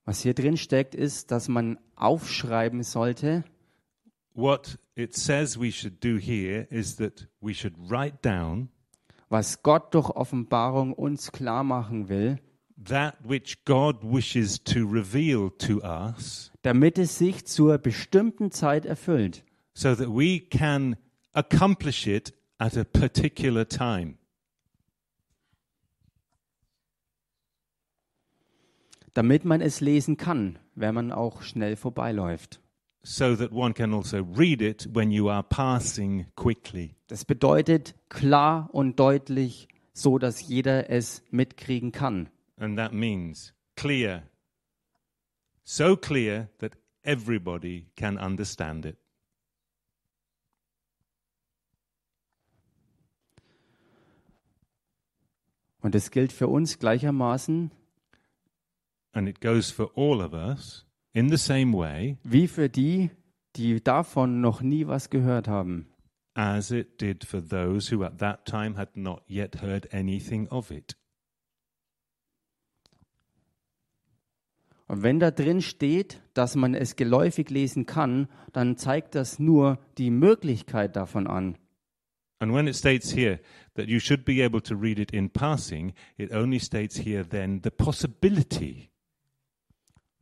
Was 0.04 0.20
hier 0.20 0.34
drin 0.34 0.56
steckt, 0.56 0.94
ist, 0.94 1.30
dass 1.30 1.48
man 1.48 1.78
aufschreiben 1.96 2.82
sollte, 2.82 3.44
What 4.36 4.78
it 4.96 5.14
says 5.14 5.60
we 5.60 5.70
should 5.70 6.02
do 6.02 6.18
here 6.18 6.66
is 6.68 6.96
that 6.96 7.28
we 7.40 7.54
should 7.54 7.74
write 7.88 8.18
down 8.22 8.68
was 9.28 9.62
Gott 9.62 9.94
durch 9.94 10.10
Offenbarung 10.10 10.92
uns 10.92 11.30
klar 11.30 11.62
machen 11.62 12.08
will, 12.08 12.40
that 12.84 13.16
which 13.22 13.64
God 13.64 14.02
wishes 14.02 14.62
to 14.64 14.80
reveal 14.80 15.50
to 15.58 15.80
us 15.82 16.50
damit 16.62 16.98
es 16.98 17.16
sich 17.18 17.46
zur 17.46 17.78
bestimmten 17.78 18.50
Zeit 18.50 18.86
erfüllt. 18.86 19.44
so 19.72 19.94
that 19.94 20.08
we 20.08 20.40
can 20.40 20.96
accomplish 21.32 22.08
it 22.08 22.34
at 22.58 22.76
a 22.76 22.82
particular 22.82 23.68
time. 23.68 24.16
Damit 29.14 29.44
man 29.44 29.60
es 29.60 29.80
lesen 29.80 30.16
kann, 30.16 30.58
wenn 30.74 30.94
man 30.94 31.12
auch 31.12 31.42
schnell 31.42 31.76
vorbeiläuft. 31.76 32.60
So 33.06 33.36
that 33.36 33.52
one 33.52 33.74
can 33.74 33.92
also 33.92 34.22
read 34.36 34.60
it 34.60 34.88
when 34.92 35.10
you 35.10 35.28
are 35.28 35.42
passing 35.42 36.26
quickly. 36.36 36.96
Das 37.06 37.24
bedeutet 37.24 37.94
klar 38.08 38.70
und 38.72 38.98
deutlich, 38.98 39.68
so 39.92 40.18
dass 40.18 40.40
jeder 40.40 40.90
es 40.90 41.22
mitkriegen 41.30 41.92
kann. 41.92 42.28
And 42.56 42.76
that 42.78 42.92
means 42.92 43.54
clear. 43.76 44.22
So 45.64 45.96
clear 45.96 46.48
that 46.58 46.76
everybody 47.02 47.86
can 47.94 48.16
understand 48.16 48.86
it. 48.86 48.96
Und 55.82 55.94
es 55.94 56.10
gilt 56.10 56.32
für 56.32 56.48
uns 56.48 56.78
gleichermaßen 56.78 57.70
And 59.14 59.28
it 59.28 59.40
goes 59.40 59.70
for 59.70 59.90
all 59.94 60.20
of 60.20 60.34
us 60.34 60.84
in 61.12 61.30
the 61.30 61.38
same 61.38 61.72
way 61.72 62.18
wie 62.24 62.48
für 62.48 62.68
die, 62.68 63.10
die 63.56 63.82
davon 63.82 64.40
noch 64.40 64.60
nie 64.60 64.86
was 64.86 65.08
gehört 65.08 65.48
haben. 65.48 65.86
as 66.34 66.72
it 66.72 66.98
did 66.98 67.24
for 67.24 67.40
those 67.40 67.88
who 67.90 68.02
at 68.04 68.18
that 68.18 68.44
time 68.44 68.74
had 68.74 68.96
not 68.96 69.22
yet 69.28 69.56
heard 69.62 69.86
anything 69.92 70.48
of 70.48 70.70
it. 70.70 70.96
Und 74.86 75.02
wenn 75.02 75.18
da 75.18 75.30
drin 75.30 75.62
steht, 75.62 76.20
dass 76.34 76.56
man 76.56 76.74
es 76.74 76.96
geläufig 76.96 77.48
lesen 77.50 77.86
kann, 77.86 78.28
dann 78.52 78.76
zeigt 78.76 79.14
das 79.14 79.38
nur 79.38 79.78
die 79.96 80.10
Möglichkeit 80.10 80.94
davon 80.96 81.26
an. 81.26 81.56
And 82.40 82.52
when 82.52 82.66
it 82.66 82.74
states 82.74 83.14
here 83.14 83.40
that 83.74 83.88
you 83.88 83.98
should 83.98 84.24
be 84.24 84.44
able 84.44 84.60
to 84.62 84.74
read 84.74 84.98
it 84.98 85.12
in 85.12 85.30
passing, 85.30 85.94
it 86.18 86.32
only 86.32 86.58
states 86.58 86.98
here 86.98 87.24
then 87.26 87.60
the 87.62 87.70
possibility. 87.70 88.90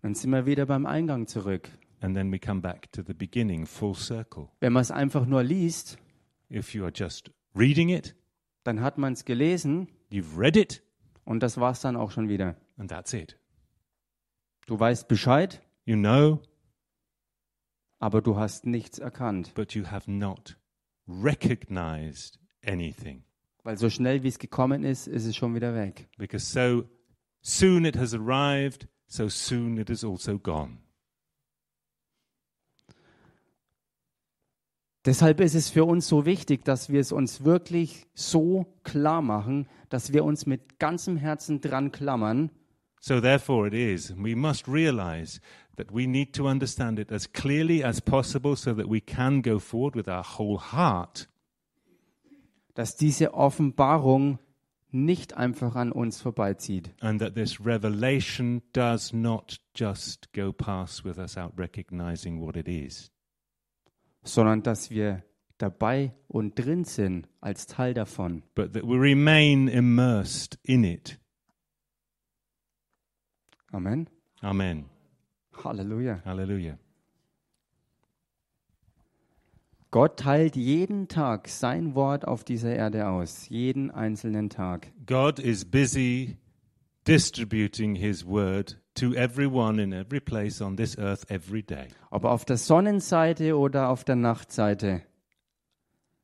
Dann 0.02 0.14
sind 0.14 0.30
wir 0.30 0.46
wieder 0.46 0.66
beim 0.66 0.84
Eingang 0.86 1.26
zurück. 1.26 1.70
And 2.00 2.16
then 2.16 2.32
we 2.32 2.38
come 2.38 2.60
back 2.60 2.90
to 2.92 3.02
the 3.06 3.14
beginning, 3.14 3.64
full 3.66 3.94
circle. 3.94 4.48
Wenn 4.60 4.72
man 4.72 4.82
es 4.82 4.90
einfach 4.90 5.24
nur 5.26 5.42
liest, 5.42 5.96
If 6.50 6.74
you 6.74 6.82
are 6.84 6.92
just 6.94 7.30
reading 7.54 7.88
it, 7.88 8.14
dann 8.64 8.80
hat 8.80 8.98
man 8.98 9.12
es 9.14 9.24
gelesen 9.24 9.88
you've 10.10 10.36
read 10.38 10.56
it, 10.56 10.82
und 11.24 11.40
das 11.42 11.58
war's 11.58 11.80
dann 11.80 11.96
auch 11.96 12.10
schon 12.10 12.28
wieder. 12.28 12.56
and 12.76 12.90
that's 12.90 13.12
it. 13.14 13.38
Du 14.66 14.78
weißt 14.78 15.08
Bescheid, 15.08 15.62
You 15.84 15.96
know, 15.96 16.40
aber 18.00 18.20
du 18.20 18.36
hast 18.36 18.66
nichts 18.66 18.98
erkannt. 18.98 19.54
but 19.54 19.72
you 19.74 19.84
have 19.86 20.10
not 20.10 20.58
recognized 21.06 22.38
anything. 22.66 23.22
Weil 23.64 23.78
so 23.78 23.88
schnell 23.90 24.22
wie 24.24 24.28
es 24.28 24.38
gekommen 24.40 24.82
ist, 24.82 25.06
ist 25.06 25.24
es 25.24 25.36
schon 25.36 25.54
wieder 25.54 25.74
weg. 25.74 26.08
Because 26.18 26.44
so 26.46 26.84
soon 27.42 27.84
it 27.84 27.96
has 27.96 28.12
arrived, 28.12 28.88
so 29.12 29.28
soon 29.28 29.76
it 29.76 29.90
is 29.90 30.04
also 30.04 30.38
gone. 30.38 30.78
Deshalb 35.04 35.40
ist 35.40 35.54
es 35.54 35.68
für 35.68 35.84
uns 35.84 36.08
so 36.08 36.24
wichtig, 36.24 36.64
dass 36.64 36.88
wir 36.88 37.00
es 37.00 37.12
uns 37.12 37.44
wirklich 37.44 38.06
so 38.14 38.66
klar 38.84 39.20
machen, 39.20 39.66
dass 39.88 40.12
wir 40.12 40.24
uns 40.24 40.46
mit 40.46 40.78
ganzem 40.78 41.16
Herzen 41.16 41.60
dran 41.60 41.92
klammern 41.92 42.50
So 43.00 43.20
therefore 43.20 43.66
it 43.66 43.74
is, 43.74 44.14
we 44.16 44.36
must 44.36 44.68
realize 44.68 45.40
that 45.76 45.92
we 45.92 46.06
need 46.06 46.32
to 46.34 46.46
understand 46.46 47.00
it 47.00 47.10
as 47.10 47.30
clearly 47.30 47.82
as 47.84 48.00
possible 48.00 48.54
so 48.54 48.72
that 48.74 48.88
we 48.88 49.00
can 49.00 49.42
go 49.42 49.58
forward 49.58 49.96
with 49.96 50.08
our 50.08 50.24
whole 50.38 50.58
heart. 50.58 51.28
dass 52.74 52.96
diese 52.96 53.34
Offenbarung 53.34 54.38
nicht 54.92 55.34
einfach 55.36 55.74
an 55.74 55.90
uns 55.92 56.20
vorbeizieht, 56.20 56.94
And 57.00 57.20
that 57.20 57.34
this 57.34 57.64
revelation 57.64 58.62
does 58.72 59.12
not 59.12 59.58
just 59.74 60.32
go 60.32 60.52
past 60.52 61.04
with 61.04 61.18
us 61.18 61.36
out 61.36 61.52
recognizing 61.58 62.40
what 62.40 62.56
it 62.56 62.68
is, 62.68 63.10
sondern 64.22 64.62
dass 64.62 64.90
wir 64.90 65.24
dabei 65.58 66.12
und 66.28 66.58
drin 66.58 66.84
sind 66.84 67.28
als 67.40 67.66
Teil 67.66 67.94
davon. 67.94 68.42
but 68.54 68.72
that 68.74 68.82
we 68.84 68.96
remain 68.98 69.68
immersed 69.68 70.58
in 70.62 70.84
it. 70.84 71.18
Amen. 73.72 74.08
Amen. 74.42 74.84
Halleluja. 75.64 76.20
Hallelujah. 76.24 76.78
Gott 79.92 80.20
teilt 80.20 80.56
jeden 80.56 81.06
Tag 81.08 81.48
sein 81.48 81.94
Wort 81.94 82.26
auf 82.26 82.44
dieser 82.44 82.74
Erde 82.74 83.08
aus, 83.08 83.50
jeden 83.50 83.90
einzelnen 83.90 84.48
Tag. 84.48 84.90
God 85.04 85.38
is 85.38 85.66
busy 85.66 86.38
distributing 87.06 87.94
his 87.94 88.26
word 88.26 88.80
to 88.94 89.12
everyone 89.12 89.78
in 89.78 89.92
every 89.92 90.18
place 90.18 90.62
on 90.62 90.78
this 90.78 90.96
earth 90.96 91.30
every 91.30 91.62
day. 91.62 91.88
Ob 92.10 92.24
auf 92.24 92.46
der 92.46 92.56
Sonnenseite 92.56 93.54
oder 93.54 93.90
auf 93.90 94.02
der 94.02 94.16
Nachtseite. 94.16 95.02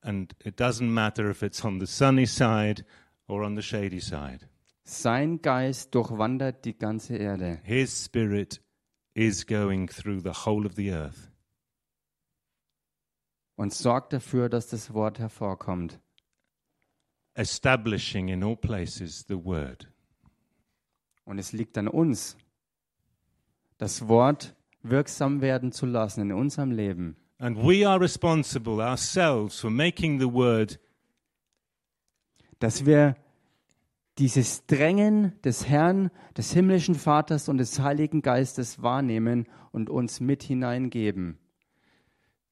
And 0.01 0.35
it 0.43 0.59
doesn't 0.59 0.89
matter 0.89 1.29
if 1.29 1.43
it's 1.43 1.63
on 1.63 1.79
the 1.79 1.87
sunny 1.87 2.25
side 2.25 2.87
or 3.27 3.43
on 3.43 3.55
the 3.55 3.63
shady 3.63 4.01
side. 4.01 4.49
Sein 4.85 5.43
Geist 5.43 5.95
durchwandert 5.95 6.65
die 6.65 6.79
ganze 6.79 7.17
Erde. 7.17 7.61
His 7.65 8.05
spirit 8.05 8.63
is 9.13 9.47
going 9.47 9.89
through 9.89 10.23
the 10.23 10.47
whole 10.47 10.65
of 10.65 10.75
the 10.77 10.91
earth 10.91 11.28
und 13.59 13.75
sorgt 13.75 14.13
dafür, 14.13 14.49
dass 14.49 14.69
das 14.69 14.95
Wort 14.95 15.19
hervorkommt. 15.19 16.01
establishing 17.35 18.29
in 18.29 18.43
all 18.43 18.57
places 18.57 19.25
the 19.29 19.37
word. 19.37 19.89
Und 21.25 21.39
es 21.39 21.53
liegt 21.53 21.77
an 21.79 21.87
uns, 21.87 22.37
das 23.77 24.09
Wort 24.09 24.57
wirksam 24.83 25.41
werden 25.41 25.71
zu 25.71 25.87
lassen 25.87 26.23
in 26.23 26.33
unserem 26.33 26.73
Leben. 26.73 27.17
And 27.39 27.57
we 27.57 27.87
are 27.87 28.01
responsible 28.01 28.81
ourselves 28.83 29.61
for 29.61 29.71
making 29.71 30.19
the 30.19 30.33
word 30.33 30.81
Dass 32.61 32.87
wir 32.87 33.17
dieses 34.19 34.67
Drängen 34.67 35.41
des 35.43 35.69
Herrn, 35.69 36.11
des 36.37 36.53
himmlischen 36.53 36.97
Vaters 36.97 37.49
und 37.49 37.59
des 37.59 37.79
Heiligen 37.79 38.23
Geistes 38.23 38.83
wahrnehmen 38.83 39.47
und 39.71 39.91
uns 39.91 40.19
mit 40.19 40.43
hineingeben. 40.43 41.39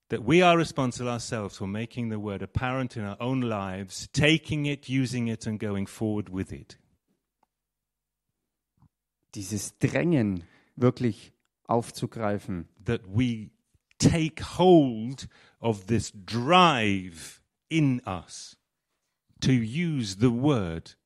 That 0.09 0.25
we 0.25 0.43
are 0.43 0.57
responsible 0.57 1.11
ourselves 1.11 1.57
for 1.57 1.67
making 1.67 2.09
the 2.09 2.19
word 2.19 2.43
apparent 2.43 2.97
in 2.97 3.05
our 3.05 3.17
own 3.21 3.41
lives, 3.41 4.09
taking 4.13 4.67
it, 4.67 4.89
using 4.89 5.29
it, 5.29 5.47
and 5.47 5.59
going 5.59 5.87
forward 5.87 6.29
with 6.29 6.53
it. 6.53 6.79
Dieses 9.35 9.79
Drängen 9.79 10.45
wirklich 10.77 11.33
aufzugreifen. 11.69 12.67
That 12.85 13.09
we 13.09 13.51
take 13.99 14.41
hold 14.41 15.27
of 15.61 15.87
this 15.87 16.13
drive 16.13 17.43
in 17.69 18.01
us 18.07 18.57
to 19.41 19.53
use 19.53 20.17
the 20.17 20.31
word 20.31 20.97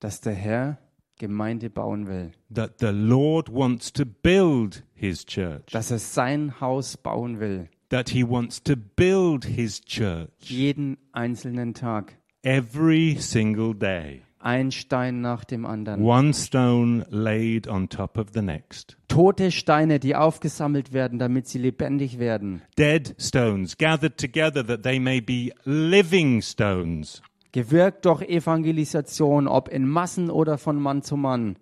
dass 0.00 0.20
der 0.20 0.34
Herr 0.34 0.78
Gemeinde 1.18 1.68
bauen 1.68 2.06
will, 2.06 2.30
that 2.54 2.78
the 2.78 2.92
Lord 2.92 3.48
wants 3.48 3.92
to 3.92 4.04
build 4.06 4.84
his 4.94 5.24
church, 5.26 5.72
dass 5.72 5.90
er 5.90 5.98
sein 5.98 6.60
Haus 6.60 6.96
bauen 6.96 7.40
will, 7.40 7.68
that 7.90 8.10
he 8.10 8.22
wants 8.22 8.62
to 8.62 8.76
build 8.76 9.44
his 9.44 9.80
church 9.80 10.30
jeden 10.40 10.98
einzelnen 11.12 11.74
Tag, 11.74 12.16
every 12.42 13.16
single 13.18 13.74
day. 13.74 14.22
ein 14.40 14.70
Stein 14.70 15.20
nach 15.20 15.44
dem 15.44 15.66
anderen. 15.66 16.02
One 16.04 16.32
stone 16.32 17.04
laid 17.10 17.66
on 17.66 17.88
top 17.88 18.16
of 18.18 18.28
the 18.34 18.42
next. 18.42 18.96
Tote 19.08 19.50
Steine, 19.50 19.98
die 19.98 20.14
aufgesammelt 20.14 20.92
werden, 20.92 21.18
damit 21.18 21.48
sie 21.48 21.58
lebendig 21.58 22.18
werden. 22.18 22.62
Dead 22.78 23.14
stones 23.18 23.76
gathered 23.76 24.16
together 24.16 24.64
that 24.64 24.82
they 24.82 25.00
may 25.00 25.20
be 25.20 25.52
living 25.64 26.40
stones, 26.40 27.22
Gewirkt 27.50 28.04
durch 28.04 28.22
Evangelisation, 28.22 29.48
ob 29.48 29.68
in 29.68 29.88
Massen 29.88 30.30
oder 30.30 30.58
von 30.58 30.80
Mann 30.80 31.02
zu 31.02 31.16
Mann. 31.16 31.56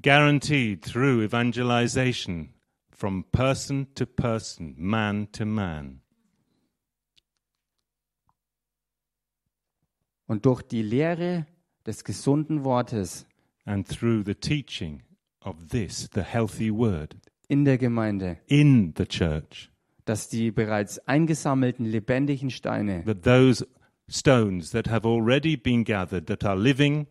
guaranteed 0.00 0.82
through 0.82 1.20
evangelization 1.22 2.48
from 3.02 3.24
person 3.32 3.92
to 3.96 4.06
person, 4.06 4.76
man 4.78 5.26
to 5.32 5.44
man. 5.44 6.00
Und 10.28 10.46
durch 10.46 10.62
die 10.62 10.82
Lehre 10.82 11.48
des 11.84 12.04
gesunden 12.04 12.62
Wortes 12.62 13.26
and 13.64 13.88
through 13.88 14.22
the 14.24 14.36
teaching 14.36 15.02
of 15.40 15.56
this, 15.70 16.08
the 16.14 16.22
healthy 16.22 16.70
word, 16.70 17.16
in 17.48 17.64
der 17.64 17.76
Gemeinde, 17.76 18.38
in 18.46 18.94
the 18.96 19.04
church, 19.04 19.72
dass 20.04 20.28
die 20.28 20.52
bereits 20.52 21.00
eingesammelten 21.08 21.84
lebendigen 21.84 22.50
Steine 22.50 23.02
that 23.04 23.24
those 23.24 23.66
stones 24.08 24.70
that 24.70 24.88
have 24.88 25.04
already 25.04 25.56
been 25.56 25.82
gathered, 25.82 26.28
that 26.28 26.44
are 26.44 26.56
living, 26.56 27.08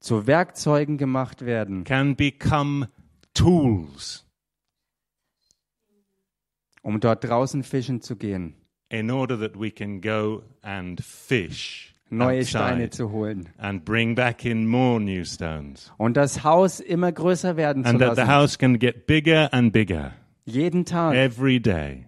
zu 0.00 0.26
Werkzeugen 0.26 0.96
gemacht 0.96 1.44
werden, 1.44 1.84
can 1.84 2.16
become 2.16 2.88
tools 3.34 4.25
um 6.86 7.00
dort 7.00 7.24
draußen 7.24 7.62
fischen 7.64 8.00
zu 8.00 8.14
gehen, 8.16 8.54
in 8.90 9.10
order 9.10 9.36
that 9.38 9.58
we 9.58 9.70
can 9.70 10.00
go 10.00 10.42
and 10.62 11.00
fish 11.00 11.92
neue 12.10 12.44
Steine 12.44 12.88
zu 12.90 13.10
holen 13.10 13.48
and 13.58 13.84
bring 13.84 14.14
back 14.14 14.44
in 14.44 14.68
more 14.68 15.00
new 15.00 15.24
stones. 15.24 15.92
und 15.98 16.16
das 16.16 16.44
Haus 16.44 16.78
immer 16.78 17.10
größer 17.10 17.56
werden 17.56 17.82
zu 17.84 17.90
And 17.90 17.98
that 17.98 18.14
the 18.14 18.20
lassen. 18.20 18.32
house 18.32 18.56
can 18.58 18.78
get 18.78 19.06
bigger 19.08 19.52
and 19.52 19.72
bigger 19.72 20.12
Jeden 20.44 20.84
Tag, 20.84 21.16
every 21.16 21.58
day, 21.58 22.06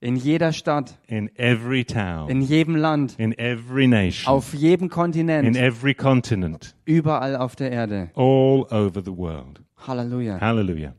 in 0.00 0.14
jeder 0.14 0.52
Stadt, 0.52 0.96
in 1.08 1.28
every 1.36 1.84
town, 1.84 2.30
in 2.30 2.40
jedem 2.40 2.76
Land, 2.76 3.16
in 3.18 3.36
every 3.36 3.88
nation, 3.88 4.32
auf 4.32 4.54
jedem 4.54 4.84
in 4.84 4.90
Kontinent, 4.90 5.56
every 5.56 5.92
continent, 5.94 6.76
überall 6.84 7.34
auf 7.34 7.56
der 7.56 7.72
Erde. 7.72 8.10
all 8.14 8.64
over 8.70 9.02
the 9.04 9.10
world. 9.16 9.60
Halleluja. 9.76 10.40
Hallelujah. 10.40 10.94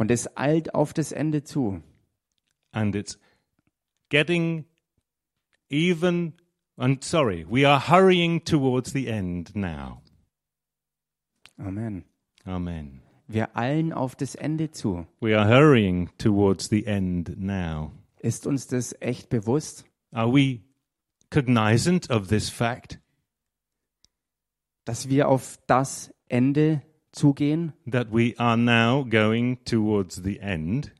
Und 0.00 0.10
es 0.10 0.34
eilt 0.34 0.74
auf 0.74 0.94
das 0.94 1.12
Ende 1.12 1.44
zu. 1.44 1.82
And 2.72 2.96
it's 2.96 3.18
getting 4.08 4.64
even, 5.68 6.32
and 6.78 7.04
sorry, 7.04 7.44
we 7.46 7.68
are 7.68 7.78
hurrying 7.78 8.42
towards 8.42 8.92
the 8.92 9.08
end 9.08 9.54
now. 9.54 10.00
Amen. 11.58 12.06
Amen. 12.46 13.02
Wir 13.28 13.54
eilen 13.54 13.92
auf 13.92 14.16
das 14.16 14.34
Ende 14.34 14.70
zu. 14.70 15.06
We 15.20 15.38
are 15.38 15.46
hurrying 15.46 16.08
towards 16.16 16.70
the 16.70 16.86
end 16.86 17.38
now. 17.38 17.92
Ist 18.20 18.46
uns 18.46 18.68
das 18.68 18.96
echt 19.00 19.28
bewusst? 19.28 19.84
Are 20.12 20.32
we 20.32 20.60
cognizant 21.28 22.08
of 22.08 22.28
this 22.28 22.48
fact? 22.48 22.98
dass 24.86 25.10
wir 25.10 25.28
auf 25.28 25.58
das 25.66 26.10
Ende 26.26 26.80
zugehen, 27.12 27.72
that 27.90 28.08
we 28.12 28.34
are 28.38 28.56
now 28.56 29.04
going 29.04 29.58
towards 29.64 30.22
the 30.22 30.38
end, 30.40 30.92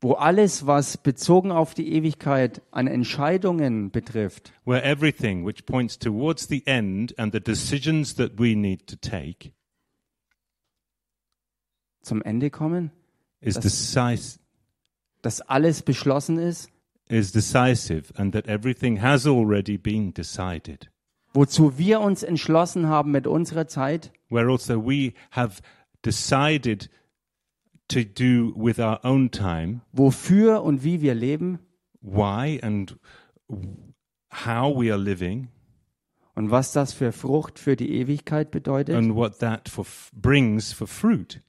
wo 0.00 0.12
alles, 0.12 0.66
was 0.66 0.96
bezogen 0.96 1.50
auf 1.50 1.74
die 1.74 1.92
Ewigkeit 1.94 2.62
an 2.70 2.86
Entscheidungen 2.86 3.90
betrifft, 3.90 4.52
where 4.64 4.82
everything 4.84 5.44
which 5.44 5.64
points 5.66 5.98
towards 5.98 6.46
the 6.48 6.62
end 6.66 7.18
and 7.18 7.32
the 7.32 7.40
decisions 7.40 8.14
that 8.16 8.32
we 8.38 8.54
need 8.54 8.86
to 8.86 8.96
take 8.96 9.52
zum 12.02 12.22
Ende 12.22 12.50
kommen, 12.50 12.90
is, 13.40 13.54
Das- 13.54 13.62
decisive, 13.64 14.38
dass 15.22 15.40
alles 15.40 15.82
beschlossen 15.82 16.38
ist, 16.38 16.68
is 17.08 17.32
decisive 17.32 18.12
and 18.16 18.32
that 18.32 18.46
everything 18.48 19.00
has 19.00 19.26
already 19.26 19.76
been 19.76 20.12
decided. 20.12 20.88
Wozu 21.36 21.76
wir 21.78 22.00
uns 22.00 22.22
entschlossen 22.22 22.88
haben 22.88 23.10
mit 23.10 23.26
unserer 23.26 23.68
Zeit, 23.68 24.10
where 24.30 24.50
also 24.50 24.84
we 24.84 25.12
have 25.30 25.60
decided 26.02 26.88
to 27.88 28.00
do 28.02 28.52
with 28.56 28.78
our 28.78 28.98
own 29.04 29.30
time 29.30 29.82
wofür 29.92 30.62
und 30.62 30.82
wie 30.82 31.00
wir 31.02 31.14
leben 31.14 31.60
why 32.00 32.58
and 32.62 32.98
how 34.46 34.74
we 34.74 34.90
are 34.92 35.00
living 35.00 35.48
und 36.34 36.50
was 36.50 36.72
das 36.72 36.92
für 36.92 37.12
Frucht 37.12 37.58
für 37.58 37.76
die 37.76 37.94
Ewigkeit 37.96 38.50
bedeutet. 38.50 38.96
and 38.96 39.14
what 39.14 39.38
that 39.38 39.68
for 39.68 39.84
brings 40.12 40.72
for 40.72 40.86
fruit 40.86 41.42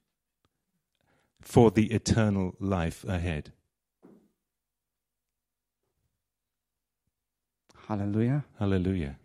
for 1.41 1.71
the 1.73 1.91
eternal 1.91 2.53
life 2.59 3.07
ahead. 3.07 3.53
Halleluja. 7.87 8.43
Hallelujah. 8.59 9.17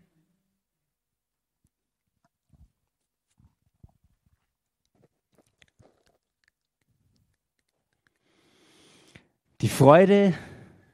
Die 9.63 9.69
Freude 9.69 10.35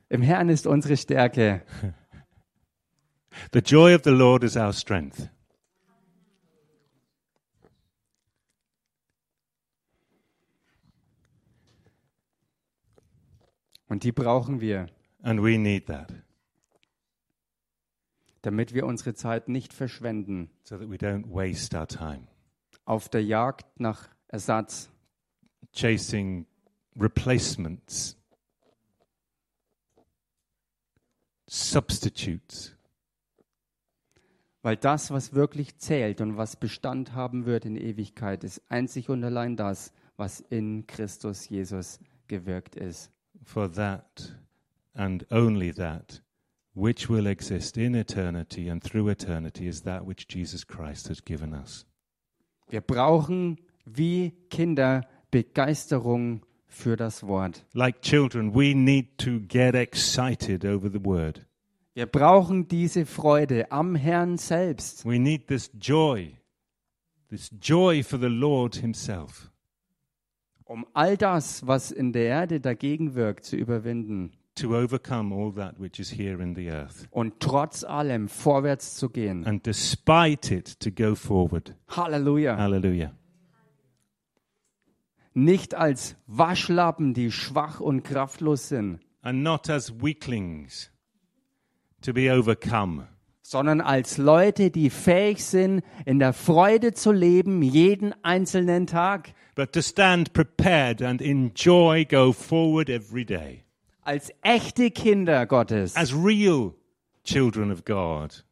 im 0.08 0.22
Herrn 0.22 0.48
ist 0.48 0.66
unsere 0.66 0.96
Stärke. 0.96 1.62
The 3.52 3.60
joy 3.60 3.94
of 3.94 4.02
the 4.04 4.10
Lord 4.10 4.44
is 4.44 4.56
our 4.56 4.72
strength. 4.72 5.30
Und 13.88 14.04
die 14.04 14.12
brauchen 14.12 14.60
wir, 14.60 14.86
And 15.22 15.42
we 15.42 15.58
need 15.58 15.86
that 15.86 16.12
damit 18.42 18.72
wir 18.72 18.86
unsere 18.86 19.14
Zeit 19.14 19.48
nicht 19.48 19.72
verschwenden 19.72 20.50
so 20.62 20.78
that 20.78 20.88
we 20.88 20.96
don't 20.96 21.24
waste 21.30 21.76
our 21.76 21.86
time 21.86 22.28
auf 22.84 23.08
der 23.08 23.22
Jagd 23.22 23.80
nach 23.80 24.08
Ersatz, 24.28 24.90
chasing 25.74 26.46
replacements, 26.98 28.17
substitutes. 31.48 32.74
weil 34.62 34.76
das, 34.76 35.10
was 35.10 35.32
wirklich 35.34 35.78
zählt 35.78 36.20
und 36.20 36.36
was 36.36 36.56
Bestand 36.56 37.14
haben 37.14 37.46
wird 37.46 37.64
in 37.64 37.76
Ewigkeit, 37.76 38.44
ist 38.44 38.60
einzig 38.68 39.08
und 39.08 39.22
allein 39.24 39.56
das, 39.56 39.92
was 40.16 40.40
in 40.40 40.86
Christus 40.86 41.48
Jesus 41.48 42.00
gewirkt 42.26 42.76
ist. 42.76 43.10
for 43.44 43.70
that 43.72 44.36
and 44.94 45.24
only 45.30 45.72
that 45.72 46.22
which 46.74 47.08
will 47.08 47.26
exist 47.26 47.76
in 47.76 47.94
eternity 47.94 48.68
and 48.68 48.82
through 48.82 49.08
eternity 49.10 49.66
is 49.68 49.82
that 49.82 50.06
which 50.06 50.26
Jesus 50.28 50.66
Christ 50.66 51.08
has 51.08 51.24
given 51.24 51.54
us. 51.54 51.86
Wir 52.68 52.80
brauchen 52.82 53.58
wie 53.86 54.32
Kinder 54.50 55.06
Begeisterung 55.30 56.42
für 56.68 56.96
das 56.96 57.26
Wort. 57.26 57.64
Like 57.72 58.02
children, 58.02 58.54
we 58.54 58.74
need 58.74 59.18
to 59.18 59.40
get 59.48 59.74
excited 59.74 60.64
over 60.64 60.90
the 60.90 61.04
word. 61.04 61.44
Wir 61.94 62.06
brauchen 62.06 62.68
diese 62.68 63.06
Freude 63.06 63.72
am 63.72 63.96
Herrn 63.96 64.36
selbst. 64.36 65.04
We 65.04 65.18
need 65.18 65.48
this 65.48 65.70
joy, 65.80 66.36
this 67.28 67.50
joy 67.60 68.04
for 68.04 68.20
the 68.20 68.28
Lord 68.28 68.76
Himself, 68.76 69.50
um 70.64 70.86
all 70.92 71.16
das, 71.16 71.66
was 71.66 71.90
in 71.90 72.12
der 72.12 72.26
Erde 72.26 72.60
dagegen 72.60 73.14
wirkt, 73.14 73.44
zu 73.44 73.56
überwinden 73.56 74.32
to 74.54 74.76
overcome 74.76 75.32
all 75.32 75.52
that 75.52 75.78
which 75.78 75.98
is 76.00 76.10
here 76.10 76.40
in 76.42 76.54
the 76.54 76.68
earth. 76.70 77.08
und 77.10 77.40
trotz 77.40 77.84
allem 77.84 78.28
vorwärts 78.28 78.94
zu 78.96 79.08
gehen. 79.08 79.44
And 79.46 79.66
despite 79.66 80.54
it, 80.54 80.78
to 80.80 80.90
go 80.90 81.14
forward. 81.14 81.74
Halleluja. 81.88 82.56
Hallelujah. 82.56 83.12
Nicht 85.38 85.74
als 85.76 86.16
Waschlappen, 86.26 87.14
die 87.14 87.30
schwach 87.30 87.78
und 87.78 88.02
kraftlos 88.02 88.68
sind, 88.68 88.98
And 89.22 89.42
not 89.44 89.70
as 89.70 89.92
weaklings 90.02 90.90
to 92.02 92.12
be 92.12 92.28
overcome. 92.36 93.06
sondern 93.42 93.80
als 93.80 94.18
Leute, 94.18 94.70
die 94.70 94.90
fähig 94.90 95.44
sind, 95.44 95.82
in 96.04 96.18
der 96.18 96.32
Freude 96.32 96.92
zu 96.92 97.12
leben, 97.12 97.62
jeden 97.62 98.12
einzelnen 98.24 98.86
Tag. 98.88 99.32
but 99.54 99.72
to 99.72 99.80
stand 99.80 100.32
prepared 100.32 101.02
and 101.02 101.22
enjoy, 101.22 102.04
go 102.04 102.32
forward 102.32 102.88
every 102.88 103.24
day 103.24 103.62
Als 104.02 104.32
echte 104.42 104.90
Kinder 104.90 105.46
Gottes, 105.46 105.94
as 105.96 106.12
real 106.14 106.74
children 107.22 107.70
of 107.70 107.84
God, 107.84 108.44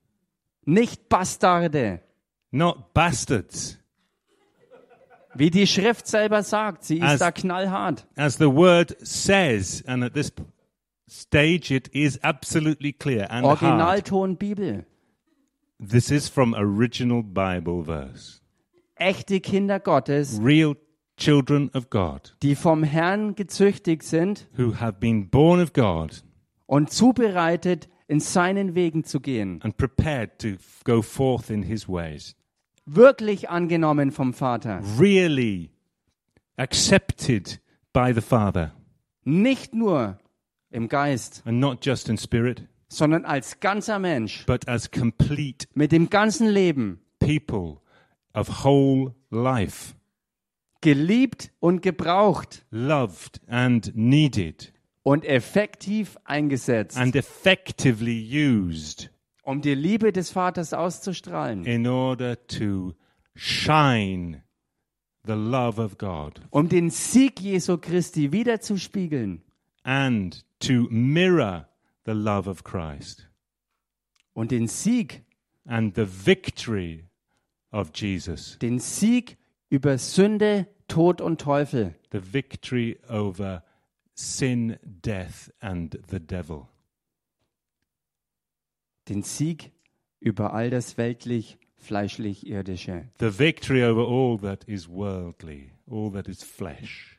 nicht 0.65 1.09
Bastarde. 1.09 2.01
not 2.53 2.93
bastards, 2.95 3.79
Wie 5.39 5.51
die 5.51 5.67
Schrift 5.67 6.07
selber 6.07 6.43
sagt, 6.43 6.85
sie 6.85 6.97
ist 6.99 7.03
Als- 7.05 7.21
da 7.21 7.31
knallhart. 7.33 8.07
as 8.17 8.37
the 8.39 8.47
word 8.47 8.97
says. 9.01 9.83
And 9.87 10.03
at 10.05 10.15
this 10.15 10.33
stage, 11.09 11.71
it 11.71 11.89
is 11.89 12.19
absolutely 12.23 12.93
clear 12.93 13.31
and 13.31 13.45
hard. 13.47 13.63
Originalton 13.63 14.37
Bibel. 14.37 14.85
This 15.79 16.11
is 16.11 16.29
from 16.29 16.55
original 16.55 17.23
Bible 17.23 17.83
verse. 17.85 18.41
Echte 18.97 19.41
Kinder 19.41 19.79
Gottes, 19.79 20.41
Real 20.43 20.75
children 21.19 21.71
of 21.75 21.91
God 21.91 22.35
die 22.43 22.55
vom 22.55 22.83
Herrn 22.83 23.35
gezüchtigt 23.35 24.03
sind 24.03 24.47
who 24.59 24.75
have 24.81 24.95
been 25.01 25.29
born 25.31 25.61
of 25.63 25.73
God 25.75 26.23
und 26.67 26.91
zubereitet, 26.91 27.89
in 28.09 28.21
seinen 28.21 28.75
Wegen 28.75 29.03
zu 29.05 29.21
gehen. 29.21 29.61
and 29.63 29.77
prepared 29.77 30.39
to 30.39 30.57
go 30.85 31.03
forth 31.03 31.51
in 31.51 31.63
his 31.63 31.89
ways. 31.89 32.37
Wirklich 32.87 33.51
angenommen 33.51 34.13
vom 34.13 34.33
Vater. 34.33 34.81
Really 34.99 35.71
accepted 36.57 37.61
by 37.93 38.13
the 38.15 38.21
Father. 38.21 38.73
Nicht 39.25 39.75
nur 39.75 40.19
im 40.71 40.89
Geist, 40.89 41.43
and 41.45 41.59
not 41.59 41.85
just 41.85 42.09
in 42.09 42.17
spirit, 42.17 42.69
sondern 42.89 43.25
als 43.25 43.59
ganzer 43.61 43.99
Mensch. 43.99 44.45
but 44.47 44.69
as 44.69 44.91
complete 44.91 45.67
Mit 45.75 45.91
dem 45.93 46.09
ganzen 46.11 46.49
Leben. 46.49 47.01
people 47.19 47.79
of 48.35 48.65
whole 48.65 49.15
life, 49.31 49.95
Geliebt 50.83 51.51
und 51.59 51.83
gebraucht 51.83 52.65
loved 52.71 53.41
and 53.49 53.91
needed, 53.97 54.73
und 55.03 55.25
effektiv 55.25 56.17
eingesetzt, 56.25 56.97
and 56.97 57.17
effectively 57.17 58.21
used 58.23 59.11
um 59.47 59.61
die 59.63 59.75
Liebe 59.75 60.13
des 60.13 60.31
Vaters 60.31 60.73
auszustrahlen. 60.75 61.65
in 61.65 61.87
order 61.87 62.37
to 62.49 62.95
shine 63.35 64.43
the 65.25 65.35
love 65.35 65.79
of 65.81 65.99
God 65.99 66.41
Um 66.51 66.69
den 66.69 66.91
Sieg 66.91 67.41
Jesu 67.41 67.77
Christi 67.79 68.33
wiederzuspiegeln. 68.33 69.41
and 69.85 70.45
to 70.61 70.89
mirror 70.91 71.69
the 72.05 72.13
love 72.15 72.49
of 72.49 72.65
Christ 72.65 73.29
Und 74.35 74.51
den 74.51 74.69
Sieg, 74.69 75.25
and 75.65 75.95
the 75.95 76.05
victory 76.07 77.05
of 77.73 77.91
Jesus, 77.95 78.59
den 78.61 78.79
Sieg 78.79 79.39
über 79.71 79.97
Sünde, 79.99 80.67
Tod 80.89 81.21
und 81.23 81.41
Teufel. 81.41 81.95
the 82.13 82.21
victory 82.21 82.99
over 83.09 83.63
sin, 84.15 84.77
death, 84.85 85.51
and 85.61 85.99
the 86.11 86.21
devil. 86.21 86.69
Den 89.09 89.23
Sieg 89.23 89.73
über 90.21 90.53
all 90.53 90.71
das 90.71 90.97
weltlich, 90.99 91.59
fleischlich, 91.77 92.47
irdische. 92.47 93.09
the 93.19 93.31
victory 93.31 93.85
over 93.85 94.03
all 94.07 94.39
that 94.39 94.65
is 94.65 94.89
worldly, 94.89 95.71
all 95.89 96.11
that 96.13 96.29
is 96.29 96.43
flesh. 96.43 97.19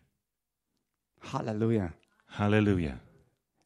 Halleluja. 1.22 1.94
Hallelujah. 2.28 3.00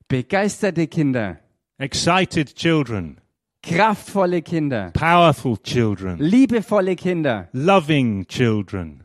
Begeisterte 0.08 0.88
Kinder, 0.88 1.40
Excited 1.80 2.56
children, 2.56 3.20
kraftvolle 3.64 4.42
Kinder, 4.44 4.92
powerful 4.92 5.58
children, 5.58 6.20
liebevolle 6.20 6.96
Kinder, 6.96 7.50
loving 7.54 8.28
children, 8.28 9.04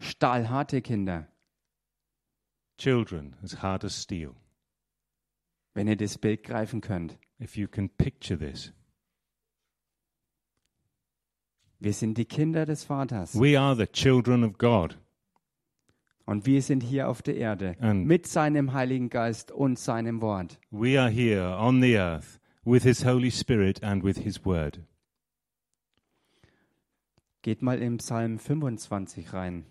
stahlharte 0.00 0.82
Kinder. 0.82 1.26
children 2.76 3.36
as 3.42 3.54
hard 3.62 3.84
as 3.84 3.94
steel. 3.94 4.34
Wenn 5.74 5.88
ihr 5.88 5.96
das 5.96 6.18
Bild 6.18 6.42
greifen 6.44 6.80
könnt. 6.80 7.18
If 7.40 7.56
you 7.56 7.66
can 7.68 7.88
picture 7.88 8.38
this, 8.38 8.72
Wir 11.80 11.92
sind 11.92 12.16
die 12.16 12.24
Kinder 12.24 12.64
des 12.64 12.84
Vaters. 12.84 13.38
We 13.38 13.58
are 13.60 13.76
the 13.76 13.86
children 13.86 14.42
of 14.44 14.56
God. 14.56 14.98
Und 16.24 16.46
wir 16.46 16.62
sind 16.62 16.82
hier 16.82 17.08
auf 17.10 17.20
der 17.20 17.36
Erde 17.36 17.76
And- 17.80 18.06
mit 18.06 18.26
seinem 18.26 18.72
Heiligen 18.72 19.10
Geist 19.10 19.50
und 19.50 19.78
seinem 19.78 20.22
Wort. 20.22 20.58
We 20.70 20.98
are 20.98 21.10
here 21.10 21.56
on 21.58 21.82
the 21.82 21.96
earth 21.98 22.40
with 22.64 22.84
His 22.84 23.04
Holy 23.04 23.30
Spirit 23.30 23.82
and 23.82 24.02
with 24.02 24.16
His 24.18 24.46
Word. 24.46 24.80
Geht 27.42 27.60
mal 27.60 27.82
im 27.82 27.98
Psalm 27.98 28.38
25 28.38 29.34
rein. 29.34 29.66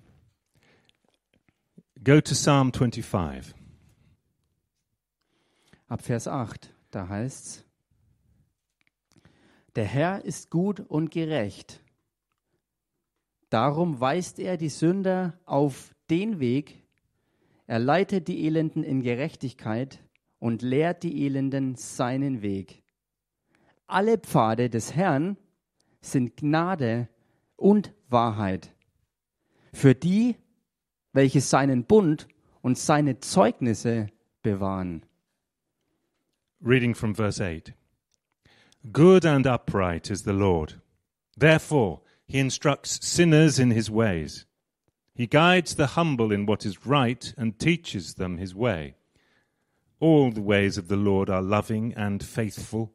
Go 2.04 2.22
to 2.22 2.36
Psalm 2.36 2.72
25. 2.72 3.56
Ab 5.94 6.02
Vers 6.02 6.28
8, 6.28 6.74
da 6.90 7.08
heißt's: 7.08 7.64
Der 9.76 9.86
Herr 9.86 10.26
ist 10.26 10.50
gut 10.50 10.80
und 10.80 11.12
gerecht. 11.12 11.84
Darum 13.52 14.00
weist 14.00 14.40
er 14.40 14.58
die 14.58 14.70
Sünder 14.70 15.40
auf 15.46 15.94
den 16.10 16.40
Weg, 16.40 16.84
er 17.68 17.78
leitet 17.78 18.28
die 18.28 18.44
Elenden 18.44 18.84
in 18.84 19.04
Gerechtigkeit 19.04 20.00
und 20.40 20.64
lehrt 20.64 21.04
die 21.04 21.26
Elenden 21.26 21.76
seinen 21.76 22.42
Weg. 22.42 22.82
Alle 23.86 24.18
Pfade 24.18 24.72
des 24.72 24.96
Herrn 24.96 25.38
sind 26.02 26.38
Gnade 26.38 27.08
und 27.56 27.94
Wahrheit. 28.10 28.74
Für 29.72 29.94
die, 29.94 30.38
welche 31.12 31.42
seinen 31.42 31.86
Bund 31.86 32.28
und 32.64 32.80
seine 32.80 33.20
Zeugnisse 33.20 34.08
bewahren. 34.42 35.06
Reading 36.64 36.94
from 36.94 37.14
verse 37.14 37.42
8. 37.42 37.74
Good 38.94 39.26
and 39.26 39.46
upright 39.46 40.10
is 40.10 40.24
the 40.24 40.32
Lord. 40.32 40.76
Therefore, 41.36 42.00
he 42.26 42.40
instructs 42.40 43.06
sinners 43.06 43.60
in 43.60 43.72
his 43.72 43.92
ways. 43.92 44.46
He 45.14 45.28
guides 45.28 45.76
the 45.76 45.88
humble 45.88 46.32
in 46.32 46.46
what 46.46 46.66
is 46.66 46.86
right 46.86 47.34
and 47.38 47.60
teaches 47.60 48.14
them 48.14 48.38
his 48.38 48.56
way. 48.56 48.96
All 50.00 50.32
the 50.32 50.42
ways 50.42 50.78
of 50.78 50.88
the 50.88 50.96
Lord 50.96 51.30
are 51.30 51.42
loving 51.42 51.94
and 51.98 52.24
faithful 52.24 52.94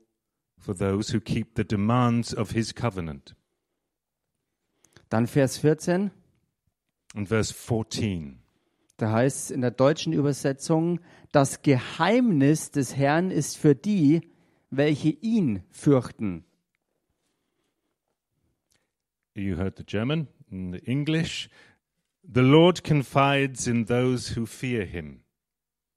for 0.58 0.72
those 0.72 1.10
who 1.10 1.20
keep 1.20 1.54
the 1.54 1.62
demands 1.62 2.32
of 2.32 2.52
his 2.52 2.72
covenant. 2.72 3.34
Dann 5.10 5.26
Vers 5.26 5.58
14, 5.58 6.10
And 7.14 7.28
verse 7.28 7.50
14. 7.50 8.38
da 8.98 9.12
heißt 9.12 9.44
es 9.44 9.50
in 9.50 9.60
der 9.60 9.70
deutschen 9.70 10.12
Übersetzung, 10.12 11.00
das 11.32 11.62
Geheimnis 11.62 12.70
des 12.72 12.96
Herrn 12.96 13.30
ist 13.30 13.56
für 13.56 13.74
die, 13.74 14.20
welche 14.70 15.10
ihn 15.10 15.62
fürchten. 15.70 16.44
You 19.34 19.56
heard 19.56 19.78
the 19.78 19.84
German. 19.84 20.26
In 20.50 20.72
the 20.72 20.78
English, 20.84 21.48
the 22.22 22.40
Lord 22.40 22.82
confides 22.82 23.66
in 23.66 23.86
those 23.86 24.34
who 24.34 24.46
fear 24.46 24.84
him. 24.84 25.20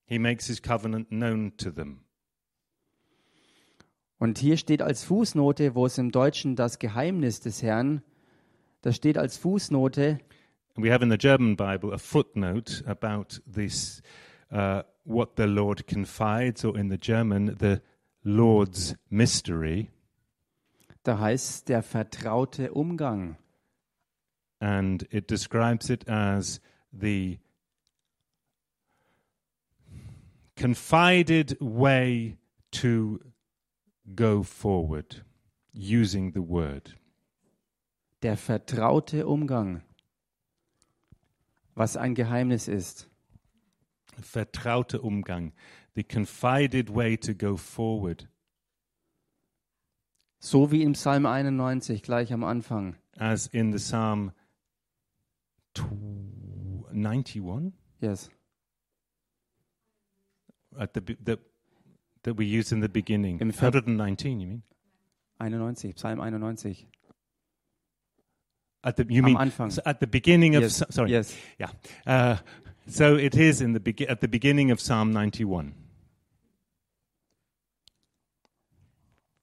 He 0.06 0.20
makes 0.20 0.46
his 0.46 0.62
covenant 0.62 1.10
known 1.10 1.56
to 1.58 1.72
them. 1.72 2.04
Und 4.20 4.38
hier 4.38 4.58
steht 4.58 4.84
als 4.84 5.04
Fußnote, 5.04 5.74
wo 5.74 5.88
es 5.88 5.98
im 5.98 6.12
Deutschen 6.12 6.56
das 6.56 6.78
Geheimnis 6.78 7.40
des 7.40 7.64
Herrn, 7.64 8.04
da 8.82 8.92
steht 8.92 9.18
als 9.18 9.38
Fußnote, 9.38 10.20
we 10.78 10.90
have 10.90 11.02
in 11.02 11.10
the 11.10 11.18
German 11.18 11.56
Bible 11.56 11.94
a 11.94 11.98
footnote 11.98 12.82
about 12.86 13.40
this, 13.46 14.02
uh, 14.52 14.84
what 15.04 15.36
the 15.36 15.48
Lord 15.48 15.88
confides, 15.88 16.64
or 16.64 16.78
in 16.78 16.90
the 16.90 16.98
German, 16.98 17.56
the 17.58 17.82
Lord's 18.24 18.96
mystery. 19.10 19.90
da 21.04 21.20
heißt 21.20 21.70
der 21.70 21.82
vertraute 21.82 22.72
Umgang. 22.74 23.38
And 24.60 25.08
it 25.10 25.28
describes 25.28 25.90
it 25.90 26.08
as 26.08 26.62
the 26.94 27.40
confided 30.56 31.58
way 31.60 32.38
to 32.72 33.20
go 34.14 34.44
forward 34.44 35.24
using 35.74 36.34
the 36.34 36.42
word. 36.42 36.96
Der 38.22 38.38
vertraute 38.38 39.26
Umgang. 39.26 39.82
Was 41.76 41.98
ein 41.98 42.16
Geheimnis 42.16 42.68
ist. 42.68 43.10
Vertraute 44.22 45.02
Umgang, 45.02 45.54
the 45.96 46.04
confided 46.04 46.94
way 46.94 47.18
to 47.18 47.34
go 47.34 47.56
forward. 47.58 48.28
So 50.40 50.72
wie 50.72 50.84
im 50.84 50.94
Psalm 50.94 51.26
91 51.26 52.04
gleich 52.04 52.34
am 52.34 52.44
Anfang. 52.44 52.96
as 53.18 53.48
in 53.48 53.72
the 53.72 53.78
Psalm 53.80 54.32
tw- 55.74 56.92
91 56.92 57.74
Yes. 58.00 58.30
at 60.78 60.94
the, 60.96 61.02
the 61.24 61.38
that 62.24 62.38
we 62.38 62.46
used 62.46 62.72
in 62.72 62.82
the 62.82 62.88
beginning. 62.90 63.40
Im 63.40 63.52
Ver- 63.52 63.68
119, 63.72 64.40
you 64.40 64.48
mean? 64.48 64.64
91, 65.40 65.96
Psalm 65.98 66.20
91. 66.20 66.88
At 68.84 68.98
the 68.98 69.06
you 69.10 69.20
Am 69.20 69.26
mean 69.26 69.38
Anfang. 69.38 69.78
at 69.86 70.00
the 70.00 70.08
beginning 70.08 70.56
of 70.56 70.64
Yes. 70.64 70.84
Sorry 70.90 71.12
Yes. 71.12 71.36
yeah. 71.60 71.70
Uh, 72.06 72.38
so 72.88 73.16
it 73.16 73.36
is 73.36 73.62
in 73.62 73.74
the 73.74 74.10
at 74.10 74.22
the 74.22 74.28
beginning 74.28 74.72
of 74.72 74.80
Psalm 74.80 75.12
91. 75.12 75.74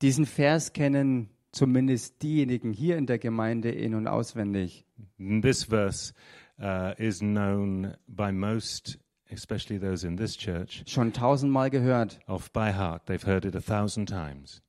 Diesen 0.03 0.27
Vers 0.27 0.73
kennen 0.73 1.29
zumindest 1.53 2.23
diejenigen 2.23 2.73
hier 2.73 2.97
in 2.97 3.07
der 3.07 3.19
Gemeinde 3.19 3.71
in- 3.71 3.95
und 3.95 4.07
auswendig. 4.07 4.85
This 5.19 5.65
verse 5.65 6.13
uh, 6.61 6.93
is 6.99 7.19
known 7.21 7.95
by 8.07 8.31
most, 8.33 8.99
especially 9.31 9.79
those 9.81 10.07
in 10.07 10.17
this 10.17 10.37
church, 10.37 10.85
Schon 10.87 11.13
tausendmal 11.13 11.71
gehört 11.71 12.21
off 12.27 12.53
by 12.53 12.73
heart. 12.73 13.07
They've 13.07 13.27
heard 13.27 13.45
it 13.45 13.57
a 13.57 13.61
thousand 13.61 14.09
times, 14.09 14.63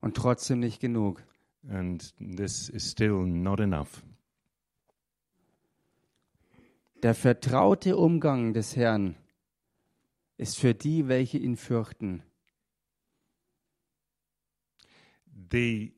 und 0.00 0.16
trotzdem 0.16 0.60
nicht 0.60 0.80
genug. 0.80 1.22
And 1.68 2.12
this 2.18 2.68
is 2.68 2.90
still 2.90 3.22
not 3.24 3.60
enough. 3.60 4.02
Der 7.02 7.14
vertraute 7.14 7.96
Umgang 7.96 8.52
des 8.52 8.76
Herrn 8.76 9.16
ist 10.38 10.58
für 10.58 10.74
die, 10.74 11.08
welche 11.08 11.38
ihn 11.38 11.56
fürchten. 11.56 12.22
the 15.52 15.92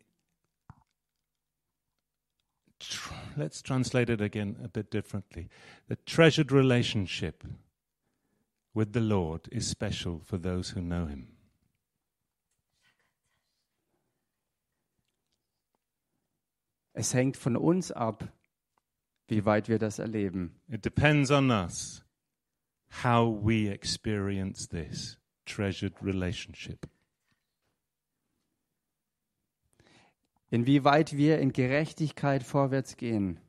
tr- 2.80 3.14
let's 3.36 3.62
translate 3.62 4.10
it 4.10 4.20
again 4.20 4.56
a 4.62 4.68
bit 4.68 4.90
differently 4.90 5.48
the 5.88 5.96
treasured 6.06 6.50
relationship 6.50 7.44
with 8.74 8.92
the 8.92 9.00
lord 9.00 9.48
is 9.52 9.66
special 9.66 10.20
for 10.24 10.38
those 10.38 10.70
who 10.70 10.80
know 10.80 11.06
him 11.06 11.33
Es 16.94 17.12
hängt 17.12 17.36
von 17.36 17.56
uns 17.56 17.90
ab, 17.92 18.26
wie 19.28 19.44
weit 19.44 19.68
wir 19.68 19.78
das 19.78 19.98
erleben. 19.98 20.54
it 20.68 20.84
depends 20.84 21.30
on 21.30 21.50
us 21.50 22.04
how 23.02 23.36
we 23.44 23.68
experience 23.68 24.68
this 24.68 25.18
treasured 25.44 25.94
relationship 26.02 26.86
Inwieweit 30.50 31.16
wir 31.16 31.38
in 31.38 31.52
Gerechtigkeit 31.52 32.42
vorwärts 32.42 32.96
gehen 32.96 33.40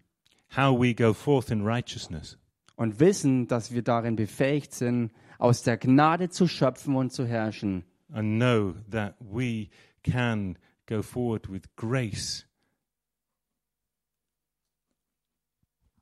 how 0.55 0.79
we 0.79 0.93
go 0.95 1.13
forth 1.13 1.51
in 1.51 1.61
righteousness 1.65 2.37
und 2.77 2.99
wissen, 2.99 3.47
dass 3.47 3.71
wir 3.73 3.83
darin 3.83 4.15
befähigt 4.15 4.73
sind, 4.73 5.11
aus 5.37 5.63
der 5.63 5.77
Gnade 5.77 6.29
zu 6.29 6.47
schöpfen 6.47 6.95
und 6.95 7.11
zu 7.11 7.25
herrschen. 7.25 7.83
and 8.11 8.39
know 8.39 8.73
that 8.89 9.15
we 9.19 9.69
can 10.03 10.57
go 10.87 11.01
forward 11.01 11.49
with 11.51 11.63
grace 11.75 12.45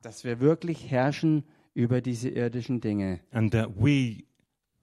Dass 0.04 0.22
wir 0.22 0.38
wirklich 0.38 0.90
herrschen 0.90 1.44
über 1.72 2.00
diese 2.02 2.28
irdischen 2.28 2.80
Dinge 2.82 3.20
and 3.32 3.52
that 3.52 3.70
we 3.76 4.24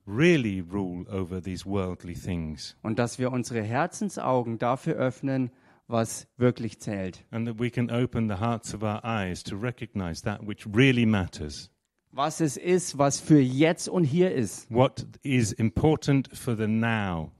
really 0.08 0.60
rule 0.62 1.06
over 1.10 1.42
these 1.42 1.64
worldly 1.66 2.16
things 2.16 2.76
und 2.82 2.98
dass 2.98 3.20
wir 3.20 3.32
unsere 3.32 3.62
Herzensaugen 3.62 4.58
dafür 4.58 4.96
öffnen, 4.96 5.52
was 5.88 6.28
wirklich 6.38 6.80
zählt. 6.80 7.24
and 7.30 7.48
that 7.48 7.60
we 7.60 7.70
can 7.70 7.92
open 7.92 8.28
the 8.30 8.40
hearts 8.40 8.74
of 8.74 8.82
our 8.82 9.00
eyes 9.06 9.44
to 9.44 9.56
recognize 9.56 10.24
that 10.24 10.46
which 10.48 10.66
really 10.74 11.06
matters, 11.06 11.70
Was 12.12 12.42
es 12.42 12.58
ist, 12.58 12.98
was 12.98 13.20
für 13.22 13.40
jetzt 13.40 13.88
und 13.90 14.04
hier 14.04 14.34
ist. 14.34 14.70
what 14.72 15.06
is 15.22 15.52
important 15.54 16.36
for 16.36 16.58
the 16.58 16.68
now, 16.68 17.32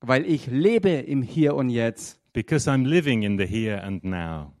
Weil 0.00 0.24
ich 0.26 0.46
lebe 0.46 0.90
im 0.90 1.22
Hier 1.22 1.54
und 1.56 1.70
Jetzt. 1.70 2.20
because 2.32 2.70
I'm 2.70 2.84
living 2.86 3.24
in 3.24 3.36
the 3.36 3.46
here 3.46 3.82
and 3.82 4.04
now. 4.04 4.52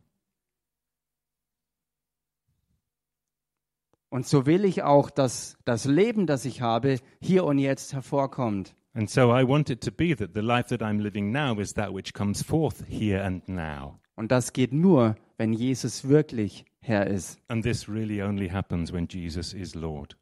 Und 4.14 4.28
so 4.28 4.46
will 4.46 4.64
ich 4.64 4.84
auch, 4.84 5.10
dass 5.10 5.58
das 5.64 5.86
Leben, 5.86 6.28
das 6.28 6.44
ich 6.44 6.60
habe, 6.60 7.00
hier 7.20 7.42
und 7.42 7.58
jetzt 7.58 7.94
hervorkommt. 7.94 8.76
And 8.92 9.10
so 9.10 9.36
I 9.36 9.42
want 9.42 9.70
it 9.70 9.80
to 9.80 9.90
be 9.90 10.14
that 10.14 10.34
the 10.34 10.40
life 10.40 10.68
that 10.68 10.82
I'm 10.82 11.00
living 11.00 11.32
now 11.32 11.58
is 11.58 11.74
that 11.74 11.92
which 11.92 12.14
comes 12.14 12.40
forth 12.40 12.84
here 12.86 13.24
and 13.24 13.48
now. 13.48 13.98
Und 14.14 14.30
das 14.30 14.52
geht 14.52 14.72
nur, 14.72 15.16
wenn 15.36 15.52
Jesus 15.52 16.08
wirklich 16.08 16.64
Herr 16.78 17.08
ist. 17.08 17.40
And 17.48 17.64
this 17.64 17.88
really 17.88 18.22
only 18.22 18.48
happens 18.48 18.92
when 18.92 19.08
Jesus 19.08 19.52
is 19.52 19.74
Lord. 19.74 20.16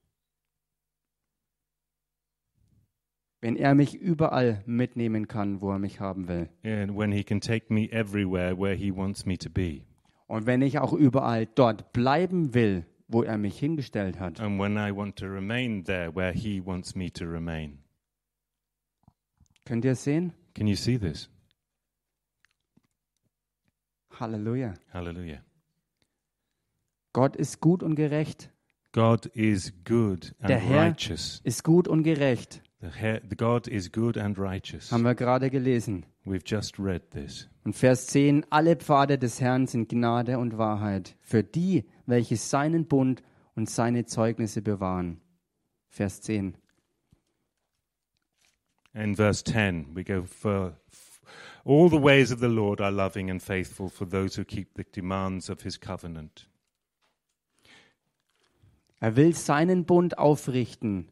Wenn 3.43 3.57
er 3.57 3.75
mich 3.75 3.95
überall 3.95 4.63
mitnehmen 4.65 5.29
kann, 5.29 5.61
wo 5.61 5.71
er 5.71 5.79
mich 5.79 6.01
haben 6.01 6.29
will. 6.29 6.49
And 6.65 6.97
when 6.97 7.13
he 7.13 7.23
can 7.23 7.43
take 7.43 7.67
me 7.69 7.93
everywhere 7.93 8.59
where 8.59 8.75
he 8.75 8.91
wants 8.91 9.27
me 9.27 9.37
to 9.37 9.51
be. 9.51 9.83
Und 10.29 10.47
wenn 10.47 10.63
ich 10.63 10.79
auch 10.79 10.95
überall 10.95 11.45
dort 11.45 11.93
bleiben 11.93 12.55
will, 12.55 12.87
wo 13.09 13.23
er 13.23 13.37
mich 13.39 13.59
hingestellt 13.59 14.19
hat. 14.19 14.41
And 14.41 14.59
when 14.61 14.77
I 14.77 14.91
want 14.95 15.17
to 15.19 15.27
remain 15.27 15.85
there 15.85 16.15
where 16.15 16.33
he 16.33 16.61
wants 16.65 16.95
me 16.95 17.11
to 17.13 17.25
remain. 17.25 17.79
Könnt 19.65 19.85
ihr 19.85 19.93
es 19.93 20.05
sehen? 20.05 20.33
Can 20.55 20.67
you 20.67 20.77
see 20.77 20.99
this? 20.99 21.29
Halleluja. 24.19 24.75
Hallelujah. 24.93 25.43
Gott 27.13 27.37
ist 27.37 27.61
gut 27.61 27.83
und 27.83 27.95
gerecht. 27.95 28.51
God 28.93 29.27
is 29.35 29.73
good 29.85 30.35
and 30.41 30.51
Der 30.51 30.59
Herr- 30.59 30.87
righteous. 30.91 31.41
Ist 31.45 31.65
gut 31.65 31.89
und 31.89 32.03
gerecht. 32.03 32.63
The, 32.81 32.89
Herr- 32.89 33.21
the 33.29 33.37
God 33.37 33.69
is 33.69 33.91
good 33.91 34.19
and 34.19 34.39
righteous. 34.39 34.91
Haben 34.93 35.05
wir 35.05 35.15
gerade 35.15 35.51
gelesen. 35.51 36.05
We've 36.27 36.43
just 36.45 36.79
read 36.79 37.11
this. 37.11 37.49
Und 37.65 37.75
Vers 37.75 38.09
10, 38.09 38.47
alle 38.51 38.77
Pfade 38.77 39.19
des 39.19 39.41
Herrn 39.41 39.67
sind 39.67 39.89
Gnade 39.89 40.39
und 40.39 40.59
Wahrheit 40.59 41.17
für 41.21 41.45
die, 41.45 41.85
welche 42.07 42.37
seinen 42.37 42.87
Bund 42.87 43.23
und 43.55 43.71
seine 43.71 44.05
Zeugnisse 44.05 44.63
bewahren. 44.63 45.21
Vers 45.89 46.23
10. 46.23 46.57
In 48.95 49.15
verse 49.15 49.45
10, 49.45 49.95
we 49.95 50.03
go 50.03 50.25
for 50.25 50.77
all 51.65 51.89
the 51.89 52.03
ways 52.03 52.33
of 52.33 52.41
the 52.41 52.47
Lord 52.47 52.81
are 52.81 52.91
loving 52.91 53.31
and 53.31 53.41
faithful 53.41 53.89
for 53.89 54.07
those 54.09 54.39
who 54.39 54.45
keep 54.45 54.75
the 54.75 54.85
demands 54.85 55.49
of 55.49 55.63
his 55.63 55.79
covenant. 55.79 56.49
Er 59.01 59.17
will 59.17 59.35
seinen 59.35 59.85
Bund 59.85 60.19
aufrichten. 60.19 61.12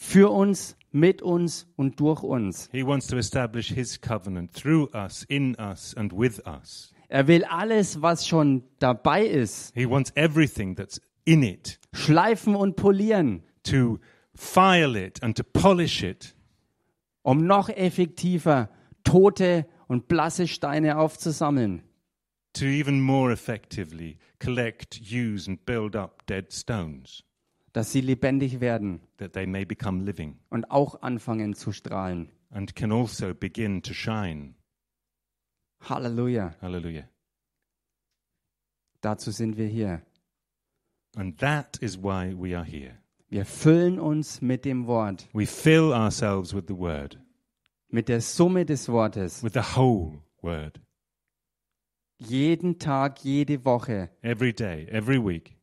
Für 0.00 0.30
uns, 0.30 0.76
mit 0.92 1.22
uns 1.22 1.66
und 1.76 1.98
durch 1.98 2.22
uns. 2.22 2.68
He 2.70 2.86
wants 2.86 3.08
to 3.08 3.16
establish 3.16 3.68
his 3.68 4.00
covenant 4.00 4.52
through 4.52 4.88
us, 4.94 5.24
in 5.28 5.56
us, 5.58 5.92
and 5.94 6.12
with 6.12 6.40
us. 6.46 6.92
Er 7.08 7.26
will 7.26 7.44
alles, 7.44 8.00
was 8.00 8.26
schon 8.28 8.62
dabei 8.78 9.26
ist, 9.26 9.74
He 9.74 9.88
wants 9.88 10.12
everything 10.14 10.76
that's 10.76 11.00
in 11.24 11.42
it 11.42 11.80
schleifen 11.92 12.54
und 12.54 12.76
polieren, 12.76 13.42
to 13.64 13.98
file 14.36 14.94
it 14.96 15.20
and 15.22 15.36
to 15.36 15.42
polish 15.42 16.02
it 16.04 16.34
um 17.22 17.46
noch 17.46 17.68
effektiver 17.68 18.70
tote 19.04 19.66
und 19.88 20.06
blasse 20.06 20.46
Steine 20.46 20.96
aufzusammeln. 20.98 21.82
to 22.54 22.64
even 22.66 23.00
more 23.00 23.32
effectively 23.32 24.16
collect, 24.38 25.00
use, 25.00 25.48
and 25.50 25.64
build 25.66 25.96
up 25.96 26.24
dead 26.26 26.52
stones 26.52 27.24
dass 27.72 27.90
sie 27.92 28.00
lebendig 28.00 28.60
werden 28.60 29.00
that 29.18 29.32
they 29.34 29.46
may 29.46 29.64
become 29.64 30.04
living 30.04 30.38
und 30.50 30.70
auch 30.70 31.02
anfangen 31.02 31.54
zu 31.54 31.72
strahlen. 31.72 32.30
and 32.50 32.74
can 32.74 32.90
also 32.92 33.34
begin 33.34 33.82
to 33.82 33.92
shine. 33.92 34.54
Halleluja. 35.80 36.54
Hallelujah. 36.60 37.08
Dazu 39.00 39.30
sind 39.30 39.56
wir 39.56 39.66
hier. 39.68 40.02
And 41.16 41.38
that 41.38 41.78
is 41.82 41.96
why 42.02 42.34
we 42.36 42.56
are 42.56 42.64
here. 42.64 42.98
Wir 43.28 43.44
füllen 43.44 43.98
uns 44.00 44.40
mit 44.40 44.64
dem 44.64 44.86
Wort, 44.86 45.28
We 45.34 45.46
fill 45.46 45.92
ourselves 45.92 46.54
with 46.54 46.64
the 46.68 46.76
word, 46.76 47.18
mit 47.90 48.08
der 48.08 48.20
Summe 48.22 48.64
des 48.64 48.88
Wortes. 48.88 49.42
with 49.42 49.52
the 49.52 49.76
whole 49.76 50.22
word, 50.42 50.80
Jeden 52.18 52.78
Tag, 52.78 53.22
jede 53.22 53.64
Woche, 53.64 54.10
every 54.22 54.52
day, 54.52 54.86
every 54.90 55.18
week, 55.22 55.56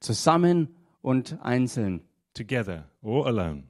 zusammen 0.00 0.68
und 1.02 1.38
einzeln, 1.42 2.02
together 2.40 2.88
or 3.02 3.26
alone, 3.26 3.64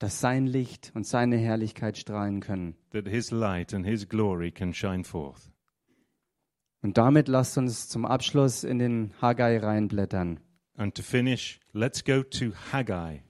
dass 0.00 0.20
sein 0.20 0.46
Licht 0.46 0.90
und 0.94 1.06
seine 1.06 1.36
Herrlichkeit 1.36 1.96
strahlen 1.96 2.40
können. 2.40 2.74
that 2.90 3.06
his 3.06 3.30
light 3.30 3.72
and 3.72 3.86
his 3.86 4.08
glory 4.08 4.50
can 4.50 4.74
shine 4.74 5.04
forth. 5.04 5.52
Und 6.82 6.96
damit 6.98 7.28
lasst 7.28 7.56
uns 7.58 7.88
zum 7.88 8.04
Abschluss 8.04 8.64
in 8.64 8.78
den 8.78 9.12
Haggai 9.20 9.58
reinblättern. 9.58 10.40
And 10.76 10.94
to 10.94 11.02
finish, 11.02 11.60
let's 11.72 12.02
go 12.02 12.22
to 12.22 12.52
Haggai. 12.72 13.20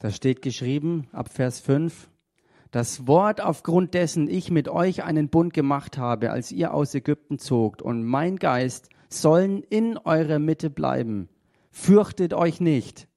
Da 0.00 0.10
steht 0.10 0.40
geschrieben 0.40 1.08
ab 1.12 1.28
Vers 1.28 1.60
5, 1.60 2.08
das 2.70 3.06
Wort, 3.06 3.42
aufgrund 3.42 3.92
dessen 3.92 4.30
ich 4.30 4.50
mit 4.50 4.66
euch 4.66 5.04
einen 5.04 5.28
Bund 5.28 5.52
gemacht 5.52 5.98
habe, 5.98 6.30
als 6.30 6.52
ihr 6.52 6.72
aus 6.72 6.94
Ägypten 6.94 7.38
zogt, 7.38 7.82
und 7.82 8.04
mein 8.04 8.36
Geist 8.36 8.88
sollen 9.10 9.62
in 9.62 9.98
eurer 9.98 10.38
Mitte 10.38 10.70
bleiben. 10.70 11.28
Fürchtet 11.70 12.32
euch 12.32 12.62
nicht. 12.62 13.08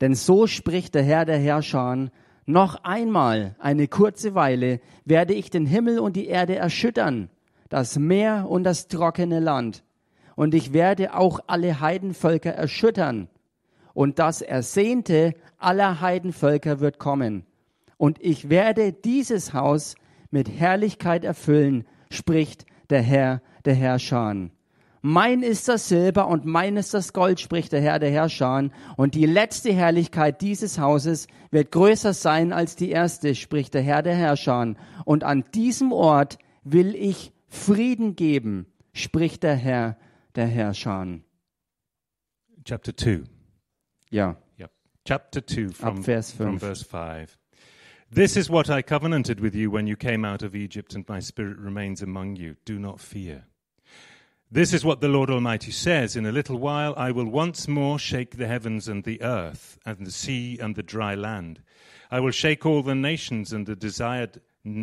Denn 0.00 0.16
so 0.16 0.48
spricht 0.48 0.96
der 0.96 1.04
Herr 1.04 1.26
der 1.26 1.38
Herrscher, 1.38 2.10
noch 2.44 2.82
einmal, 2.82 3.54
eine 3.60 3.86
kurze 3.86 4.34
Weile, 4.34 4.80
werde 5.04 5.32
ich 5.34 5.48
den 5.48 5.64
Himmel 5.64 6.00
und 6.00 6.16
die 6.16 6.26
Erde 6.26 6.56
erschüttern, 6.56 7.30
das 7.68 8.00
Meer 8.00 8.46
und 8.48 8.64
das 8.64 8.88
trockene 8.88 9.38
Land. 9.38 9.84
Und 10.34 10.54
ich 10.54 10.72
werde 10.72 11.14
auch 11.14 11.38
alle 11.46 11.78
Heidenvölker 11.78 12.50
erschüttern 12.50 13.28
und 13.94 14.18
das 14.18 14.42
Ersehnte 14.42 15.34
aller 15.56 16.00
Heidenvölker 16.00 16.80
wird 16.80 16.98
kommen. 16.98 17.46
Und 17.96 18.18
ich 18.20 18.50
werde 18.50 18.92
dieses 18.92 19.54
Haus 19.54 19.94
mit 20.30 20.50
Herrlichkeit 20.50 21.24
erfüllen, 21.24 21.84
spricht 22.10 22.66
der 22.90 23.00
Herr 23.00 23.40
der 23.64 23.74
Herrscher. 23.74 24.50
Mein 25.06 25.42
ist 25.42 25.68
das 25.68 25.88
Silber 25.88 26.28
und 26.28 26.46
mein 26.46 26.78
ist 26.78 26.94
das 26.94 27.12
Gold, 27.12 27.38
spricht 27.38 27.72
der 27.72 27.82
Herr 27.82 27.98
der 27.98 28.10
Herrscher. 28.10 28.70
Und 28.96 29.14
die 29.14 29.26
letzte 29.26 29.70
Herrlichkeit 29.72 30.40
dieses 30.40 30.78
Hauses 30.78 31.28
wird 31.50 31.72
größer 31.72 32.14
sein 32.14 32.52
als 32.54 32.74
die 32.74 32.90
erste, 32.90 33.34
spricht 33.34 33.74
der 33.74 33.82
Herr 33.82 34.02
der 34.02 34.14
Herrscher. 34.14 34.74
Und 35.04 35.22
an 35.22 35.44
diesem 35.54 35.92
Ort 35.92 36.38
will 36.62 36.94
ich 36.94 37.32
Frieden 37.48 38.16
geben, 38.16 38.66
spricht 38.94 39.42
der 39.42 39.56
Herr 39.56 39.98
der 40.34 40.46
Herrscher. 40.46 41.20
Chapter 42.64 42.96
2. 42.96 43.33
Ja, 44.14 44.36
Yep. 44.58 44.70
Chapter 45.04 45.40
2 45.40 45.70
from, 45.70 46.00
Vers 46.00 46.30
from 46.30 46.56
verse 46.56 46.84
5. 46.84 47.36
This 48.12 48.36
is 48.36 48.48
what 48.48 48.70
I 48.70 48.80
covenanted 48.80 49.40
with 49.40 49.56
you 49.56 49.72
when 49.72 49.88
you 49.88 49.96
came 49.96 50.24
out 50.24 50.44
of 50.44 50.54
Egypt, 50.54 50.94
and 50.94 51.04
my 51.08 51.18
spirit 51.18 51.58
remains 51.58 52.00
among 52.00 52.36
you. 52.36 52.54
Do 52.64 52.78
not 52.78 53.00
fear. 53.00 53.46
This 54.52 54.72
is 54.72 54.84
what 54.84 55.00
the 55.00 55.08
Lord 55.08 55.30
Almighty 55.30 55.72
says 55.72 56.14
In 56.14 56.26
a 56.26 56.30
little 56.30 56.58
while 56.58 56.94
I 56.96 57.10
will 57.10 57.28
once 57.28 57.66
more 57.66 57.98
shake 57.98 58.36
the 58.36 58.46
heavens 58.46 58.86
and 58.86 59.02
the 59.02 59.20
earth, 59.20 59.80
and 59.84 60.06
the 60.06 60.12
sea 60.12 60.60
and 60.60 60.76
the 60.76 60.84
dry 60.84 61.16
land. 61.16 61.60
I 62.08 62.20
will 62.20 62.30
shake 62.30 62.64
all 62.64 62.84
the 62.84 62.94
nations, 62.94 63.52
and 63.52 63.66
the 63.66 63.74
desired 63.74 64.40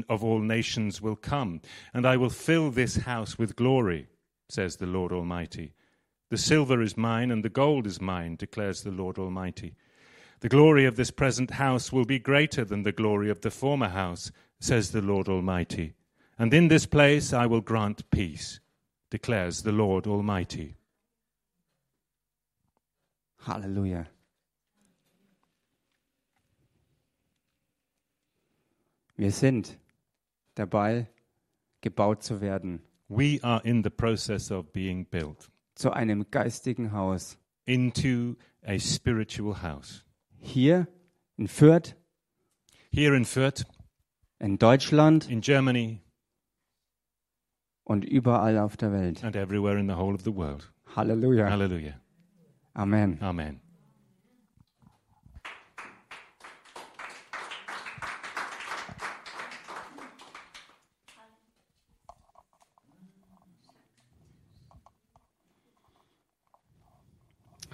of 0.09 0.25
all 0.25 0.39
nations 0.39 1.01
will 1.01 1.15
come, 1.15 1.61
and 1.93 2.05
I 2.05 2.17
will 2.17 2.29
fill 2.29 2.69
this 2.69 2.97
house 2.97 3.38
with 3.38 3.55
glory, 3.55 4.09
says 4.49 4.75
the 4.75 4.88
Lord 4.88 5.13
Almighty. 5.13 5.71
The 6.32 6.38
silver 6.38 6.82
is 6.82 6.95
mine, 6.95 7.29
and 7.29 7.43
the 7.43 7.49
gold 7.49 7.86
is 7.86 7.99
mine, 7.99 8.38
declares 8.38 8.84
the 8.84 8.89
Lord 8.89 9.17
Almighty. 9.17 9.75
The 10.39 10.47
glory 10.47 10.86
of 10.86 10.95
this 10.95 11.11
present 11.11 11.51
house 11.51 11.91
will 11.91 12.05
be 12.05 12.19
greater 12.19 12.63
than 12.63 12.84
the 12.84 12.93
glory 12.93 13.29
of 13.29 13.41
the 13.41 13.51
former 13.51 13.89
house, 13.89 14.32
says 14.57 14.91
the 14.91 15.01
Lord 15.01 15.27
Almighty. 15.27 15.93
And 16.39 16.53
in 16.53 16.69
this 16.69 16.86
place 16.86 17.34
I 17.34 17.47
will 17.47 17.59
grant 17.59 18.09
peace, 18.11 18.61
declares 19.09 19.63
the 19.63 19.73
Lord 19.73 20.07
Almighty. 20.07 20.77
Hallelujah. 23.39 24.07
Wir 29.17 29.32
sind 29.32 29.75
dabei, 30.55 31.07
gebaut 31.82 32.23
zu 32.23 32.39
werden 32.39 32.79
We 33.09 33.41
are 33.43 33.59
in 33.65 33.82
the 33.82 33.91
process 33.91 34.49
of 34.49 34.71
being 34.71 35.03
built 35.03 35.50
zu 35.82 35.91
einem 35.91 36.29
geistigen 36.32 36.91
Haus. 36.93 37.38
into 37.65 38.36
a 38.65 38.77
spiritual 38.79 39.61
house. 39.61 40.03
Hier 40.38 40.88
in 41.38 41.47
Fürth, 41.47 41.95
Here 42.91 43.15
in 43.15 43.25
Fürth, 43.25 43.63
in 44.39 44.57
Deutschland 44.57 45.29
in 45.29 45.41
Germany, 45.41 46.01
und 47.84 48.03
überall 48.05 48.57
auf 48.57 48.77
der 48.77 48.91
Welt. 48.91 49.23
and 49.23 49.36
everywhere 49.36 49.79
in 49.79 49.88
the 49.88 49.95
whole 49.95 50.13
of 50.15 50.21
the 50.23 50.34
world. 50.36 50.71
Halleluja. 50.95 51.49
Hallelujah. 51.49 51.99
Amen. 52.73 53.17
Amen. 53.21 53.61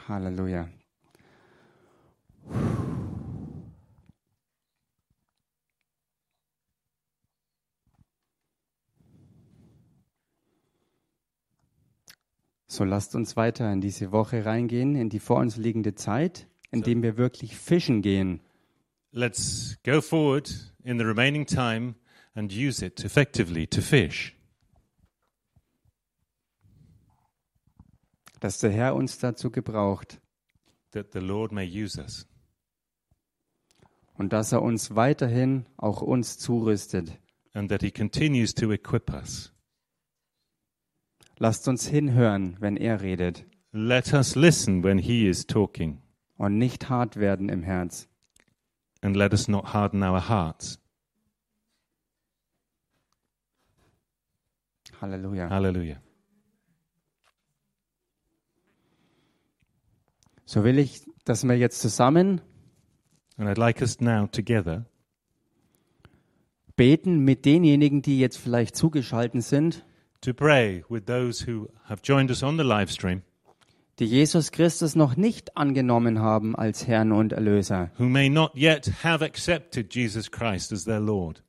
Halleluja. 0.07 0.69
So 12.69 12.83
lasst 12.83 13.15
uns 13.15 13.35
weiter 13.35 13.71
in 13.73 13.81
diese 13.81 14.11
Woche 14.11 14.45
reingehen, 14.45 14.95
in 14.95 15.09
die 15.09 15.19
vor 15.19 15.37
uns 15.37 15.57
liegende 15.57 15.95
Zeit, 15.95 16.47
indem 16.69 17.01
wir 17.01 17.17
wirklich 17.17 17.57
fischen 17.57 18.03
gehen. 18.03 18.41
Let's 19.11 19.79
go 19.83 19.99
forward 19.99 20.75
in 20.83 20.99
the 20.99 21.05
remaining 21.05 21.47
time 21.47 21.95
and 22.35 22.51
use 22.53 22.85
it 22.85 23.03
effectively 23.03 23.65
to 23.65 23.81
fish. 23.81 24.36
Dass 28.39 28.59
der 28.59 28.71
Herr 28.71 28.95
uns 28.95 29.17
dazu 29.19 29.51
gebraucht 29.51 30.21
that 30.91 31.11
the 31.13 31.19
Lord 31.19 31.51
may 31.51 31.65
use 31.65 31.99
us 32.01 32.27
und 34.15 34.33
dass 34.33 34.51
er 34.51 34.61
uns 34.61 34.95
weiterhin 34.95 35.65
auch 35.77 36.01
uns 36.01 36.37
zurüstet. 36.37 37.19
and 37.53 37.69
that 37.69 37.81
He 37.81 37.91
continues 37.91 38.53
to 38.55 38.71
equip 38.71 39.11
us. 39.11 39.53
Lasst 41.39 41.67
uns 41.67 41.87
hinhören, 41.87 42.57
wenn 42.59 42.77
er 42.77 43.01
redet 43.01 43.45
Let 43.71 44.13
us 44.13 44.35
listen 44.35 44.83
when 44.83 44.97
He 44.97 45.27
is 45.27 45.45
talking 45.45 46.01
und 46.37 46.57
nicht 46.57 46.89
hart 46.89 47.15
werden 47.17 47.49
im 47.49 47.63
Herz. 47.63 48.07
and 49.01 49.15
let 49.15 49.33
us 49.33 49.47
not 49.47 49.73
harden 49.73 50.03
our 50.03 50.27
hearts. 50.29 50.79
Halleluja. 54.99 55.49
Hallelujah. 55.49 56.01
So 60.47 60.63
will 60.63 60.79
ich, 60.79 61.01
dass 61.25 61.43
wir 61.43 61.57
jetzt 61.57 61.81
zusammen 61.81 62.41
And 63.37 63.47
I'd 63.47 63.59
like 63.59 63.81
us 63.81 63.99
now 63.99 64.25
together 64.27 64.85
beten 66.77 67.19
mit 67.19 67.43
denjenigen, 67.45 68.01
die 68.01 68.19
jetzt 68.19 68.37
vielleicht 68.37 68.75
zugeschaltet 68.75 69.43
sind, 69.43 69.83
to 70.21 70.33
pray 70.33 70.85
with 70.89 71.03
those 71.05 71.45
who 71.45 71.67
have 71.83 72.01
joined 72.03 72.29
us 72.29 72.43
on 72.43 72.57
the 72.57 72.63
live 72.63 72.89
stream 72.89 73.21
die 73.99 74.05
Jesus 74.05 74.51
Christus 74.51 74.95
noch 74.95 75.17
nicht 75.17 75.57
angenommen 75.57 76.19
haben 76.19 76.55
als 76.55 76.87
Herrn 76.87 77.11
und 77.11 77.33
Erlöser, 77.33 77.91
who 77.97 78.05
may 78.05 78.29
not 78.29 78.55
yet 78.55 79.03
have 79.03 79.25
accepted 79.25 79.93
Jesus 79.93 80.31
Christ 80.31 80.71
as 80.71 80.85
their 80.85 80.99
Lord, 80.99 81.43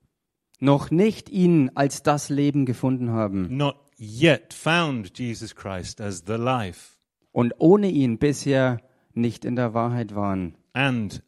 noch 0.58 0.90
nicht 0.90 1.30
ihn 1.30 1.70
als 1.74 2.02
das 2.02 2.30
Leben 2.30 2.66
gefunden 2.66 3.10
haben. 3.10 3.56
not 3.56 3.76
yet 3.98 4.52
found 4.52 5.16
Jesus 5.18 5.54
Christ 5.54 6.00
as 6.00 6.24
the 6.26 6.34
life, 6.34 6.96
und 7.32 7.54
ohne 7.58 7.90
ihn 7.90 8.18
bisher 8.18 8.80
nicht 9.18 9.44
in 9.44 9.56
der 9.56 9.74
Wahrheit 9.74 10.14
waren. 10.14 10.54
and 10.72 11.22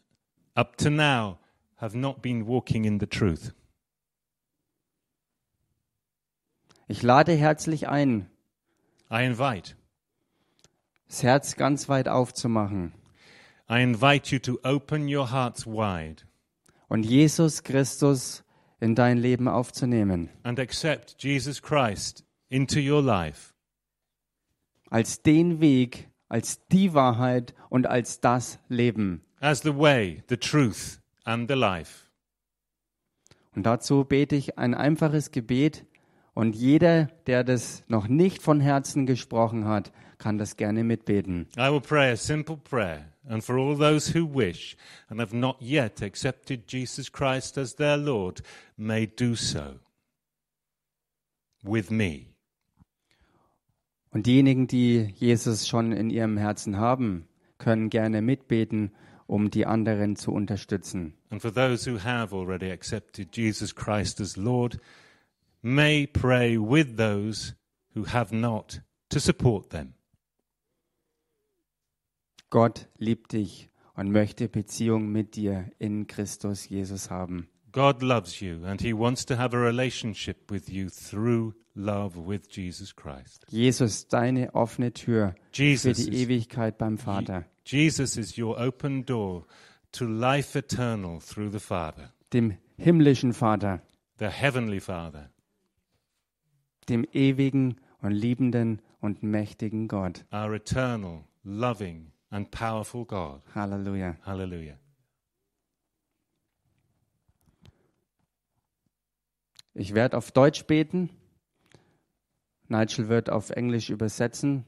up 0.55 0.76
to 0.76 0.91
now 0.91 1.38
have 1.76 1.97
not 1.97 2.22
been 2.22 2.47
walking 2.47 2.84
in 2.84 2.99
the 3.01 3.07
truth. 3.07 3.53
Ich 6.88 7.03
lade 7.03 7.32
herzlich 7.32 7.88
ein, 7.88 8.28
I 9.11 9.24
invite. 9.24 9.74
das 11.09 11.22
Herz 11.22 11.57
ganz 11.57 11.88
weit 11.88 12.09
aufzumachen 12.09 12.93
I 13.68 13.82
invite 13.82 14.34
you 14.34 14.41
to 14.41 14.59
open 14.64 15.07
your 15.12 15.30
hearts 15.30 15.66
wide 15.66 16.24
und 16.88 17.05
Jesus 17.05 17.62
Christus 17.62 18.43
in 18.80 18.95
dein 18.97 19.18
Leben 19.18 19.47
aufzunehmen, 19.47 20.28
and 20.43 20.59
accept 20.59 21.16
Jesus 21.22 21.62
Christ 21.62 22.24
into 22.49 22.80
your 22.80 23.03
life 23.03 23.53
als 24.91 25.22
den 25.22 25.61
Weg, 25.61 26.10
als 26.31 26.66
die 26.68 26.95
Wahrheit 26.95 27.55
und 27.68 27.87
als 27.87 28.20
das 28.20 28.59
Leben. 28.70 29.22
as 29.41 29.61
the 29.62 29.76
way, 29.76 30.22
the 30.28 30.37
truth, 30.37 31.01
and 31.24 31.49
the 31.51 31.55
life. 31.57 32.07
Und 33.55 33.64
dazu 33.64 34.05
bete 34.05 34.37
ich 34.37 34.59
ein 34.59 34.74
einfaches 34.74 35.33
Gebet 35.33 35.85
und 36.35 36.55
jeder, 36.55 37.07
der 37.26 37.43
das 37.43 37.83
noch 37.89 38.07
nicht 38.07 38.43
von 38.43 38.61
Herzen 38.61 39.07
gesprochen 39.07 39.64
hat, 39.66 39.93
kann 40.18 40.39
das 40.39 40.57
gerne 40.57 40.85
mitbeten. 40.85 41.49
I 41.57 41.70
will 41.70 41.81
pray 41.81 42.12
a 42.12 42.16
simple 42.16 42.57
prayer, 42.57 43.07
and 43.26 43.43
for 43.43 43.57
all 43.57 43.76
those 43.76 44.14
who 44.16 44.24
wish 44.26 44.76
and 45.09 45.20
have 45.20 45.35
not 45.35 45.57
yet 45.61 46.03
accepted 46.03 46.70
Jesus 46.70 47.11
Christ 47.11 47.59
as 47.59 47.74
their 47.74 47.97
Lord 47.97 48.43
may 48.76 49.07
do 49.07 49.35
so 49.35 49.81
with 51.64 51.91
me. 51.91 52.26
Und 54.11 54.27
diejenigen, 54.27 54.67
die 54.67 55.13
Jesus 55.15 55.69
schon 55.69 55.93
in 55.93 56.11
ihrem 56.11 56.37
Herzen 56.37 56.77
haben, 56.79 57.29
können 57.59 57.91
gerne 57.91 58.23
mitbeten, 58.23 58.93
um 59.27 59.51
die 59.51 59.67
anderen 59.67 60.17
zu 60.17 60.33
unterstützen. 60.33 61.15
And 61.31 61.41
for 61.41 61.53
those 61.53 61.89
who 61.89 62.03
have 62.03 62.35
already 62.35 62.73
accepted 62.73 63.37
Jesus 63.37 63.75
Christ 63.75 64.21
as 64.21 64.37
Lord, 64.37 64.81
may 65.63 66.07
pray 66.07 66.59
with 66.59 66.97
those 66.97 67.55
who 67.95 68.05
have 68.07 68.35
not 68.35 68.83
to 69.11 69.21
support 69.21 69.71
them. 69.71 69.95
Gott 72.49 72.89
liebt 72.99 73.33
dich 73.33 73.71
und 73.95 74.11
möchte 74.11 74.49
Beziehung 74.49 75.13
mit 75.13 75.37
dir 75.37 75.71
in 75.79 76.09
Christus 76.09 76.69
Jesus 76.69 77.11
haben. 77.11 77.49
God 77.73 78.03
loves 78.03 78.41
you, 78.41 78.64
and 78.64 78.81
He 78.81 78.93
wants 78.93 79.25
to 79.27 79.37
have 79.37 79.55
a 79.55 79.59
relationship 79.59 80.51
with 80.51 80.68
you 80.68 80.89
through 80.89 81.55
love 81.75 82.16
with 82.16 82.51
Jesus 82.51 82.93
Christ. 82.95 83.45
Jesus, 83.51 84.07
deine 84.09 84.55
offene 84.55 84.93
Tür 84.93 85.35
Jesus 85.53 85.99
für 85.99 86.11
die 86.11 86.16
is, 86.16 86.29
Ewigkeit 86.29 86.79
beim 86.79 86.99
Vater, 86.99 87.45
Jesus 87.64 88.16
is 88.16 88.37
your 88.37 88.59
open 88.59 89.05
door 89.05 89.47
to 89.93 90.07
life 90.07 90.57
eternal 90.57 91.21
through 91.21 91.51
the 91.51 91.61
Father, 91.61 92.12
dem 92.33 92.57
himmlischen 92.77 93.33
Vater, 93.33 93.81
the 94.18 94.29
Heavenly 94.29 94.81
Father, 94.81 95.31
dem 96.89 97.05
ewigen 97.12 97.77
und 98.03 98.12
liebenden 98.12 98.83
und 99.01 99.23
mächtigen 99.23 99.89
Gott. 99.89 100.25
our 100.33 100.55
eternal, 100.55 101.25
loving, 101.45 102.12
and 102.31 102.51
powerful 102.51 103.05
God. 103.05 103.43
Hallelujah. 103.55 104.16
Hallelujah. 104.24 104.78
Ich 109.74 109.94
werde 109.94 110.16
auf 110.16 110.32
Deutsch 110.32 110.64
beten. 110.64 111.10
Nigel 112.68 113.09
wird 113.09 113.30
auf 113.30 113.51
Englisch 113.51 113.90
übersetzen. 113.90 114.64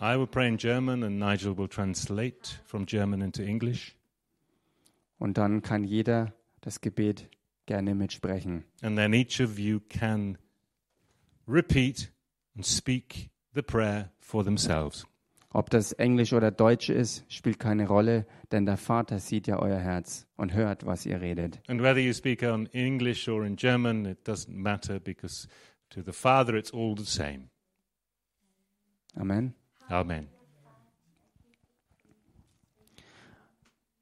I 0.00 0.16
will 0.18 0.26
pray 0.26 0.48
in 0.48 0.56
German, 0.56 1.04
and 1.04 1.18
Nigel 1.18 1.56
will 1.56 1.68
translate 1.68 2.60
from 2.64 2.86
German 2.86 3.20
into 3.20 3.42
English. 3.42 3.96
Und 5.18 5.38
dann 5.38 5.62
kann 5.62 5.84
jeder 5.84 6.34
das 6.60 6.80
Gebet 6.80 7.28
gerne 7.66 7.94
mitsprechen. 7.94 8.64
And 8.82 8.96
then 8.96 9.12
each 9.12 9.40
of 9.40 9.58
you 9.58 9.80
can 9.88 10.38
repeat 11.46 12.12
and 12.56 12.66
speak 12.66 13.30
the 13.54 13.62
prayer 13.62 14.10
for 14.20 14.44
themselves. 14.44 15.06
Ob 15.54 15.68
das 15.68 15.92
Englisch 15.92 16.32
oder 16.32 16.50
Deutsch 16.50 16.88
ist, 16.88 17.24
spielt 17.28 17.58
keine 17.58 17.86
Rolle, 17.86 18.26
denn 18.52 18.64
der 18.64 18.78
Vater 18.78 19.18
sieht 19.18 19.46
ja 19.46 19.58
euer 19.58 19.78
Herz 19.78 20.26
und 20.36 20.54
hört, 20.54 20.86
was 20.86 21.04
ihr 21.04 21.20
redet. 21.20 21.60
And 21.68 21.82
whether 21.82 21.98
you 21.98 22.14
speak 22.14 22.42
on 22.42 22.66
English 22.72 23.28
or 23.28 23.44
in 23.44 23.56
German, 23.56 24.06
it 24.06 24.26
doesn't 24.26 24.54
matter 24.54 24.98
because 24.98 25.46
to 25.90 26.00
the 26.02 26.12
Father 26.12 26.54
it's 26.54 26.72
all 26.72 26.96
the 26.96 27.04
same. 27.04 27.50
Amen. 29.14 29.54
Amen. 29.90 30.28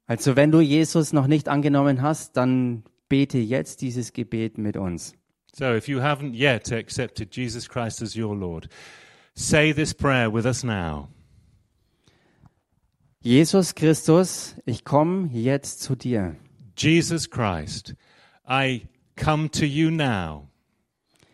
Also 0.07 0.37
wenn 0.37 0.51
du 0.51 0.61
Jesus 0.61 1.11
noch 1.11 1.27
nicht 1.27 1.49
angenommen 1.49 2.01
hast, 2.01 2.37
dann 2.37 2.83
bete 3.09 3.39
jetzt 3.39 3.81
dieses 3.81 4.13
Gebet 4.13 4.57
mit 4.57 4.77
uns. 4.77 5.15
So 5.53 5.73
if 5.73 5.89
you 5.89 5.99
haven't 5.99 6.33
yet 6.33 6.71
accepted 6.71 7.35
Jesus 7.35 7.67
Christ 7.67 8.01
as 8.01 8.15
your 8.15 8.37
Lord, 8.37 8.69
say 9.35 9.73
this 9.73 9.93
prayer 9.93 10.33
with 10.33 10.45
us 10.45 10.63
now. 10.63 11.09
Jesus 13.23 13.75
Christus, 13.75 14.55
ich 14.65 14.83
komme 14.83 15.29
jetzt 15.31 15.81
zu 15.81 15.95
dir. 15.95 16.35
Jesus 16.75 17.29
Christ, 17.29 17.93
I 18.49 18.87
come 19.15 19.49
to 19.51 19.65
you 19.65 19.91
now 19.91 20.47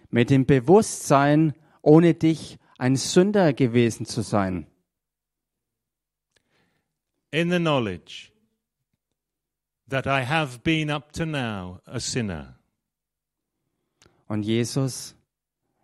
Mit 0.09 0.29
dem 0.29 0.45
Bewusstsein, 0.45 1.53
ohne 1.81 2.13
dich 2.13 2.57
ein 2.77 2.95
Sünder 2.95 3.53
gewesen 3.53 4.05
zu 4.05 4.21
sein. 4.21 4.67
in 7.31 7.49
the 7.49 7.59
knowledge 7.59 8.31
that 9.87 10.07
I 10.07 10.21
have 10.23 10.63
been 10.63 10.89
up 10.89 11.11
to 11.13 11.25
now 11.25 11.81
a 11.85 11.99
sinner. 11.99 12.55
Und 14.27 14.43
Jesus, 14.43 15.13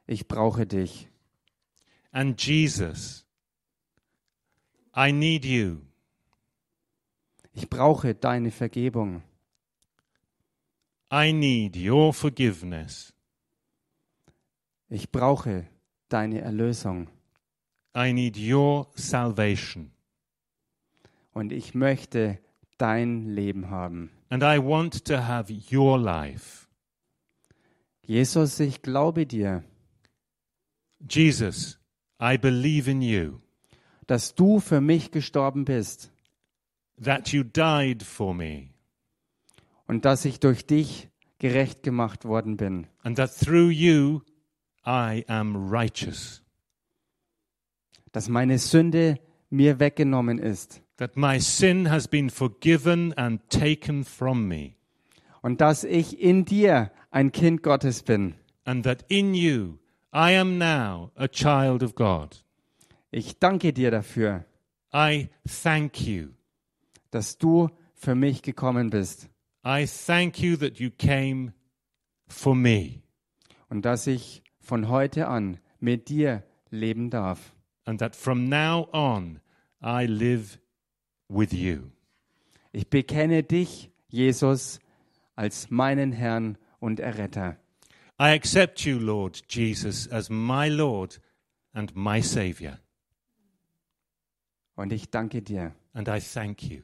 ich 0.08 0.28
brauche 0.28 0.66
dich. 0.66 1.08
And 2.12 2.38
Jesus, 2.42 3.24
I 4.96 5.12
need 5.12 5.46
you. 5.46 5.82
Ich 7.54 7.70
brauche 7.70 8.16
deine 8.16 8.52
Vergebung. 8.52 9.22
I 11.12 11.32
need 11.32 11.78
your 11.78 12.14
forgiveness. 12.14 13.14
Ich 14.90 15.12
brauche 15.12 15.68
deine 16.10 16.42
Erlösung. 16.42 17.10
I 17.96 18.12
need 18.12 18.38
your 18.38 18.88
salvation. 18.96 19.92
Und 21.32 21.52
ich 21.52 21.76
möchte 21.76 22.40
dein 22.78 23.28
Leben 23.28 23.70
haben. 23.70 24.12
And 24.30 24.42
I 24.42 24.58
want 24.58 25.06
to 25.06 25.18
have 25.18 25.54
your 25.72 26.00
life. 26.00 26.68
Jesus, 28.06 28.60
ich 28.60 28.82
glaube 28.82 29.26
dir, 29.26 29.64
Jesus, 31.08 31.80
I 32.20 32.38
believe 32.38 32.90
in 32.90 33.02
you, 33.02 33.40
dass 34.08 34.36
du 34.36 34.60
für 34.60 34.82
mich 34.82 35.12
gestorben 35.12 35.66
bist 35.66 36.13
that 37.02 37.30
you 37.34 37.44
died 37.44 38.04
for 38.04 38.34
me, 38.34 38.70
und 39.88 40.06
dass 40.06 40.26
ich 40.26 40.40
durch 40.40 40.66
dich 40.66 41.10
gerecht 41.40 41.84
gemacht 41.84 42.26
worden 42.26 42.58
bin. 42.58 42.88
and 43.04 43.18
that 43.18 43.32
through 43.38 43.70
you 43.72 44.22
I 44.86 45.24
am 45.28 45.56
righteous. 45.70 46.42
Dass 48.12 48.30
meine 48.30 48.58
Sünde 48.60 49.20
mir 49.50 49.80
weggenommen 49.80 50.38
ist 50.40 50.82
That 50.98 51.18
my 51.18 51.40
sin 51.40 51.90
has 51.90 52.08
been 52.08 52.30
forgiven 52.30 53.14
and 53.18 53.42
taken 53.50 54.04
from 54.06 54.48
me, 54.48 54.76
und 55.42 55.60
dass 55.62 55.84
ich 55.84 56.20
in 56.20 56.46
dir 56.46 56.92
ein 57.12 57.32
Kind 57.32 57.64
Gottes 57.64 58.04
bin. 58.04 58.36
and 58.66 58.86
that 58.86 59.04
in 59.10 59.34
you 59.34 59.80
I 60.14 60.38
am 60.38 60.58
now 60.60 61.12
a 61.16 61.28
child 61.28 61.82
of 61.82 61.96
God. 61.96 62.44
Ich 63.12 63.40
danke 63.40 63.74
dir 63.74 63.90
dafür, 63.92 64.46
I 64.94 65.30
thank 65.64 66.02
you. 66.02 66.30
Dass 67.14 67.38
du 67.38 67.70
für 67.94 68.16
mich 68.16 68.42
gekommen 68.42 68.90
bist 68.90 69.30
I 69.66 69.86
thank 69.86 70.40
you 70.42 70.58
that 70.58 70.80
you 70.80 70.90
came 70.92 71.54
for 72.28 72.54
me, 72.56 73.02
und 73.70 73.86
dass 73.86 74.08
ich 74.08 74.44
von 74.60 74.88
heute 74.90 75.28
an 75.28 75.58
mit 75.80 76.10
dir 76.10 76.44
leben 76.70 77.10
darf. 77.10 77.56
and 77.86 78.00
that 78.00 78.16
from 78.16 78.50
now 78.50 78.88
on 78.94 79.40
I 79.82 80.06
live 80.06 80.58
with 81.30 81.52
you. 81.54 81.92
Ich 82.72 82.90
bekenne 82.90 83.44
dich, 83.44 83.92
Jesus, 84.08 84.80
als 85.36 85.70
meinen 85.70 86.12
Herrn 86.14 86.58
und 86.80 87.00
Erretter. 87.00 87.58
I 88.20 88.34
accept 88.36 88.86
you, 88.86 88.98
Lord 89.00 89.44
Jesus, 89.50 90.08
as 90.10 90.30
my 90.30 90.70
Lord 90.70 91.20
and 91.74 91.94
my 91.96 92.22
Savior, 92.22 92.80
Und 94.76 94.92
ich 94.94 95.10
danke 95.10 95.42
dir. 95.42 95.74
and 95.94 96.08
I 96.08 96.20
thank 96.20 96.64
you. 96.64 96.82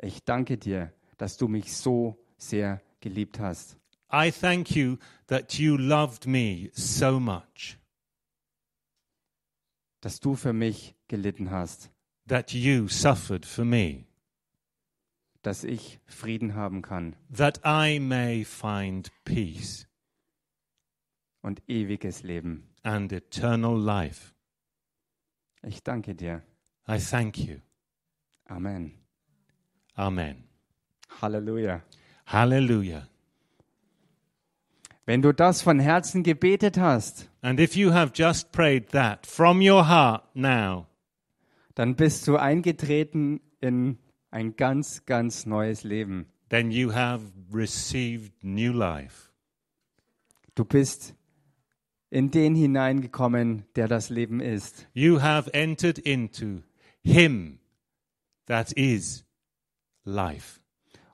Ich 0.00 0.24
danke 0.24 0.56
dir, 0.58 0.92
dass 1.16 1.36
du 1.36 1.48
mich 1.48 1.76
so 1.76 2.16
sehr 2.36 2.80
geliebt 3.00 3.38
hast. 3.40 3.76
I 4.12 4.30
thank 4.30 4.74
you 4.74 4.96
that 5.26 5.54
you 5.54 5.76
loved 5.76 6.26
me 6.26 6.70
so 6.72 7.18
much, 7.20 7.78
Dass 10.00 10.20
du 10.20 10.34
für 10.36 10.52
mich 10.52 10.94
gelitten 11.08 11.50
hast. 11.50 11.90
that 12.26 12.52
you 12.52 12.88
suffered 12.88 13.44
for 13.46 13.64
me, 13.64 14.04
Dass 15.42 15.64
ich 15.64 15.98
Frieden 16.06 16.54
haben 16.54 16.82
kann 16.82 17.16
that 17.34 17.60
I 17.64 17.98
may 17.98 18.44
find 18.44 19.10
peace 19.24 19.86
und 21.42 21.62
ewiges 21.68 22.22
Leben. 22.22 22.68
and 22.82 23.12
eternal 23.12 23.76
life. 23.78 24.32
Ich 25.62 25.82
danke 25.82 26.14
dir. 26.14 26.42
I 26.88 26.98
thank 26.98 27.36
you. 27.38 27.60
Amen. 28.46 28.92
Amen. 29.98 30.44
Halleluja. 31.20 31.82
Hallelujah. 32.26 33.08
Wenn 35.06 35.22
du 35.22 35.32
das 35.32 35.60
von 35.62 35.80
Herzen 35.80 36.22
gebetet 36.22 36.78
hast, 36.78 37.28
And 37.40 37.58
if 37.58 37.74
you 37.74 37.92
have 37.92 38.12
just 38.14 38.52
prayed 38.52 38.90
that 38.90 39.26
from 39.26 39.60
your 39.60 39.88
heart 39.88 40.22
now, 40.34 40.86
dann 41.74 41.96
bist 41.96 42.28
du 42.28 42.36
eingetreten 42.36 43.40
in 43.60 43.98
ein 44.30 44.54
ganz, 44.56 45.04
ganz 45.06 45.46
neues 45.46 45.82
Leben. 45.82 46.26
then 46.50 46.70
you 46.70 46.92
have 46.92 47.22
received 47.52 48.32
new 48.42 48.72
life. 48.72 49.30
Du 50.54 50.64
bist 50.64 51.14
in 52.10 52.30
den 52.30 52.54
hineingekommen, 52.54 53.64
der 53.76 53.88
das 53.88 54.10
Leben 54.10 54.40
ist. 54.40 54.86
You 54.92 55.20
have 55.20 55.52
entered 55.52 55.98
into 55.98 56.62
Him 57.02 57.58
that 58.46 58.72
is 58.72 59.24
life. 60.08 60.60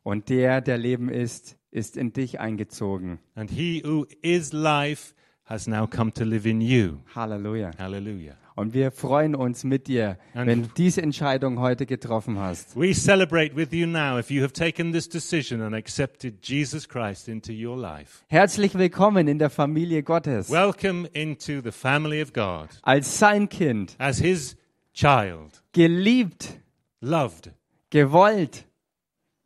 Und 0.03 0.29
der, 0.29 0.61
der 0.61 0.79
Leben 0.79 1.09
ist, 1.09 1.57
ist 1.71 1.97
in 1.97 2.13
dich 2.13 2.41
eingezogen. 2.41 3.19
And 3.35 3.51
He 3.51 3.83
who 3.85 4.07
is 4.23 4.53
life 4.53 5.15
has 5.45 5.67
now 5.67 5.87
come 5.87 6.13
to 6.13 6.25
live 6.25 6.47
in 6.47 6.61
you. 6.61 6.99
Halleluja. 7.15 7.71
Hallelujah. 7.79 8.37
Und 8.57 8.73
wir 8.73 8.93
freuen 8.93 9.35
uns 9.35 9.65
mit 9.65 9.89
dir, 9.89 10.17
Und- 10.33 10.47
wenn 10.47 10.63
du 10.63 10.69
diese 10.77 11.03
Entscheidung 11.03 11.59
heute 11.59 11.87
getroffen 11.87 12.39
hast. 12.39 12.77
We 12.77 12.93
celebrate 12.95 13.57
with 13.57 13.73
you 13.73 13.85
now 13.87 14.17
if 14.17 14.31
you 14.31 14.43
have 14.43 14.53
taken 14.53 14.93
this 14.93 15.09
decision 15.09 15.61
and 15.61 15.75
accepted 15.75 16.37
Jesus 16.47 16.89
Christ 16.89 17.27
into 17.29 17.53
your 17.53 17.77
life. 17.77 18.23
Herzlich 18.29 18.77
willkommen 18.77 19.27
in 19.27 19.41
der 19.41 19.51
Familie 19.51 20.05
Gottes. 20.05 20.51
Welcome 20.51 21.09
into 21.15 21.61
the 21.63 21.73
family 21.73 22.23
of 22.23 22.33
God 22.33 22.69
Als 22.83 23.19
sein 23.19 23.49
Kind, 23.49 23.97
as 23.99 24.19
His 24.19 24.57
child, 24.93 25.65
geliebt, 25.73 26.61
loved, 27.01 27.51
gewollt 27.91 28.67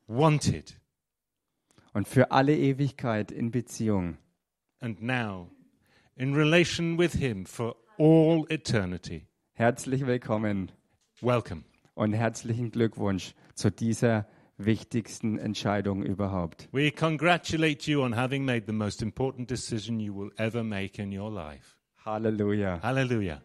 wanted, 0.09 0.77
und 1.93 2.09
für 2.09 2.31
alle 2.31 2.57
Ewigkeit 2.57 3.31
in 3.31 3.51
Beziehung. 3.51 4.17
and 4.81 5.03
now 5.03 5.51
in 6.17 6.35
relation 6.35 6.97
with 6.99 7.13
Him 7.15 7.45
for 7.45 7.75
all 7.99 8.47
eternity. 8.49 9.27
Herzlich 9.55 10.07
willkommen 10.07 10.71
Welcome. 11.21 11.65
und 11.95 12.13
herzlichen 12.13 12.71
Glückwunsch 12.71 13.35
zu 13.55 13.71
dieser 13.71 14.27
wichtigsten 14.57 15.39
Entscheidung 15.39 16.03
überhaupt. 16.05 16.69
We 16.73 16.91
congratulate 16.93 17.91
you 17.91 18.03
on 18.03 18.17
having 18.17 18.45
made 18.45 18.65
the 18.67 18.73
most 18.73 19.03
important 19.03 19.51
decision 19.51 20.01
you 20.01 20.15
will 20.15 20.33
ever 20.37 20.63
make 20.63 21.01
in 21.03 21.17
your 21.17 21.31
life. 21.31 21.77
Halleluja. 22.05 22.81
Hallelujah. 22.83 23.43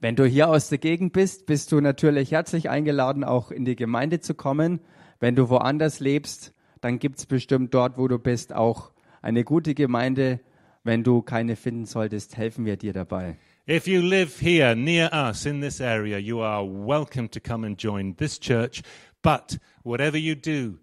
Wenn 0.00 0.14
du 0.14 0.24
hier 0.24 0.48
aus 0.48 0.68
der 0.68 0.78
Gegend 0.78 1.12
bist, 1.12 1.46
bist 1.46 1.72
du 1.72 1.80
natürlich 1.80 2.30
herzlich 2.30 2.70
eingeladen, 2.70 3.24
auch 3.24 3.50
in 3.50 3.64
die 3.64 3.74
Gemeinde 3.74 4.20
zu 4.20 4.34
kommen. 4.34 4.78
Wenn 5.18 5.34
du 5.34 5.48
woanders 5.48 5.98
lebst, 5.98 6.54
dann 6.80 7.00
gibt 7.00 7.18
es 7.18 7.26
bestimmt 7.26 7.74
dort, 7.74 7.98
wo 7.98 8.06
du 8.06 8.16
bist, 8.20 8.52
auch 8.52 8.92
eine 9.22 9.42
gute 9.42 9.74
Gemeinde. 9.74 10.38
Wenn 10.84 11.02
du 11.02 11.20
keine 11.22 11.56
finden 11.56 11.84
solltest, 11.84 12.36
helfen 12.36 12.64
wir 12.64 12.76
dir 12.76 12.92
dabei. 12.92 13.38
If 13.68 13.88
you 13.88 14.00
live 14.00 14.38
here 14.40 14.76
near 14.76 15.10
us 15.12 15.44
in 15.44 15.60
this 15.60 15.80
area, 15.80 16.18
you 16.18 16.40
are 16.42 16.64
welcome 16.64 17.28
to 17.30 17.40
come 17.40 17.66
and 17.66 17.76
join 17.76 18.16
this 18.16 18.38
church. 18.38 18.82
But 19.20 19.58
whatever 19.82 20.16
you 20.16 20.36
do, 20.36 20.78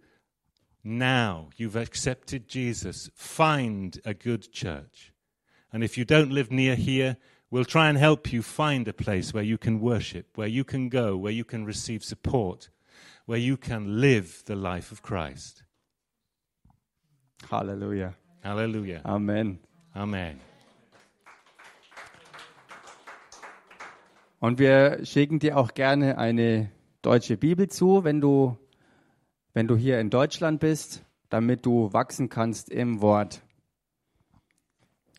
now 0.84 1.50
you've 1.56 1.78
accepted 1.78 2.50
Jesus, 2.50 3.10
find 3.16 3.98
a 4.04 4.14
good 4.14 4.52
church. 4.52 5.14
And 5.72 5.86
if 5.86 5.98
you 5.98 6.04
don't 6.04 6.32
live 6.32 6.52
near 6.52 6.76
here, 6.76 7.16
we'll 7.52 7.66
try 7.66 7.90
and 7.90 7.98
help 7.98 8.32
you 8.32 8.42
find 8.42 8.88
a 8.88 8.94
place 8.94 9.34
where 9.34 9.44
you 9.44 9.58
can 9.58 9.80
worship, 9.80 10.38
where 10.38 10.48
you 10.48 10.64
can 10.64 10.90
go, 10.90 11.16
where 11.18 11.32
you 11.32 11.44
can 11.44 11.66
receive 11.66 12.04
support, 12.04 12.70
where 13.26 13.40
you 13.40 13.58
can 13.58 14.00
live 14.02 14.44
the 14.46 14.56
life 14.56 14.92
of 14.92 15.02
Christ. 15.02 15.64
Halleluja. 17.50 18.14
Hallelujah. 18.44 19.02
Amen. 19.06 19.60
Amen. 19.96 20.40
Und 24.40 24.60
wir 24.60 25.04
schicken 25.06 25.40
dir 25.40 25.58
auch 25.58 25.74
gerne 25.74 26.18
eine 26.18 26.70
deutsche 27.02 27.38
Bibel 27.38 27.68
zu, 27.68 28.04
wenn 28.04 28.22
du, 28.22 28.58
wenn 29.54 29.68
du 29.68 29.76
hier 29.76 30.00
in 30.00 30.10
Deutschland 30.10 30.60
bist, 30.60 31.04
damit 31.30 31.66
du 31.66 31.92
wachsen 31.94 32.30
kannst 32.30 32.70
im 32.70 33.02
Wort. 33.02 33.42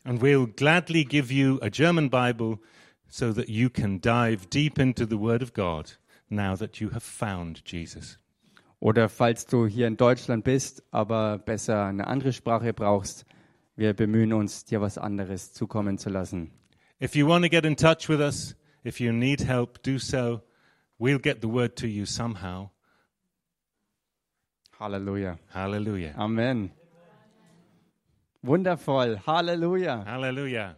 And 0.07 0.23
we'll 0.23 0.47
gladly 0.47 1.05
give 1.05 1.33
you 1.33 1.59
a 1.63 1.69
German 1.69 2.09
Bible 2.09 2.61
so 3.09 3.33
that 3.33 3.49
you 3.49 3.69
can 3.69 3.99
dive 3.99 4.49
deep 4.51 4.79
into 4.79 5.05
the 5.05 5.19
Word 5.19 5.43
of 5.43 5.53
God 5.53 5.95
now 6.31 6.55
that 6.55 6.81
you 6.81 6.91
have 6.91 7.03
found 7.03 7.65
Jesus. 7.65 8.17
Oder 8.79 9.09
falls 9.09 9.47
du 9.47 9.67
hier 9.67 9.89
in 9.89 9.97
Deutschland 9.97 10.45
bist, 10.45 10.85
aber 10.93 11.39
besser 11.39 11.87
eine 11.87 12.07
andere 12.07 12.33
Sprache 12.33 12.73
brauchst, 12.73 13.25
wir 13.75 13.95
bemühen 13.95 14.33
uns, 14.33 14.65
dir 14.65 14.81
was 14.81 14.97
anderes 14.97 15.53
zukommen 15.53 15.99
zu 15.99 16.09
lassen. 16.09 16.53
If 17.01 17.17
you 17.17 17.27
want 17.27 17.43
to 17.43 17.51
get 17.51 17.65
in 17.65 17.75
touch 17.75 18.09
with 18.09 18.21
us, 18.21 18.55
if 18.85 19.01
you 19.01 19.13
need 19.13 19.41
help, 19.41 19.83
do 19.83 19.99
so. 19.99 20.41
We'll 20.99 21.19
get 21.19 21.41
the 21.41 21.49
word 21.49 21.75
to 21.79 21.89
you 21.89 22.07
somehow. 22.07 22.71
Hallelujah. 24.79 25.41
Hallelujah. 25.53 26.15
Amen. 26.17 26.71
Wundervoll. 28.47 29.17
Halleluja. 29.27 30.05
Hallelujah. 30.07 30.77